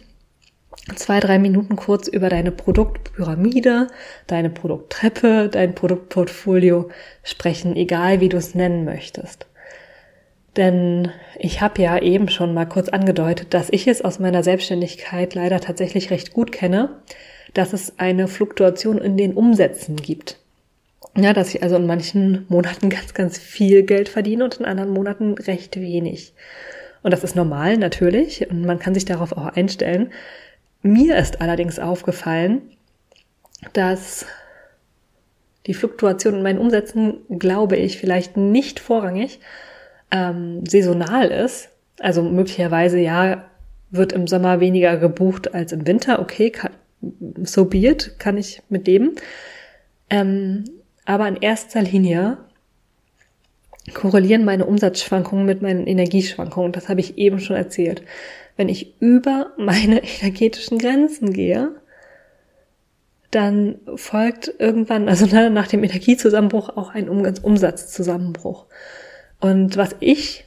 zwei, 0.95 1.21
drei 1.21 1.39
Minuten 1.39 1.77
kurz 1.77 2.07
über 2.07 2.29
deine 2.29 2.53
Produktpyramide, 2.53 3.89
deine 4.27 4.51
Produkttreppe, 4.51 5.49
dein 5.51 5.75
Produktportfolio 5.75 6.91
sprechen, 7.25 7.75
egal 7.77 8.21
wie 8.21 8.29
du 8.29 8.37
es 8.37 8.55
nennen 8.55 8.85
möchtest. 8.85 9.47
Denn 10.57 11.11
ich 11.39 11.61
habe 11.61 11.83
ja 11.83 11.99
eben 11.99 12.29
schon 12.29 12.55
mal 12.55 12.67
kurz 12.67 12.89
angedeutet, 12.89 13.53
dass 13.53 13.69
ich 13.71 13.87
es 13.89 14.03
aus 14.03 14.19
meiner 14.19 14.43
Selbstständigkeit 14.43 15.35
leider 15.35 15.61
tatsächlich 15.61 16.11
recht 16.11 16.33
gut 16.33 16.51
kenne, 16.51 16.91
dass 17.53 17.73
es 17.73 17.99
eine 17.99 18.27
Fluktuation 18.27 18.99
in 18.99 19.17
den 19.17 19.35
Umsätzen 19.35 19.97
gibt. 19.97 20.39
Ja, 21.17 21.33
dass 21.33 21.55
ich 21.55 21.63
also 21.63 21.77
in 21.77 21.87
manchen 21.87 22.47
Monaten 22.49 22.89
ganz, 22.91 23.13
ganz 23.13 23.39
viel 23.39 23.83
Geld 23.83 24.09
verdiene 24.09 24.45
und 24.45 24.57
in 24.57 24.65
anderen 24.65 24.91
Monaten 24.91 25.35
recht 25.35 25.77
wenig. 25.77 26.33
Und 27.03 27.13
das 27.13 27.23
ist 27.23 27.37
normal, 27.37 27.77
natürlich, 27.77 28.51
und 28.51 28.65
man 28.65 28.79
kann 28.79 28.95
sich 28.95 29.05
darauf 29.05 29.33
auch 29.33 29.47
einstellen. 29.47 30.13
Mir 30.83 31.17
ist 31.17 31.41
allerdings 31.41 31.79
aufgefallen, 31.79 32.63
dass 33.73 34.27
die 35.67 35.75
Fluktuation 35.75 36.35
in 36.35 36.43
meinen 36.43 36.59
Umsätzen, 36.59 37.19
glaube 37.39 37.77
ich, 37.77 37.99
vielleicht 37.99 38.37
nicht 38.37 38.81
vorrangig 38.81 39.41
ähm, 40.11 40.65
saisonal 40.67 41.29
ist. 41.31 41.69
Also 42.01 42.23
möglicherweise 42.23 42.99
ja, 42.99 43.45
wird 43.91 44.13
im 44.13 44.27
Sommer 44.27 44.61
weniger 44.61 44.97
gebucht 44.97 45.55
als 45.55 45.73
im 45.73 45.87
Winter. 45.87 46.21
Okay, 46.21 46.51
kann, 46.51 46.73
so 47.45 47.65
be 47.65 47.79
it, 47.79 48.19
kann 48.19 48.37
ich 48.37 48.63
mit 48.69 48.87
dem. 48.87 49.13
Ähm, 50.11 50.65
aber 51.05 51.29
in 51.29 51.37
erster 51.37 51.83
Linie 51.83 52.39
korrelieren 53.95 54.45
meine 54.45 54.67
Umsatzschwankungen 54.67 55.47
mit 55.47 55.63
meinen 55.63 55.87
Energieschwankungen. 55.87 56.73
Das 56.73 56.89
habe 56.89 57.01
ich 57.01 57.19
eben 57.19 57.39
schon 57.39 57.57
erzählt 57.57 58.03
wenn 58.57 58.69
ich 58.69 59.01
über 59.01 59.53
meine 59.57 60.03
energetischen 60.21 60.79
Grenzen 60.79 61.33
gehe, 61.33 61.77
dann 63.31 63.79
folgt 63.97 64.53
irgendwann, 64.59 65.09
also 65.09 65.27
nach 65.51 65.69
dem 65.69 65.85
Energiezusammenbruch, 65.85 66.71
auch 66.71 66.91
ein 66.91 67.09
Umsatzzusammenbruch. 67.09 68.67
Und 69.41 69.77
was 69.77 69.95
ich 70.01 70.45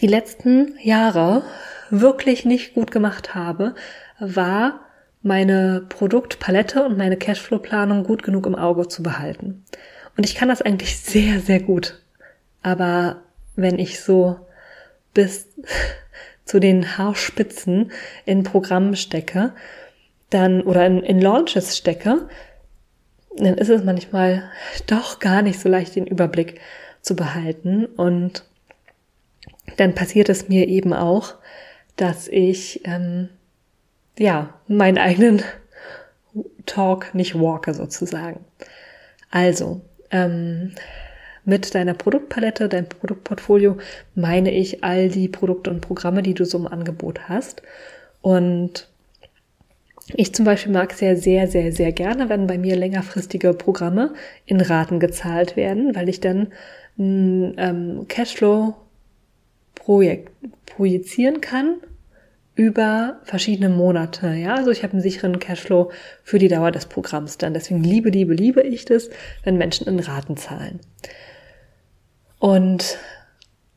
die 0.00 0.06
letzten 0.06 0.76
Jahre 0.82 1.42
wirklich 1.90 2.44
nicht 2.44 2.74
gut 2.74 2.90
gemacht 2.90 3.34
habe, 3.34 3.74
war 4.18 4.80
meine 5.22 5.84
Produktpalette 5.88 6.84
und 6.84 6.96
meine 6.96 7.16
Cashflow-Planung 7.16 8.04
gut 8.04 8.22
genug 8.22 8.46
im 8.46 8.54
Auge 8.54 8.88
zu 8.88 9.02
behalten. 9.02 9.64
Und 10.16 10.24
ich 10.24 10.34
kann 10.34 10.48
das 10.48 10.62
eigentlich 10.62 10.98
sehr, 10.98 11.40
sehr 11.40 11.60
gut. 11.60 12.00
Aber 12.62 13.22
wenn 13.56 13.78
ich 13.78 14.00
so 14.00 14.38
bis 15.14 15.48
zu 16.44 16.58
den 16.60 16.98
Haarspitzen 16.98 17.92
in 18.24 18.42
Programmen 18.42 18.96
stecke, 18.96 19.52
dann 20.30 20.62
oder 20.62 20.86
in, 20.86 21.02
in 21.02 21.20
Launches 21.20 21.76
stecke, 21.76 22.28
dann 23.36 23.54
ist 23.58 23.68
es 23.68 23.84
manchmal 23.84 24.50
doch 24.86 25.18
gar 25.18 25.42
nicht 25.42 25.60
so 25.60 25.68
leicht, 25.68 25.96
den 25.96 26.06
Überblick 26.06 26.60
zu 27.00 27.16
behalten. 27.16 27.86
Und 27.86 28.44
dann 29.76 29.94
passiert 29.94 30.28
es 30.28 30.48
mir 30.48 30.68
eben 30.68 30.92
auch, 30.92 31.34
dass 31.96 32.28
ich 32.28 32.82
ähm, 32.84 33.28
ja 34.18 34.54
meinen 34.68 34.98
eigenen 34.98 35.42
Talk 36.66 37.14
nicht 37.14 37.38
walke 37.38 37.74
sozusagen. 37.74 38.44
Also 39.30 39.80
ähm, 40.10 40.72
mit 41.44 41.74
deiner 41.74 41.94
Produktpalette, 41.94 42.68
deinem 42.68 42.88
Produktportfolio 42.88 43.78
meine 44.14 44.52
ich 44.52 44.84
all 44.84 45.08
die 45.08 45.28
Produkte 45.28 45.70
und 45.70 45.80
Programme, 45.80 46.22
die 46.22 46.34
du 46.34 46.44
so 46.44 46.58
im 46.58 46.66
Angebot 46.66 47.28
hast. 47.28 47.62
Und 48.20 48.88
ich 50.14 50.34
zum 50.34 50.44
Beispiel 50.44 50.72
mag 50.72 50.92
sehr, 50.92 51.16
sehr, 51.16 51.46
sehr, 51.46 51.72
sehr 51.72 51.92
gerne, 51.92 52.28
wenn 52.28 52.46
bei 52.46 52.58
mir 52.58 52.76
längerfristige 52.76 53.54
Programme 53.54 54.12
in 54.44 54.60
Raten 54.60 55.00
gezahlt 55.00 55.56
werden, 55.56 55.94
weil 55.94 56.08
ich 56.08 56.20
dann 56.20 56.48
ein 57.00 57.54
ähm, 57.56 58.06
Cashflow 58.06 58.74
Projekt 59.74 60.32
projizieren 60.66 61.40
kann 61.40 61.78
über 62.54 63.20
verschiedene 63.24 63.70
Monate. 63.70 64.34
Ja, 64.34 64.54
also 64.54 64.70
ich 64.70 64.82
habe 64.82 64.92
einen 64.92 65.02
sicheren 65.02 65.38
Cashflow 65.38 65.90
für 66.22 66.38
die 66.38 66.48
Dauer 66.48 66.70
des 66.70 66.86
Programms 66.86 67.38
dann. 67.38 67.54
Deswegen 67.54 67.82
liebe, 67.82 68.10
liebe, 68.10 68.34
liebe 68.34 68.60
ich 68.60 68.84
das, 68.84 69.08
wenn 69.42 69.56
Menschen 69.56 69.86
in 69.86 69.98
Raten 69.98 70.36
zahlen. 70.36 70.80
Und 72.38 72.98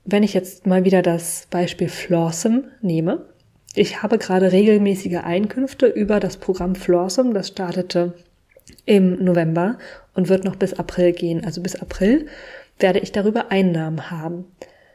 wenn 0.03 0.24
ich 0.24 0.34
jetzt 0.34 0.67
mal 0.67 0.84
wieder 0.84 1.01
das 1.01 1.47
Beispiel 1.49 1.88
Flawsome 1.88 2.63
nehme, 2.82 3.26
ich 3.74 4.03
habe 4.03 4.17
gerade 4.17 4.51
regelmäßige 4.51 5.19
Einkünfte 5.24 5.88
über 5.88 6.19
das 6.19 6.38
Programm 6.38 6.76
Flawsome, 6.76 7.34
das 7.34 7.47
startete 7.47 8.13
im 8.86 9.24
November 9.24 9.78
und 10.14 10.30
wird 10.30 10.43
noch 10.43 10.55
bis 10.55 10.74
April 10.74 11.11
gehen. 11.14 11.43
Also 11.43 11.61
bis 11.61 11.76
April 11.76 12.28
werde 12.80 12.99
ich 12.99 13.11
darüber 13.11 13.51
Einnahmen 13.51 14.11
haben. 14.11 14.45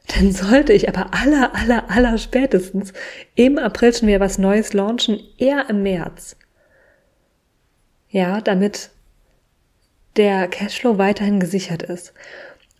dann 0.16 0.32
sollte 0.32 0.72
ich 0.72 0.88
aber 0.88 1.10
aller, 1.12 1.54
aller, 1.54 1.90
aller 1.90 2.18
spätestens 2.18 2.92
im 3.34 3.58
April 3.58 3.92
schon 3.92 4.08
wieder 4.08 4.20
was 4.20 4.38
Neues 4.38 4.72
launchen, 4.72 5.20
eher 5.36 5.68
im 5.68 5.82
März. 5.82 6.36
Ja, 8.10 8.40
damit 8.40 8.90
der 10.16 10.48
Cashflow 10.48 10.96
weiterhin 10.96 11.40
gesichert 11.40 11.82
ist. 11.82 12.14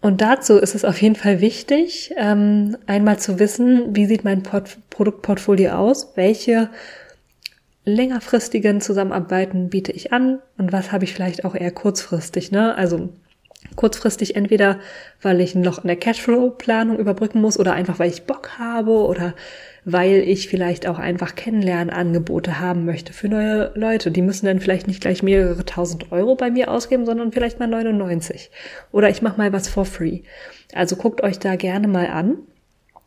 Und 0.01 0.21
dazu 0.21 0.59
ist 0.59 0.75
es 0.75 0.85
auf 0.85 1.03
jeden 1.03 1.17
Fall 1.17 1.41
wichtig, 1.41 2.15
ähm, 2.17 2.77
einmal 2.87 3.19
zu 3.19 3.39
wissen, 3.39 3.95
wie 3.97 4.07
sieht 4.07 4.25
mein 4.25 4.43
Port 4.43 4.79
Produktportfolio 4.91 5.73
aus, 5.73 6.13
welche 6.15 6.71
längerfristigen 7.89 8.81
Zusammenarbeiten 8.81 9.71
biete 9.71 9.93
ich 9.93 10.13
an 10.13 10.41
und 10.57 10.73
was 10.73 10.93
habe 10.93 11.05
ich 11.05 11.15
vielleicht 11.15 11.45
auch 11.45 11.55
eher 11.55 11.71
kurzfristig. 11.71 12.53
Ne? 12.53 12.75
Also 12.75 13.11
kurzfristig 13.77 14.37
entweder, 14.37 14.79
weil 15.21 15.41
ich 15.41 15.55
ein 15.55 15.65
Loch 15.65 15.79
in 15.79 15.89
der 15.89 15.97
Cashflow-Planung 15.97 16.99
überbrücken 16.99 17.41
muss 17.41 17.59
oder 17.59 17.73
einfach, 17.73 17.99
weil 17.99 18.11
ich 18.11 18.25
Bock 18.25 18.59
habe 18.59 18.91
oder 18.91 19.35
weil 19.85 20.17
ich 20.19 20.49
vielleicht 20.49 20.87
auch 20.87 20.99
einfach 20.99 21.35
Kennenlernangebote 21.35 22.61
haben 22.61 22.85
möchte 22.85 23.13
für 23.13 23.29
neue 23.29 23.73
Leute. 23.75 24.11
Die 24.11 24.23
müssen 24.23 24.47
dann 24.47 24.61
vielleicht 24.61 24.87
nicht 24.87 25.01
gleich 25.01 25.23
mehrere 25.23 25.65
tausend 25.65 26.13
Euro 26.13 26.35
bei 26.35 26.51
mir 26.51 26.71
ausgeben, 26.71 27.07
sondern 27.07 27.33
vielleicht 27.33 27.59
mal 27.59 27.69
99. 27.69 28.51
Oder 28.93 29.09
ich 29.09 29.23
mache 29.23 29.39
mal 29.39 29.53
was 29.53 29.69
for 29.69 29.85
free. 29.85 30.21
Also 30.75 30.97
guckt 30.97 31.23
euch 31.23 31.39
da 31.39 31.57
gerne 31.57 31.89
mal 31.89 32.09
an. 32.09 32.39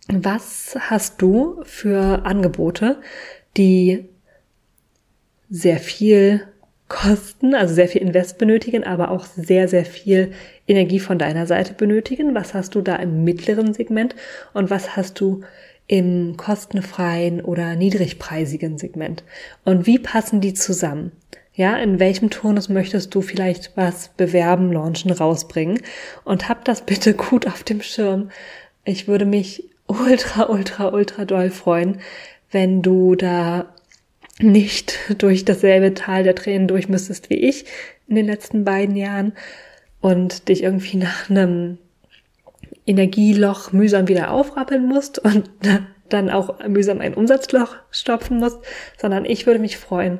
Was 0.07 0.75
hast 0.79 1.21
du 1.21 1.61
für 1.63 2.25
Angebote, 2.25 2.99
die 3.57 4.09
sehr 5.51 5.77
viel 5.77 6.41
kosten, 6.87 7.53
also 7.53 7.73
sehr 7.73 7.87
viel 7.87 8.01
Invest 8.01 8.37
benötigen, 8.37 8.83
aber 8.83 9.11
auch 9.11 9.25
sehr, 9.25 9.67
sehr 9.67 9.85
viel 9.85 10.31
Energie 10.67 10.99
von 10.99 11.19
deiner 11.19 11.45
Seite 11.45 11.73
benötigen? 11.73 12.33
Was 12.33 12.53
hast 12.53 12.73
du 12.75 12.81
da 12.81 12.95
im 12.95 13.23
mittleren 13.23 13.73
Segment 13.73 14.15
und 14.53 14.69
was 14.69 14.95
hast 14.95 15.19
du 15.19 15.41
im 15.87 16.37
kostenfreien 16.37 17.41
oder 17.41 17.75
niedrigpreisigen 17.75 18.77
Segment? 18.77 19.23
Und 19.63 19.85
wie 19.85 19.99
passen 19.99 20.41
die 20.41 20.53
zusammen? 20.53 21.11
Ja, 21.53 21.75
in 21.77 21.99
welchem 21.99 22.29
Turnus 22.29 22.69
möchtest 22.69 23.13
du 23.13 23.21
vielleicht 23.21 23.75
was 23.75 24.09
bewerben, 24.09 24.71
launchen, 24.71 25.11
rausbringen? 25.11 25.81
Und 26.23 26.49
hab 26.49 26.65
das 26.65 26.81
bitte 26.81 27.13
gut 27.29 27.45
auf 27.47 27.63
dem 27.63 27.81
Schirm. 27.81 28.31
Ich 28.85 29.07
würde 29.07 29.25
mich 29.25 29.69
ultra, 29.87 30.49
ultra, 30.49 30.89
ultra 30.89 31.25
doll 31.25 31.49
freuen, 31.49 31.99
wenn 32.51 32.81
du 32.81 33.15
da 33.15 33.73
nicht 34.43 34.99
durch 35.17 35.45
dasselbe 35.45 35.93
Tal 35.93 36.23
der 36.23 36.35
Tränen 36.35 36.67
durch 36.67 36.89
müsstest 36.89 37.29
wie 37.29 37.35
ich 37.35 37.65
in 38.07 38.15
den 38.15 38.25
letzten 38.25 38.65
beiden 38.65 38.95
Jahren 38.95 39.33
und 40.01 40.49
dich 40.49 40.63
irgendwie 40.63 40.97
nach 40.97 41.29
einem 41.29 41.77
Energieloch 42.85 43.71
mühsam 43.71 44.07
wieder 44.07 44.31
aufrappeln 44.31 44.87
musst 44.87 45.19
und 45.19 45.49
dann 46.09 46.29
auch 46.29 46.59
mühsam 46.67 46.99
ein 46.99 47.13
Umsatzloch 47.13 47.75
stopfen 47.89 48.37
musst, 48.37 48.57
sondern 48.97 49.23
ich 49.23 49.45
würde 49.45 49.59
mich 49.59 49.77
freuen, 49.77 50.19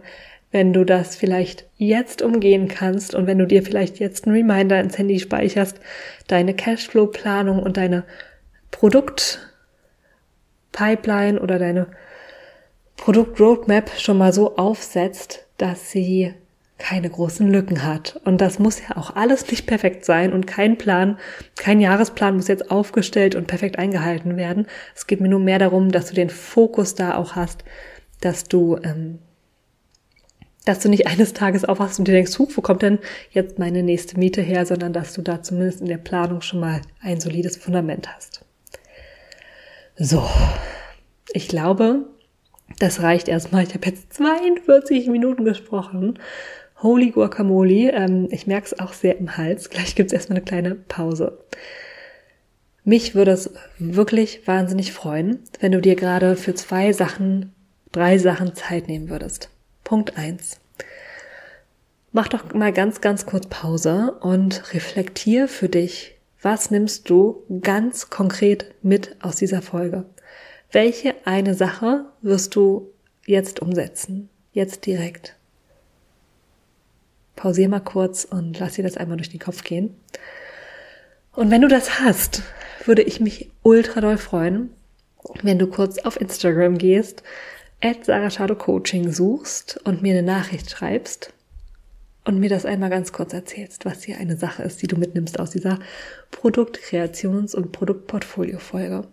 wenn 0.51 0.73
du 0.73 0.85
das 0.85 1.15
vielleicht 1.15 1.65
jetzt 1.77 2.21
umgehen 2.21 2.67
kannst 2.67 3.15
und 3.15 3.25
wenn 3.27 3.37
du 3.37 3.47
dir 3.47 3.63
vielleicht 3.63 3.99
jetzt 3.99 4.25
einen 4.25 4.35
Reminder 4.35 4.77
ins 4.79 4.97
Handy 4.97 5.19
speicherst, 5.19 5.79
deine 6.27 6.53
Cashflow-Planung 6.53 7.63
und 7.63 7.77
deine 7.77 8.03
Produkt-Pipeline 8.71 11.41
oder 11.41 11.59
deine 11.59 11.87
Produkt-Roadmap 13.01 13.91
schon 13.99 14.19
mal 14.19 14.31
so 14.31 14.57
aufsetzt, 14.57 15.47
dass 15.57 15.89
sie 15.91 16.35
keine 16.77 17.09
großen 17.09 17.47
Lücken 17.51 17.83
hat. 17.83 18.19
Und 18.25 18.41
das 18.41 18.59
muss 18.59 18.79
ja 18.79 18.95
auch 18.95 19.15
alles 19.15 19.49
nicht 19.49 19.65
perfekt 19.65 20.05
sein 20.05 20.31
und 20.31 20.45
kein 20.45 20.77
Plan, 20.77 21.17
kein 21.55 21.79
Jahresplan 21.79 22.35
muss 22.35 22.47
jetzt 22.47 22.69
aufgestellt 22.69 23.33
und 23.35 23.47
perfekt 23.47 23.79
eingehalten 23.79 24.37
werden. 24.37 24.67
Es 24.95 25.07
geht 25.07 25.19
mir 25.19 25.29
nur 25.29 25.39
mehr 25.39 25.57
darum, 25.57 25.91
dass 25.91 26.07
du 26.07 26.13
den 26.13 26.29
Fokus 26.29 26.93
da 26.93 27.15
auch 27.15 27.35
hast, 27.35 27.63
dass 28.19 28.43
du, 28.43 28.77
ähm, 28.83 29.17
dass 30.65 30.79
du 30.79 30.89
nicht 30.89 31.07
eines 31.07 31.33
Tages 31.33 31.65
aufwachst 31.65 31.97
und 31.97 32.07
dir 32.07 32.13
denkst, 32.13 32.37
huch, 32.37 32.51
wo 32.55 32.61
kommt 32.61 32.83
denn 32.83 32.99
jetzt 33.31 33.57
meine 33.57 33.81
nächste 33.81 34.19
Miete 34.19 34.41
her, 34.41 34.67
sondern 34.67 34.93
dass 34.93 35.13
du 35.13 35.23
da 35.23 35.41
zumindest 35.41 35.81
in 35.81 35.87
der 35.87 35.97
Planung 35.97 36.41
schon 36.41 36.59
mal 36.59 36.81
ein 37.01 37.19
solides 37.19 37.57
Fundament 37.57 38.13
hast. 38.13 38.45
So, 39.95 40.23
ich 41.33 41.47
glaube, 41.47 42.05
das 42.79 43.01
reicht 43.01 43.27
erstmal. 43.27 43.63
Ich 43.63 43.73
habe 43.73 43.87
jetzt 43.87 44.13
42 44.13 45.07
Minuten 45.07 45.45
gesprochen. 45.45 46.19
Holy 46.81 47.11
Guacamole. 47.11 47.91
Ähm, 47.91 48.27
ich 48.31 48.47
merke 48.47 48.67
es 48.67 48.79
auch 48.79 48.93
sehr 48.93 49.17
im 49.17 49.37
Hals. 49.37 49.69
Gleich 49.69 49.95
gibt 49.95 50.07
es 50.07 50.13
erstmal 50.13 50.37
eine 50.37 50.45
kleine 50.45 50.75
Pause. 50.75 51.37
Mich 52.83 53.13
würde 53.13 53.31
es 53.31 53.53
wirklich 53.77 54.47
wahnsinnig 54.47 54.91
freuen, 54.91 55.39
wenn 55.59 55.71
du 55.71 55.81
dir 55.81 55.95
gerade 55.95 56.35
für 56.35 56.55
zwei 56.55 56.93
Sachen, 56.93 57.53
drei 57.91 58.17
Sachen 58.17 58.55
Zeit 58.55 58.87
nehmen 58.87 59.09
würdest. 59.09 59.49
Punkt 59.83 60.17
eins: 60.17 60.59
Mach 62.11 62.27
doch 62.27 62.53
mal 62.53 62.73
ganz, 62.73 62.99
ganz 62.99 63.25
kurz 63.25 63.47
Pause 63.47 64.17
und 64.21 64.73
reflektier 64.73 65.47
für 65.47 65.69
dich, 65.69 66.15
was 66.41 66.71
nimmst 66.71 67.07
du 67.09 67.43
ganz 67.61 68.09
konkret 68.09 68.73
mit 68.81 69.15
aus 69.21 69.35
dieser 69.35 69.61
Folge? 69.61 70.05
Welche 70.71 71.15
eine 71.25 71.53
Sache 71.53 72.05
wirst 72.21 72.55
du 72.55 72.91
jetzt 73.25 73.61
umsetzen? 73.61 74.29
Jetzt 74.53 74.85
direkt. 74.85 75.35
Pausier 77.35 77.67
mal 77.67 77.81
kurz 77.81 78.23
und 78.23 78.57
lass 78.57 78.75
dir 78.75 78.83
das 78.83 78.95
einmal 78.95 79.17
durch 79.17 79.29
den 79.29 79.39
Kopf 79.39 79.63
gehen. 79.63 79.95
Und 81.33 81.51
wenn 81.51 81.61
du 81.61 81.67
das 81.67 81.99
hast, 81.99 82.43
würde 82.85 83.01
ich 83.01 83.19
mich 83.19 83.49
ultra 83.63 83.99
doll 83.99 84.17
freuen, 84.17 84.69
wenn 85.41 85.59
du 85.59 85.67
kurz 85.67 85.97
auf 85.99 86.19
Instagram 86.19 86.77
gehst, 86.77 87.21
at 87.81 88.05
Sarah 88.05 88.55
Coaching 88.55 89.11
suchst 89.11 89.79
und 89.83 90.01
mir 90.01 90.13
eine 90.13 90.23
Nachricht 90.23 90.69
schreibst 90.69 91.33
und 92.23 92.39
mir 92.39 92.49
das 92.49 92.65
einmal 92.65 92.89
ganz 92.89 93.11
kurz 93.11 93.33
erzählst, 93.33 93.83
was 93.85 94.03
hier 94.03 94.17
eine 94.17 94.37
Sache 94.37 94.63
ist, 94.63 94.81
die 94.81 94.87
du 94.87 94.97
mitnimmst 94.97 95.39
aus 95.39 95.51
dieser 95.51 95.79
Produktkreations- 96.31 97.55
und 97.55 97.71
Produktportfolio-Folge. 97.71 99.07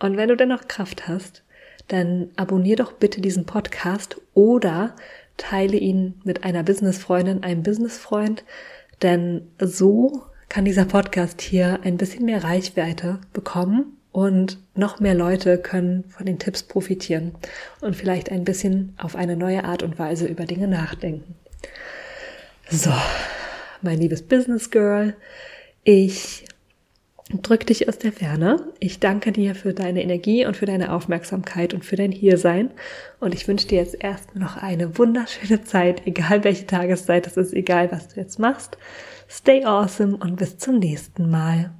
Und 0.00 0.16
wenn 0.16 0.28
du 0.28 0.36
dennoch 0.36 0.66
Kraft 0.66 1.06
hast, 1.06 1.44
dann 1.88 2.30
abonnier 2.36 2.76
doch 2.76 2.92
bitte 2.92 3.20
diesen 3.20 3.46
Podcast 3.46 4.20
oder 4.34 4.96
teile 5.36 5.76
ihn 5.76 6.20
mit 6.24 6.42
einer 6.42 6.62
Businessfreundin, 6.62 7.42
einem 7.42 7.62
Businessfreund, 7.62 8.44
denn 9.02 9.48
so 9.58 10.22
kann 10.48 10.64
dieser 10.64 10.84
Podcast 10.84 11.40
hier 11.40 11.80
ein 11.84 11.96
bisschen 11.96 12.24
mehr 12.24 12.42
Reichweite 12.42 13.20
bekommen 13.32 13.96
und 14.12 14.58
noch 14.74 15.00
mehr 15.00 15.14
Leute 15.14 15.58
können 15.58 16.04
von 16.08 16.26
den 16.26 16.38
Tipps 16.38 16.62
profitieren 16.62 17.32
und 17.80 17.94
vielleicht 17.94 18.30
ein 18.30 18.44
bisschen 18.44 18.94
auf 18.98 19.16
eine 19.16 19.36
neue 19.36 19.64
Art 19.64 19.82
und 19.82 19.98
Weise 19.98 20.26
über 20.26 20.44
Dinge 20.44 20.66
nachdenken. 20.66 21.34
So, 22.68 22.92
mein 23.82 23.98
liebes 23.98 24.22
Business 24.22 24.70
Girl, 24.70 25.14
ich 25.84 26.44
drück 27.34 27.66
dich 27.66 27.88
aus 27.88 27.98
der 27.98 28.12
Ferne. 28.12 28.56
Ich 28.78 29.00
danke 29.00 29.32
dir 29.32 29.54
für 29.54 29.72
deine 29.72 30.02
Energie 30.02 30.46
und 30.46 30.56
für 30.56 30.66
deine 30.66 30.92
Aufmerksamkeit 30.92 31.74
und 31.74 31.84
für 31.84 31.96
dein 31.96 32.12
Hiersein. 32.12 32.70
Und 33.20 33.34
ich 33.34 33.46
wünsche 33.46 33.68
dir 33.68 33.78
jetzt 33.78 33.96
erstmal 34.02 34.44
noch 34.44 34.56
eine 34.56 34.98
wunderschöne 34.98 35.62
Zeit, 35.62 36.06
egal 36.06 36.44
welche 36.44 36.66
Tageszeit 36.66 37.26
es 37.26 37.36
ist, 37.36 37.54
egal 37.54 37.90
was 37.92 38.08
du 38.08 38.20
jetzt 38.20 38.38
machst. 38.38 38.76
Stay 39.28 39.64
awesome 39.64 40.16
und 40.16 40.36
bis 40.36 40.58
zum 40.58 40.78
nächsten 40.78 41.30
Mal. 41.30 41.70